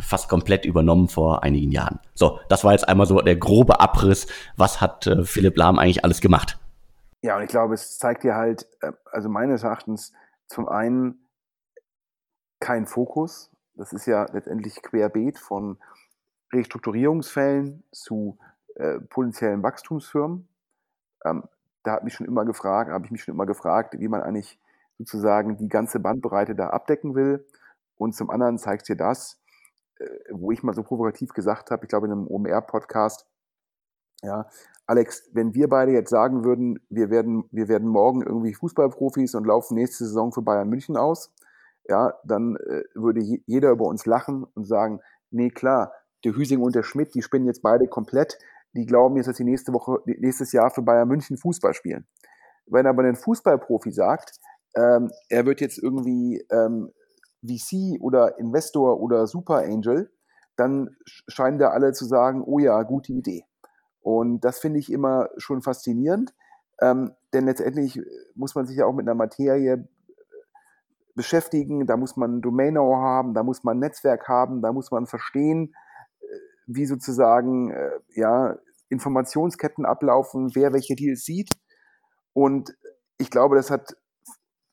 fast 0.00 0.28
komplett 0.28 0.64
übernommen 0.64 1.08
vor 1.08 1.42
einigen 1.42 1.70
Jahren. 1.70 1.98
So, 2.14 2.38
das 2.48 2.64
war 2.64 2.72
jetzt 2.72 2.88
einmal 2.88 3.06
so 3.06 3.20
der 3.20 3.36
grobe 3.36 3.80
Abriss. 3.80 4.26
Was 4.56 4.80
hat 4.80 5.06
äh, 5.06 5.24
Philipp 5.24 5.56
Lahm 5.56 5.78
eigentlich 5.78 6.04
alles 6.04 6.20
gemacht? 6.20 6.58
Ja, 7.22 7.36
und 7.36 7.44
ich 7.44 7.48
glaube, 7.48 7.74
es 7.74 7.98
zeigt 7.98 8.24
dir 8.24 8.34
halt, 8.34 8.68
äh, 8.80 8.92
also 9.10 9.28
meines 9.28 9.62
Erachtens 9.62 10.12
zum 10.48 10.68
einen 10.68 11.28
kein 12.60 12.86
Fokus. 12.86 13.50
Das 13.74 13.92
ist 13.92 14.06
ja 14.06 14.26
letztendlich 14.32 14.82
querbeet 14.82 15.38
von 15.38 15.78
Restrukturierungsfällen 16.52 17.84
zu 17.92 18.38
äh, 18.74 19.00
potenziellen 19.00 19.62
Wachstumsfirmen. 19.62 20.48
Ähm, 21.24 21.44
da 21.84 21.92
hat 21.92 22.04
mich 22.04 22.14
schon 22.14 22.26
immer 22.26 22.44
gefragt, 22.44 22.90
habe 22.90 23.04
ich 23.04 23.12
mich 23.12 23.22
schon 23.22 23.34
immer 23.34 23.46
gefragt, 23.46 23.98
wie 23.98 24.08
man 24.08 24.22
eigentlich 24.22 24.60
sozusagen 24.98 25.56
die 25.56 25.68
ganze 25.68 26.00
Bandbreite 26.00 26.54
da 26.54 26.70
abdecken 26.70 27.14
will. 27.14 27.46
Und 27.96 28.14
zum 28.14 28.30
anderen 28.30 28.58
zeigt 28.58 28.88
dir 28.88 28.96
das, 28.96 29.40
äh, 29.98 30.06
wo 30.30 30.50
ich 30.50 30.62
mal 30.62 30.74
so 30.74 30.82
provokativ 30.82 31.32
gesagt 31.32 31.70
habe, 31.70 31.84
ich 31.84 31.88
glaube 31.88 32.06
in 32.06 32.12
einem 32.12 32.26
OMR-Podcast, 32.26 33.26
ja, 34.22 34.48
Alex, 34.86 35.30
wenn 35.32 35.54
wir 35.54 35.68
beide 35.68 35.92
jetzt 35.92 36.10
sagen 36.10 36.44
würden, 36.44 36.78
wir 36.88 37.10
werden, 37.10 37.44
wir 37.50 37.68
werden 37.68 37.88
morgen 37.88 38.22
irgendwie 38.22 38.54
Fußballprofis 38.54 39.34
und 39.34 39.46
laufen 39.46 39.74
nächste 39.74 40.04
Saison 40.04 40.32
für 40.32 40.42
Bayern 40.42 40.68
München 40.68 40.96
aus, 40.96 41.32
ja, 41.88 42.14
dann 42.24 42.56
äh, 42.56 42.82
würde 42.94 43.20
jeder 43.20 43.70
über 43.70 43.86
uns 43.86 44.06
lachen 44.06 44.44
und 44.54 44.66
sagen, 44.66 45.00
nee, 45.30 45.50
klar, 45.50 45.92
der 46.24 46.34
Hüsing 46.34 46.60
und 46.60 46.74
der 46.74 46.82
Schmidt, 46.82 47.14
die 47.14 47.22
spinnen 47.22 47.46
jetzt 47.46 47.62
beide 47.62 47.86
komplett, 47.86 48.38
die 48.74 48.86
glauben 48.86 49.16
jetzt, 49.16 49.26
dass 49.26 49.36
sie 49.36 49.44
nächste 49.44 49.72
Woche, 49.72 49.98
nächstes 50.06 50.52
Jahr 50.52 50.70
für 50.70 50.82
Bayern 50.82 51.08
München 51.08 51.36
Fußball 51.36 51.74
spielen. 51.74 52.06
Wenn 52.66 52.86
aber 52.86 53.02
ein 53.02 53.16
Fußballprofi 53.16 53.92
sagt, 53.92 54.38
ähm, 54.76 55.10
er 55.28 55.46
wird 55.46 55.60
jetzt 55.60 55.78
irgendwie 55.78 56.44
ähm, 56.50 56.90
VC 57.44 58.00
oder 58.00 58.38
Investor 58.38 59.00
oder 59.00 59.26
Super 59.26 59.58
Angel, 59.58 60.10
dann 60.56 60.96
scheinen 61.04 61.58
da 61.58 61.70
alle 61.70 61.92
zu 61.92 62.04
sagen, 62.04 62.42
oh 62.44 62.58
ja, 62.58 62.82
gute 62.82 63.12
Idee. 63.12 63.44
Und 64.02 64.40
das 64.40 64.58
finde 64.58 64.80
ich 64.80 64.90
immer 64.90 65.30
schon 65.36 65.62
faszinierend, 65.62 66.34
ähm, 66.80 67.12
denn 67.32 67.46
letztendlich 67.46 68.00
muss 68.34 68.54
man 68.54 68.66
sich 68.66 68.76
ja 68.76 68.86
auch 68.86 68.92
mit 68.92 69.06
einer 69.06 69.14
Materie 69.14 69.74
äh, 69.74 69.84
beschäftigen, 71.14 71.86
da 71.86 71.96
muss 71.96 72.16
man 72.16 72.40
Domain-Know 72.40 72.96
haben, 72.96 73.34
da 73.34 73.44
muss 73.44 73.62
man 73.62 73.78
Netzwerk 73.78 74.28
haben, 74.28 74.62
da 74.62 74.72
muss 74.72 74.90
man 74.90 75.06
verstehen, 75.06 75.74
äh, 76.20 76.24
wie 76.66 76.86
sozusagen 76.86 77.70
äh, 77.70 77.90
ja, 78.14 78.56
Informationsketten 78.88 79.86
ablaufen, 79.86 80.54
wer 80.54 80.72
welche 80.72 80.96
Deals 80.96 81.24
sieht. 81.24 81.50
Und 82.32 82.76
ich 83.18 83.30
glaube, 83.30 83.54
das 83.54 83.70
hat, 83.70 83.96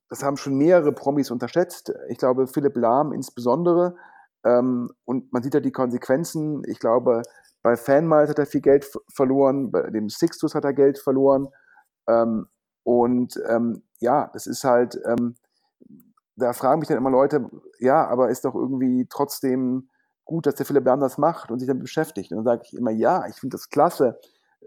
das 0.10 0.24
haben 0.24 0.38
schon 0.38 0.58
mehrere 0.58 0.92
Promis 0.92 1.30
unterschätzt. 1.30 1.94
Ich 2.08 2.18
glaube, 2.18 2.48
Philipp 2.48 2.76
Lahm 2.76 3.14
insbesondere. 3.14 3.96
Ähm, 4.44 4.92
und 5.06 5.32
man 5.32 5.44
sieht 5.44 5.54
ja 5.54 5.60
die 5.60 5.72
Konsequenzen. 5.72 6.64
Ich 6.66 6.80
glaube, 6.80 7.22
bei 7.70 7.78
Fanmiles 7.78 8.32
hat 8.32 8.40
er 8.40 8.48
viel 8.48 8.62
Geld 8.62 8.92
verloren, 9.14 9.70
bei 9.70 9.92
dem 9.92 10.10
Sixtus 10.10 10.56
hat 10.56 10.66
er 10.66 10.74
Geld 10.74 10.98
verloren. 10.98 11.50
Ähm, 12.08 12.48
und 12.82 13.40
ähm, 13.48 13.84
ja, 14.00 14.32
das 14.34 14.48
ist 14.48 14.64
halt, 14.64 15.00
ähm, 15.06 15.36
da 16.36 16.54
fragen 16.54 16.80
mich 16.80 16.90
dann 16.90 16.98
immer 16.98 17.12
Leute, 17.12 17.48
ja, 17.78 18.08
aber 18.08 18.30
ist 18.30 18.44
doch 18.44 18.56
irgendwie 18.56 19.06
trotzdem 19.08 19.88
gut, 20.26 20.48
dass 20.48 20.56
der 20.56 20.66
Philipp 20.66 20.84
Lahm 20.84 21.00
das 21.00 21.20
macht 21.20 21.52
und 21.52 21.60
sich 21.60 21.68
damit 21.68 21.84
beschäftigt. 21.84 22.32
Und 22.32 22.38
dann 22.38 22.46
sage 22.46 22.64
ich 22.66 22.74
immer, 22.74 22.90
ja, 22.90 23.28
ich 23.28 23.36
finde 23.36 23.54
das 23.54 23.70
klasse, 23.70 24.20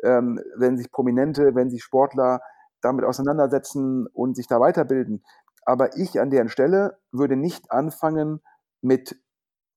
ähm, 0.04 0.40
wenn 0.56 0.76
sich 0.76 0.92
Prominente, 0.92 1.56
wenn 1.56 1.70
sich 1.70 1.82
Sportler 1.82 2.40
damit 2.82 3.04
auseinandersetzen 3.04 4.06
und 4.06 4.36
sich 4.36 4.46
da 4.46 4.60
weiterbilden. 4.60 5.24
Aber 5.64 5.96
ich 5.96 6.20
an 6.20 6.30
deren 6.30 6.48
Stelle 6.48 6.98
würde 7.10 7.34
nicht 7.34 7.72
anfangen 7.72 8.42
mit 8.80 9.20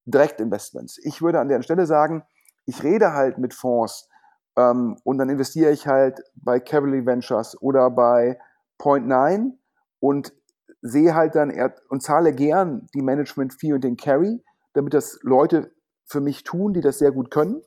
Direktinvestments. 0.05 0.99
Ich 1.03 1.23
würde 1.23 1.39
an 1.39 1.47
deren 1.47 1.63
Stelle 1.63 1.87
sagen, 1.87 2.23
ich 2.65 2.83
rede 2.83 3.13
halt 3.13 3.37
mit 3.37 3.53
Fonds 3.53 4.09
ähm, 4.55 4.97
und 5.03 5.17
dann 5.17 5.29
investiere 5.29 5.71
ich 5.71 5.87
halt 5.87 6.21
bei 6.35 6.59
Cavalry 6.59 7.05
Ventures 7.05 7.61
oder 7.61 7.89
bei 7.89 8.39
Point 8.77 9.07
Nine 9.07 9.57
und 9.99 10.33
sehe 10.81 11.15
halt 11.15 11.35
dann 11.35 11.51
und 11.89 12.03
zahle 12.03 12.33
gern 12.33 12.87
die 12.93 13.01
Management 13.01 13.53
Fee 13.53 13.73
und 13.73 13.83
den 13.83 13.97
Carry, 13.97 14.43
damit 14.73 14.93
das 14.93 15.19
Leute 15.21 15.73
für 16.05 16.21
mich 16.21 16.43
tun, 16.43 16.73
die 16.73 16.81
das 16.81 16.99
sehr 16.99 17.11
gut 17.11 17.31
können. 17.31 17.61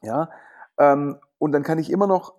Ja, 0.00 0.30
ähm, 0.78 1.18
und 1.38 1.52
dann 1.52 1.62
kann 1.62 1.78
ich 1.78 1.90
immer 1.90 2.06
noch 2.06 2.34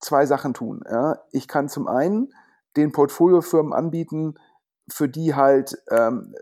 zwei 0.00 0.26
Sachen 0.26 0.54
tun. 0.54 0.82
Ja. 0.90 1.20
Ich 1.30 1.48
kann 1.48 1.68
zum 1.68 1.86
einen 1.88 2.32
den 2.76 2.92
Portfoliofirmen 2.92 3.72
anbieten, 3.72 4.34
für 4.90 5.08
die 5.08 5.34
halt 5.34 5.76
ähm, 5.90 6.34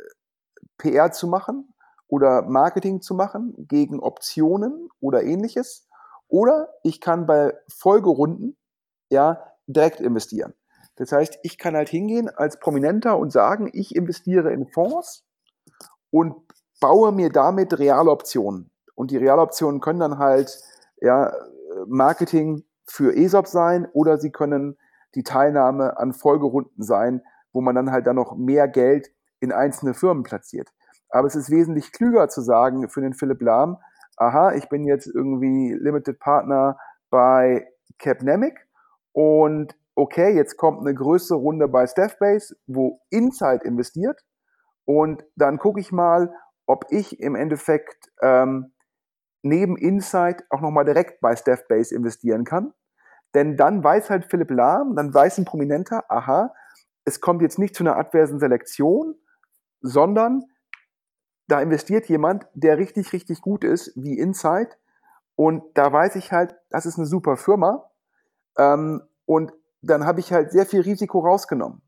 PR 0.78 1.12
zu 1.12 1.26
machen 1.26 1.74
oder 2.08 2.42
Marketing 2.42 3.00
zu 3.00 3.14
machen 3.14 3.54
gegen 3.56 4.00
Optionen 4.00 4.88
oder 5.00 5.22
ähnliches. 5.22 5.88
Oder 6.28 6.68
ich 6.82 7.00
kann 7.00 7.26
bei 7.26 7.54
Folgerunden 7.68 8.56
ja 9.10 9.42
direkt 9.66 10.00
investieren. 10.00 10.54
Das 10.96 11.12
heißt, 11.12 11.38
ich 11.42 11.58
kann 11.58 11.76
halt 11.76 11.88
hingehen 11.88 12.28
als 12.28 12.58
Prominenter 12.58 13.18
und 13.18 13.30
sagen, 13.30 13.70
ich 13.72 13.94
investiere 13.94 14.52
in 14.52 14.66
Fonds 14.66 15.24
und 16.10 16.34
baue 16.80 17.12
mir 17.12 17.30
damit 17.30 17.78
Realoptionen. 17.78 18.70
Und 18.94 19.10
die 19.10 19.18
Realoptionen 19.18 19.80
können 19.80 20.00
dann 20.00 20.18
halt 20.18 20.58
ja, 21.00 21.32
Marketing 21.86 22.64
für 22.86 23.14
ESOP 23.14 23.46
sein 23.46 23.86
oder 23.92 24.18
sie 24.18 24.30
können 24.30 24.78
die 25.14 25.22
Teilnahme 25.22 25.98
an 25.98 26.12
Folgerunden 26.12 26.82
sein, 26.82 27.22
wo 27.52 27.60
man 27.60 27.74
dann 27.74 27.90
halt 27.90 28.06
dann 28.06 28.16
noch 28.16 28.36
mehr 28.36 28.68
Geld 28.68 29.10
in 29.40 29.52
einzelne 29.52 29.94
Firmen 29.94 30.22
platziert. 30.22 30.70
Aber 31.08 31.26
es 31.26 31.34
ist 31.34 31.50
wesentlich 31.50 31.92
klüger 31.92 32.28
zu 32.28 32.40
sagen 32.40 32.88
für 32.88 33.00
den 33.00 33.14
Philipp 33.14 33.42
Lahm, 33.42 33.78
aha, 34.16 34.52
ich 34.54 34.68
bin 34.68 34.86
jetzt 34.86 35.06
irgendwie 35.06 35.74
Limited 35.74 36.18
Partner 36.18 36.78
bei 37.10 37.66
Capnemic 37.98 38.66
und 39.12 39.76
okay, 39.94 40.34
jetzt 40.34 40.56
kommt 40.56 40.80
eine 40.80 40.94
größere 40.94 41.38
Runde 41.38 41.68
bei 41.68 41.86
Staffbase, 41.86 42.56
wo 42.66 43.00
Insight 43.10 43.62
investiert 43.64 44.20
und 44.84 45.24
dann 45.36 45.58
gucke 45.58 45.80
ich 45.80 45.92
mal, 45.92 46.32
ob 46.66 46.84
ich 46.90 47.20
im 47.20 47.34
Endeffekt 47.34 48.10
ähm, 48.22 48.72
neben 49.42 49.76
Insight 49.76 50.44
auch 50.50 50.60
nochmal 50.60 50.84
direkt 50.84 51.20
bei 51.20 51.36
Staffbase 51.36 51.94
investieren 51.94 52.44
kann. 52.44 52.72
Denn 53.34 53.56
dann 53.56 53.82
weiß 53.82 54.10
halt 54.10 54.24
Philipp 54.24 54.50
Lahm, 54.50 54.96
dann 54.96 55.12
weiß 55.12 55.38
ein 55.38 55.44
Prominenter, 55.44 56.04
aha, 56.08 56.52
es 57.04 57.20
kommt 57.20 57.42
jetzt 57.42 57.58
nicht 57.58 57.74
zu 57.74 57.84
einer 57.84 57.96
adversen 57.96 58.40
Selektion, 58.40 59.14
sondern 59.80 60.42
da 61.48 61.60
investiert 61.60 62.08
jemand, 62.08 62.46
der 62.54 62.78
richtig, 62.78 63.12
richtig 63.12 63.40
gut 63.40 63.64
ist, 63.64 63.92
wie 63.94 64.18
Insight. 64.18 64.78
Und 65.36 65.62
da 65.74 65.92
weiß 65.92 66.16
ich 66.16 66.32
halt, 66.32 66.56
das 66.70 66.86
ist 66.86 66.98
eine 66.98 67.06
super 67.06 67.36
Firma. 67.36 67.90
Ähm, 68.56 69.02
und 69.26 69.52
dann 69.82 70.06
habe 70.06 70.20
ich 70.20 70.32
halt 70.32 70.50
sehr 70.50 70.66
viel 70.66 70.80
Risiko 70.80 71.20
rausgenommen. 71.20 71.82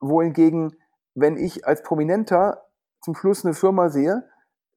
Wohingegen, 0.00 0.76
wenn 1.14 1.36
ich 1.36 1.66
als 1.66 1.82
Prominenter 1.82 2.64
zum 3.00 3.14
Schluss 3.14 3.44
eine 3.44 3.54
Firma 3.54 3.88
sehe, 3.88 4.28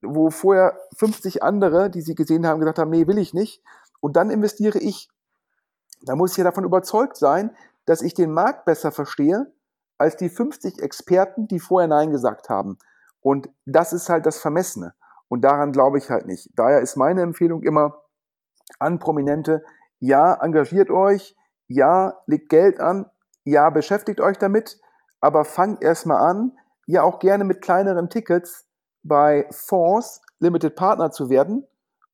wo 0.01 0.29
vorher 0.29 0.77
50 0.97 1.43
andere, 1.43 1.89
die 1.89 2.01
sie 2.01 2.15
gesehen 2.15 2.45
haben, 2.45 2.59
gesagt 2.59 2.79
haben, 2.79 2.91
nee, 2.91 3.07
will 3.07 3.17
ich 3.17 3.33
nicht. 3.33 3.63
Und 3.99 4.15
dann 4.15 4.29
investiere 4.29 4.79
ich. 4.79 5.09
Da 6.03 6.15
muss 6.15 6.31
ich 6.31 6.37
ja 6.37 6.43
davon 6.43 6.63
überzeugt 6.63 7.17
sein, 7.17 7.55
dass 7.85 8.01
ich 8.01 8.13
den 8.13 8.31
Markt 8.31 8.65
besser 8.65 8.91
verstehe 8.91 9.51
als 9.97 10.15
die 10.15 10.29
50 10.29 10.81
Experten, 10.81 11.47
die 11.47 11.59
vorher 11.59 11.87
Nein 11.87 12.11
gesagt 12.11 12.49
haben. 12.49 12.77
Und 13.27 13.49
das 13.65 13.91
ist 13.91 14.07
halt 14.07 14.25
das 14.25 14.37
Vermessene. 14.37 14.93
Und 15.27 15.41
daran 15.41 15.73
glaube 15.73 15.97
ich 15.97 16.09
halt 16.09 16.27
nicht. 16.27 16.49
Daher 16.55 16.79
ist 16.79 16.95
meine 16.95 17.23
Empfehlung 17.23 17.61
immer 17.61 18.01
an 18.79 18.99
Prominente, 18.99 19.65
ja, 19.99 20.35
engagiert 20.35 20.89
euch, 20.89 21.35
ja, 21.67 22.21
legt 22.25 22.47
Geld 22.47 22.79
an, 22.79 23.11
ja, 23.43 23.69
beschäftigt 23.69 24.21
euch 24.21 24.37
damit, 24.37 24.79
aber 25.19 25.43
fangt 25.43 25.83
erstmal 25.83 26.21
an, 26.21 26.57
ja 26.85 27.03
auch 27.03 27.19
gerne 27.19 27.43
mit 27.43 27.61
kleineren 27.61 28.09
Tickets 28.09 28.65
bei 29.03 29.45
Fonds 29.51 30.21
Limited 30.39 30.77
Partner 30.77 31.11
zu 31.11 31.29
werden 31.29 31.67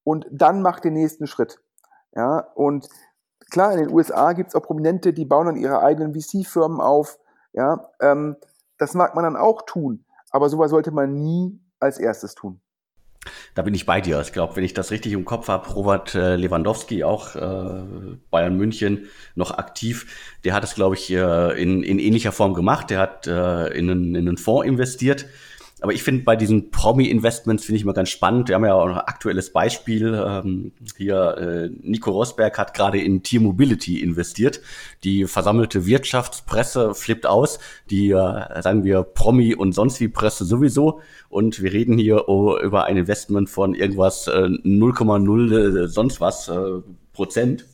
und 0.04 0.26
dann 0.32 0.64
macht 0.64 0.84
den 0.84 0.94
nächsten 0.94 1.28
Schritt. 1.28 1.60
Ja, 2.16 2.40
und 2.56 2.90
klar, 3.52 3.72
in 3.72 3.78
den 3.78 3.94
USA 3.94 4.34
gibt 4.34 4.50
es 4.50 4.56
auch 4.56 4.64
Prominente, 4.64 5.14
die 5.14 5.26
bauen 5.26 5.46
dann 5.46 5.58
ihre 5.58 5.84
eigenen 5.84 6.16
VC-Firmen 6.16 6.82
auf. 6.82 7.20
Ja, 7.52 7.92
ähm, 8.02 8.36
das 8.80 8.96
mag 8.96 9.14
man 9.14 9.26
dann 9.26 9.38
auch 9.38 9.62
tun, 9.62 10.06
aber 10.34 10.50
sowas 10.50 10.72
sollte 10.72 10.92
man 10.92 11.14
nie 11.14 11.60
als 11.80 11.98
erstes 11.98 12.36
tun. 12.36 12.60
Da 13.56 13.62
bin 13.62 13.74
ich 13.74 13.86
bei 13.86 14.02
dir. 14.02 14.20
Ich 14.20 14.34
glaube, 14.34 14.56
wenn 14.58 14.66
ich 14.66 14.74
das 14.74 14.92
richtig 14.92 15.14
im 15.14 15.24
Kopf 15.24 15.48
habe, 15.48 15.70
Robert 15.70 16.14
äh, 16.16 16.36
Lewandowski, 16.36 17.06
auch 17.06 17.36
äh, 17.36 18.18
Bayern 18.30 18.58
München, 18.58 19.08
noch 19.36 19.52
aktiv, 19.52 20.38
der 20.44 20.54
hat 20.54 20.64
es, 20.66 20.76
glaube 20.76 20.96
ich, 20.96 21.10
äh, 21.10 21.62
in, 21.62 21.84
in 21.84 22.00
ähnlicher 22.00 22.34
Form 22.34 22.54
gemacht. 22.54 22.90
Der 22.90 23.00
hat 23.00 23.28
äh, 23.28 23.68
in, 23.68 23.90
einen, 23.90 24.16
in 24.16 24.28
einen 24.28 24.38
Fonds 24.38 24.68
investiert 24.68 25.26
aber 25.84 25.92
ich 25.92 26.02
finde 26.02 26.24
bei 26.24 26.38
diesen 26.38 26.72
Promi-Investments 26.72 27.66
finde 27.66 27.76
ich 27.76 27.84
immer 27.84 27.94
ganz 27.94 28.08
spannend. 28.08 28.48
Wir 28.48 28.56
haben 28.56 28.64
ja 28.64 28.74
auch 28.74 28.86
ein 28.86 28.96
aktuelles 28.96 29.52
Beispiel. 29.52 30.14
Ähm, 30.26 30.72
hier 30.96 31.38
äh, 31.38 31.70
Nico 31.82 32.12
Rosberg 32.12 32.58
hat 32.58 32.74
gerade 32.74 33.02
in 33.02 33.22
Tier 33.22 33.42
Mobility 33.42 34.02
investiert. 34.02 34.62
Die 35.04 35.26
versammelte 35.26 35.86
Wirtschaftspresse 35.86 36.96
flippt 36.96 37.26
aus. 37.26 37.60
Die, 37.90 38.12
äh, 38.12 38.62
sagen 38.62 38.86
wir, 38.86 39.04
Promi 39.04 39.56
und 39.56 39.74
sonst 39.74 40.00
wie 40.00 40.08
Presse 40.08 40.46
sowieso. 40.46 41.02
Und 41.28 41.62
wir 41.62 41.74
reden 41.74 41.98
hier 41.98 42.30
oh, 42.30 42.58
über 42.58 42.86
ein 42.86 42.96
Investment 42.96 43.50
von 43.50 43.76
irgendwas 43.76 44.28
äh, 44.28 44.32
0,0 44.32 45.84
äh, 45.84 45.88
sonst 45.90 46.22
was 46.22 46.48
äh, 46.48 46.80
Prozent. 47.12 47.66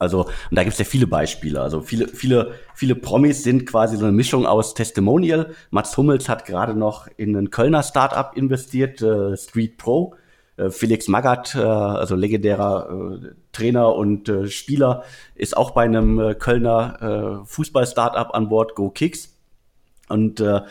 Also, 0.00 0.24
und 0.24 0.56
da 0.56 0.64
gibt 0.64 0.72
es 0.72 0.78
ja 0.78 0.86
viele 0.86 1.06
Beispiele. 1.06 1.60
Also 1.60 1.82
viele, 1.82 2.08
viele, 2.08 2.54
viele 2.74 2.94
Promis 2.94 3.44
sind 3.44 3.66
quasi 3.66 3.98
so 3.98 4.06
eine 4.06 4.12
Mischung 4.12 4.46
aus 4.46 4.72
Testimonial. 4.72 5.54
Mats 5.70 5.96
Hummels 5.96 6.28
hat 6.28 6.46
gerade 6.46 6.74
noch 6.74 7.06
in 7.18 7.36
ein 7.36 7.50
Kölner 7.50 7.82
Startup 7.82 8.34
investiert, 8.34 9.02
äh, 9.02 9.36
Street 9.36 9.76
Pro. 9.76 10.14
Äh, 10.56 10.70
Felix 10.70 11.06
Magath, 11.06 11.54
äh, 11.54 11.60
also 11.60 12.16
legendärer 12.16 13.20
äh, 13.22 13.28
Trainer 13.52 13.94
und 13.94 14.30
äh, 14.30 14.48
Spieler, 14.48 15.04
ist 15.34 15.54
auch 15.54 15.72
bei 15.72 15.84
einem 15.84 16.18
äh, 16.18 16.34
Kölner 16.34 17.42
äh, 17.42 17.46
Fußball-Startup 17.46 18.34
an 18.34 18.48
Bord, 18.48 18.74
Go 18.74 18.88
Kicks. 18.88 19.36
Und 20.08 20.40
äh, 20.40 20.62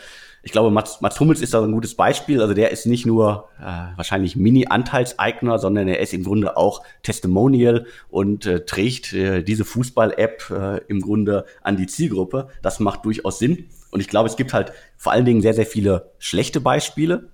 ich 0.42 0.52
glaube, 0.52 0.70
Mats, 0.70 1.00
Mats 1.00 1.20
Hummels 1.20 1.40
ist 1.42 1.52
da 1.52 1.62
ein 1.62 1.72
gutes 1.72 1.94
Beispiel. 1.94 2.40
Also 2.40 2.54
der 2.54 2.70
ist 2.70 2.86
nicht 2.86 3.06
nur 3.06 3.48
äh, 3.60 3.64
wahrscheinlich 3.96 4.36
Mini-Anteilseigner, 4.36 5.58
sondern 5.58 5.88
er 5.88 6.00
ist 6.00 6.14
im 6.14 6.24
Grunde 6.24 6.56
auch 6.56 6.82
Testimonial 7.02 7.86
und 8.08 8.46
äh, 8.46 8.64
trägt 8.64 9.12
äh, 9.12 9.42
diese 9.42 9.64
Fußball-App 9.64 10.50
äh, 10.50 10.76
im 10.88 11.00
Grunde 11.00 11.44
an 11.62 11.76
die 11.76 11.86
Zielgruppe. 11.86 12.48
Das 12.62 12.80
macht 12.80 13.04
durchaus 13.04 13.38
Sinn. 13.38 13.66
Und 13.90 14.00
ich 14.00 14.08
glaube, 14.08 14.28
es 14.28 14.36
gibt 14.36 14.54
halt 14.54 14.72
vor 14.96 15.12
allen 15.12 15.24
Dingen 15.24 15.42
sehr, 15.42 15.54
sehr 15.54 15.66
viele 15.66 16.12
schlechte 16.18 16.60
Beispiele. 16.60 17.28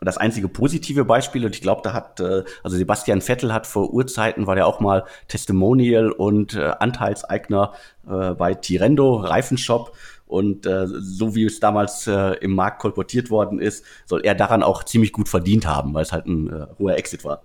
Und 0.00 0.06
das 0.06 0.16
einzige 0.16 0.46
positive 0.48 1.04
Beispiel, 1.04 1.44
und 1.44 1.56
ich 1.56 1.60
glaube, 1.60 1.82
da 1.82 1.92
hat, 1.92 2.20
äh, 2.20 2.44
also 2.62 2.76
Sebastian 2.76 3.20
Vettel 3.20 3.52
hat 3.52 3.66
vor 3.66 3.92
Urzeiten, 3.92 4.46
war 4.46 4.54
der 4.54 4.66
auch 4.66 4.80
mal 4.80 5.04
Testimonial 5.26 6.10
und 6.12 6.54
äh, 6.54 6.72
Anteilseigner 6.78 7.72
äh, 8.08 8.30
bei 8.30 8.54
Tirendo, 8.54 9.16
Reifenshop. 9.16 9.92
Und 10.28 10.66
äh, 10.66 10.86
so 10.86 11.34
wie 11.34 11.44
es 11.44 11.58
damals 11.58 12.06
äh, 12.06 12.36
im 12.40 12.54
Markt 12.54 12.80
kolportiert 12.80 13.30
worden 13.30 13.58
ist, 13.58 13.84
soll 14.06 14.24
er 14.24 14.34
daran 14.34 14.62
auch 14.62 14.84
ziemlich 14.84 15.12
gut 15.12 15.28
verdient 15.28 15.66
haben, 15.66 15.94
weil 15.94 16.02
es 16.02 16.12
halt 16.12 16.26
ein 16.26 16.48
äh, 16.48 16.66
hoher 16.78 16.96
Exit 16.96 17.24
war. 17.24 17.42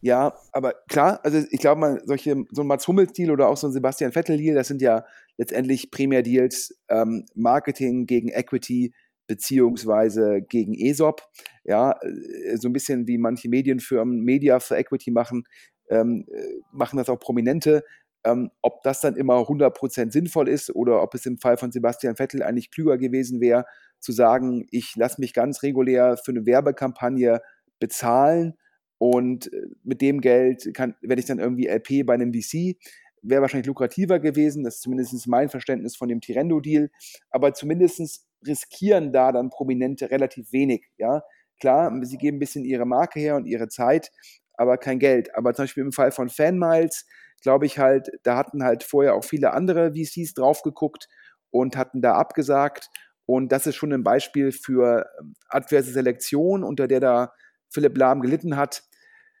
Ja, 0.00 0.34
aber 0.50 0.74
klar, 0.88 1.20
also 1.22 1.38
ich 1.50 1.60
glaube 1.60 1.80
mal, 1.80 2.02
solche, 2.04 2.44
so 2.50 2.62
ein 2.62 2.66
Mats 2.66 2.88
Hummels-Deal 2.88 3.30
oder 3.30 3.46
auch 3.46 3.56
so 3.56 3.68
ein 3.68 3.72
Sebastian 3.72 4.10
Vettel-Deal, 4.10 4.56
das 4.56 4.66
sind 4.66 4.82
ja 4.82 5.04
letztendlich 5.36 5.92
Primär-Deals, 5.92 6.76
ähm, 6.88 7.24
Marketing 7.36 8.06
gegen 8.06 8.28
Equity 8.28 8.92
beziehungsweise 9.28 10.42
gegen 10.42 10.74
ESOP. 10.74 11.22
Ja, 11.64 11.92
äh, 12.02 12.56
so 12.56 12.68
ein 12.68 12.72
bisschen 12.72 13.06
wie 13.06 13.16
manche 13.18 13.48
Medienfirmen 13.48 14.24
Media 14.24 14.58
für 14.58 14.76
Equity 14.76 15.12
machen, 15.12 15.44
ähm, 15.88 16.26
äh, 16.32 16.60
machen 16.72 16.96
das 16.96 17.08
auch 17.08 17.20
Prominente. 17.20 17.84
Ähm, 18.24 18.50
ob 18.62 18.82
das 18.82 19.00
dann 19.00 19.16
immer 19.16 19.34
100% 19.38 20.12
sinnvoll 20.12 20.48
ist 20.48 20.74
oder 20.74 21.02
ob 21.02 21.14
es 21.14 21.26
im 21.26 21.38
Fall 21.38 21.56
von 21.56 21.72
Sebastian 21.72 22.16
Vettel 22.16 22.42
eigentlich 22.42 22.70
klüger 22.70 22.96
gewesen 22.96 23.40
wäre, 23.40 23.64
zu 23.98 24.12
sagen, 24.12 24.66
ich 24.70 24.94
lasse 24.96 25.20
mich 25.20 25.32
ganz 25.34 25.62
regulär 25.62 26.16
für 26.16 26.30
eine 26.32 26.46
Werbekampagne 26.46 27.40
bezahlen 27.80 28.54
und 28.98 29.52
äh, 29.52 29.66
mit 29.82 30.00
dem 30.00 30.20
Geld 30.20 30.66
werde 30.66 31.18
ich 31.18 31.26
dann 31.26 31.40
irgendwie 31.40 31.66
LP 31.66 32.06
bei 32.06 32.14
einem 32.14 32.32
VC. 32.32 32.76
Wäre 33.20 33.42
wahrscheinlich 33.42 33.66
lukrativer 33.66 34.20
gewesen, 34.20 34.62
das 34.62 34.76
ist 34.76 34.82
zumindest 34.82 35.26
mein 35.26 35.48
Verständnis 35.48 35.96
von 35.96 36.08
dem 36.08 36.20
Tirendo-Deal, 36.20 36.90
aber 37.30 37.52
zumindest 37.54 38.26
riskieren 38.46 39.12
da 39.12 39.32
dann 39.32 39.50
Prominente 39.50 40.10
relativ 40.10 40.52
wenig. 40.52 40.86
Ja, 40.98 41.22
klar, 41.60 41.92
sie 42.02 42.16
geben 42.16 42.36
ein 42.36 42.40
bisschen 42.40 42.64
ihre 42.64 42.86
Marke 42.86 43.18
her 43.18 43.34
und 43.36 43.46
ihre 43.46 43.68
Zeit, 43.68 44.12
aber 44.54 44.78
kein 44.78 45.00
Geld. 45.00 45.34
Aber 45.36 45.52
zum 45.54 45.64
Beispiel 45.64 45.84
im 45.84 45.92
Fall 45.92 46.12
von 46.12 46.28
Fanmiles, 46.28 47.06
glaube 47.42 47.66
ich 47.66 47.78
halt, 47.78 48.10
da 48.22 48.36
hatten 48.36 48.64
halt 48.64 48.82
vorher 48.82 49.14
auch 49.14 49.24
viele 49.24 49.52
andere 49.52 49.92
VCs 49.94 50.34
drauf 50.34 50.62
geguckt 50.62 51.08
und 51.50 51.76
hatten 51.76 52.00
da 52.00 52.14
abgesagt. 52.14 52.88
Und 53.26 53.52
das 53.52 53.66
ist 53.66 53.76
schon 53.76 53.92
ein 53.92 54.02
Beispiel 54.02 54.52
für 54.52 55.06
ähm, 55.20 55.34
adverse 55.48 55.92
Selektion, 55.92 56.64
unter 56.64 56.88
der 56.88 57.00
da 57.00 57.32
Philipp 57.70 57.96
Lahm 57.96 58.20
gelitten 58.20 58.56
hat. 58.56 58.82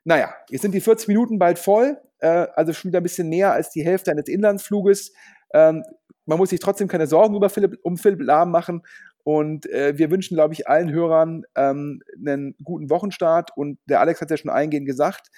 Naja, 0.04 0.34
jetzt 0.48 0.62
sind 0.62 0.72
die 0.72 0.80
40 0.80 1.08
Minuten 1.08 1.38
bald 1.38 1.58
voll, 1.58 1.98
äh, 2.18 2.46
also 2.54 2.72
schon 2.72 2.90
wieder 2.90 3.00
ein 3.00 3.04
bisschen 3.04 3.28
mehr 3.28 3.52
als 3.52 3.70
die 3.70 3.84
Hälfte 3.84 4.10
eines 4.10 4.28
Inlandsfluges. 4.28 5.12
Ähm, 5.52 5.82
man 6.26 6.38
muss 6.38 6.50
sich 6.50 6.60
trotzdem 6.60 6.88
keine 6.88 7.06
Sorgen 7.06 7.34
über 7.34 7.50
Philipp, 7.50 7.78
um 7.82 7.96
Philipp 7.96 8.22
Lahm 8.22 8.50
machen. 8.50 8.82
Und 9.24 9.68
äh, 9.70 9.96
wir 9.96 10.10
wünschen, 10.10 10.34
glaube 10.36 10.54
ich, 10.54 10.68
allen 10.68 10.90
Hörern 10.90 11.44
ähm, 11.54 12.02
einen 12.18 12.56
guten 12.62 12.90
Wochenstart. 12.90 13.50
Und 13.56 13.78
der 13.86 14.00
Alex 14.00 14.20
hat 14.20 14.30
ja 14.30 14.36
schon 14.36 14.50
eingehend 14.50 14.86
gesagt, 14.86 15.28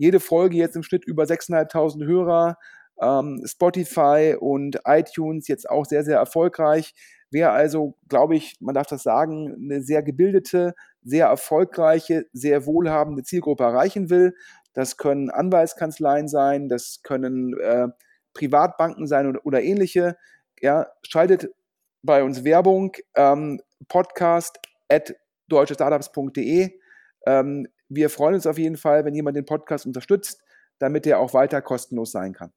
jede 0.00 0.18
Folge 0.18 0.56
jetzt 0.56 0.76
im 0.76 0.82
Schnitt 0.82 1.04
über 1.04 1.24
6.500 1.24 2.06
Hörer 2.06 2.56
ähm, 3.02 3.42
Spotify 3.44 4.34
und 4.38 4.80
iTunes 4.86 5.46
jetzt 5.46 5.68
auch 5.68 5.84
sehr, 5.84 6.04
sehr 6.04 6.16
erfolgreich. 6.16 6.94
Wer 7.30 7.52
also, 7.52 7.98
glaube 8.08 8.34
ich, 8.34 8.56
man 8.60 8.74
darf 8.74 8.86
das 8.86 9.02
sagen, 9.02 9.54
eine 9.54 9.82
sehr 9.82 10.02
gebildete, 10.02 10.74
sehr 11.02 11.26
erfolgreiche, 11.26 12.24
sehr 12.32 12.64
wohlhabende 12.64 13.22
Zielgruppe 13.22 13.62
erreichen 13.62 14.08
will, 14.08 14.34
das 14.72 14.96
können 14.96 15.28
Anwaltskanzleien 15.28 16.28
sein, 16.28 16.70
das 16.70 17.02
können 17.02 17.58
äh, 17.60 17.88
Privatbanken 18.32 19.06
sein 19.06 19.26
oder, 19.26 19.44
oder, 19.44 19.62
ähnliche. 19.62 20.16
Ja, 20.62 20.86
schaltet 21.06 21.50
bei 22.02 22.24
uns 22.24 22.42
Werbung, 22.44 22.92
ähm, 23.16 23.60
podcast 23.88 24.58
at 24.88 25.14
deutschestartups.de. 25.48 26.70
Ähm, 27.26 27.68
wir 27.90 28.08
freuen 28.08 28.36
uns 28.36 28.46
auf 28.46 28.58
jeden 28.58 28.76
Fall, 28.76 29.04
wenn 29.04 29.14
jemand 29.14 29.36
den 29.36 29.44
Podcast 29.44 29.84
unterstützt, 29.84 30.42
damit 30.78 31.06
er 31.06 31.18
auch 31.18 31.34
weiter 31.34 31.60
kostenlos 31.60 32.12
sein 32.12 32.32
kann. 32.32 32.52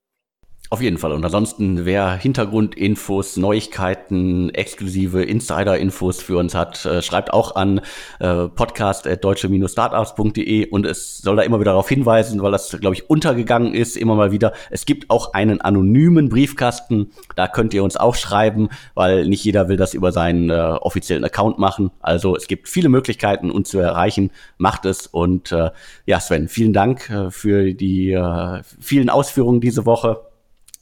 Auf 0.73 0.81
jeden 0.81 0.97
Fall. 0.97 1.11
Und 1.11 1.23
ansonsten, 1.23 1.85
wer 1.85 2.15
Hintergrundinfos, 2.15 3.37
Neuigkeiten, 3.37 4.49
exklusive 4.49 5.21
Insider-Infos 5.21 6.23
für 6.23 6.39
uns 6.39 6.55
hat, 6.55 6.83
äh, 6.85 7.03
schreibt 7.03 7.31
auch 7.31 7.55
an 7.55 7.79
äh, 8.19 8.47
podcast.deutsche-startups.de 8.47 10.71
und 10.71 10.87
es 10.87 11.19
soll 11.19 11.35
da 11.35 11.43
immer 11.43 11.59
wieder 11.59 11.73
darauf 11.73 11.89
hinweisen, 11.89 12.41
weil 12.41 12.51
das, 12.51 12.75
glaube 12.79 12.95
ich, 12.95 13.07
untergegangen 13.07 13.75
ist, 13.75 13.95
immer 13.95 14.15
mal 14.15 14.31
wieder. 14.31 14.51
Es 14.71 14.87
gibt 14.87 15.11
auch 15.11 15.33
einen 15.33 15.61
anonymen 15.61 16.29
Briefkasten. 16.29 17.11
Da 17.35 17.47
könnt 17.47 17.75
ihr 17.75 17.83
uns 17.83 17.95
auch 17.95 18.15
schreiben, 18.15 18.69
weil 18.95 19.27
nicht 19.27 19.43
jeder 19.43 19.67
will 19.67 19.77
das 19.77 19.93
über 19.93 20.11
seinen 20.11 20.49
äh, 20.49 20.53
offiziellen 20.53 21.23
Account 21.23 21.59
machen. 21.59 21.91
Also 21.99 22.35
es 22.35 22.47
gibt 22.47 22.67
viele 22.67 22.89
Möglichkeiten, 22.89 23.51
uns 23.51 23.69
zu 23.69 23.77
erreichen. 23.77 24.31
Macht 24.57 24.85
es. 24.85 25.05
Und 25.05 25.51
äh, 25.51 25.69
ja, 26.07 26.19
Sven, 26.19 26.47
vielen 26.47 26.73
Dank 26.73 27.11
äh, 27.11 27.29
für 27.29 27.75
die 27.75 28.13
äh, 28.13 28.63
vielen 28.79 29.11
Ausführungen 29.11 29.61
diese 29.61 29.85
Woche. 29.85 30.32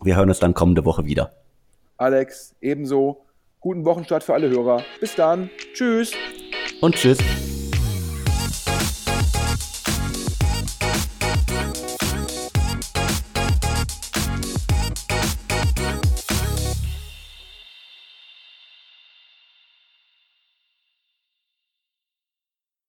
Wir 0.03 0.15
hören 0.15 0.29
uns 0.29 0.39
dann 0.39 0.53
kommende 0.53 0.85
Woche 0.85 1.05
wieder. 1.05 1.31
Alex, 1.97 2.55
ebenso. 2.61 3.25
Guten 3.59 3.85
Wochenstart 3.85 4.23
für 4.23 4.33
alle 4.33 4.49
Hörer. 4.49 4.83
Bis 4.99 5.13
dann. 5.15 5.51
Tschüss. 5.73 6.13
Und 6.81 6.95
tschüss. 6.95 7.19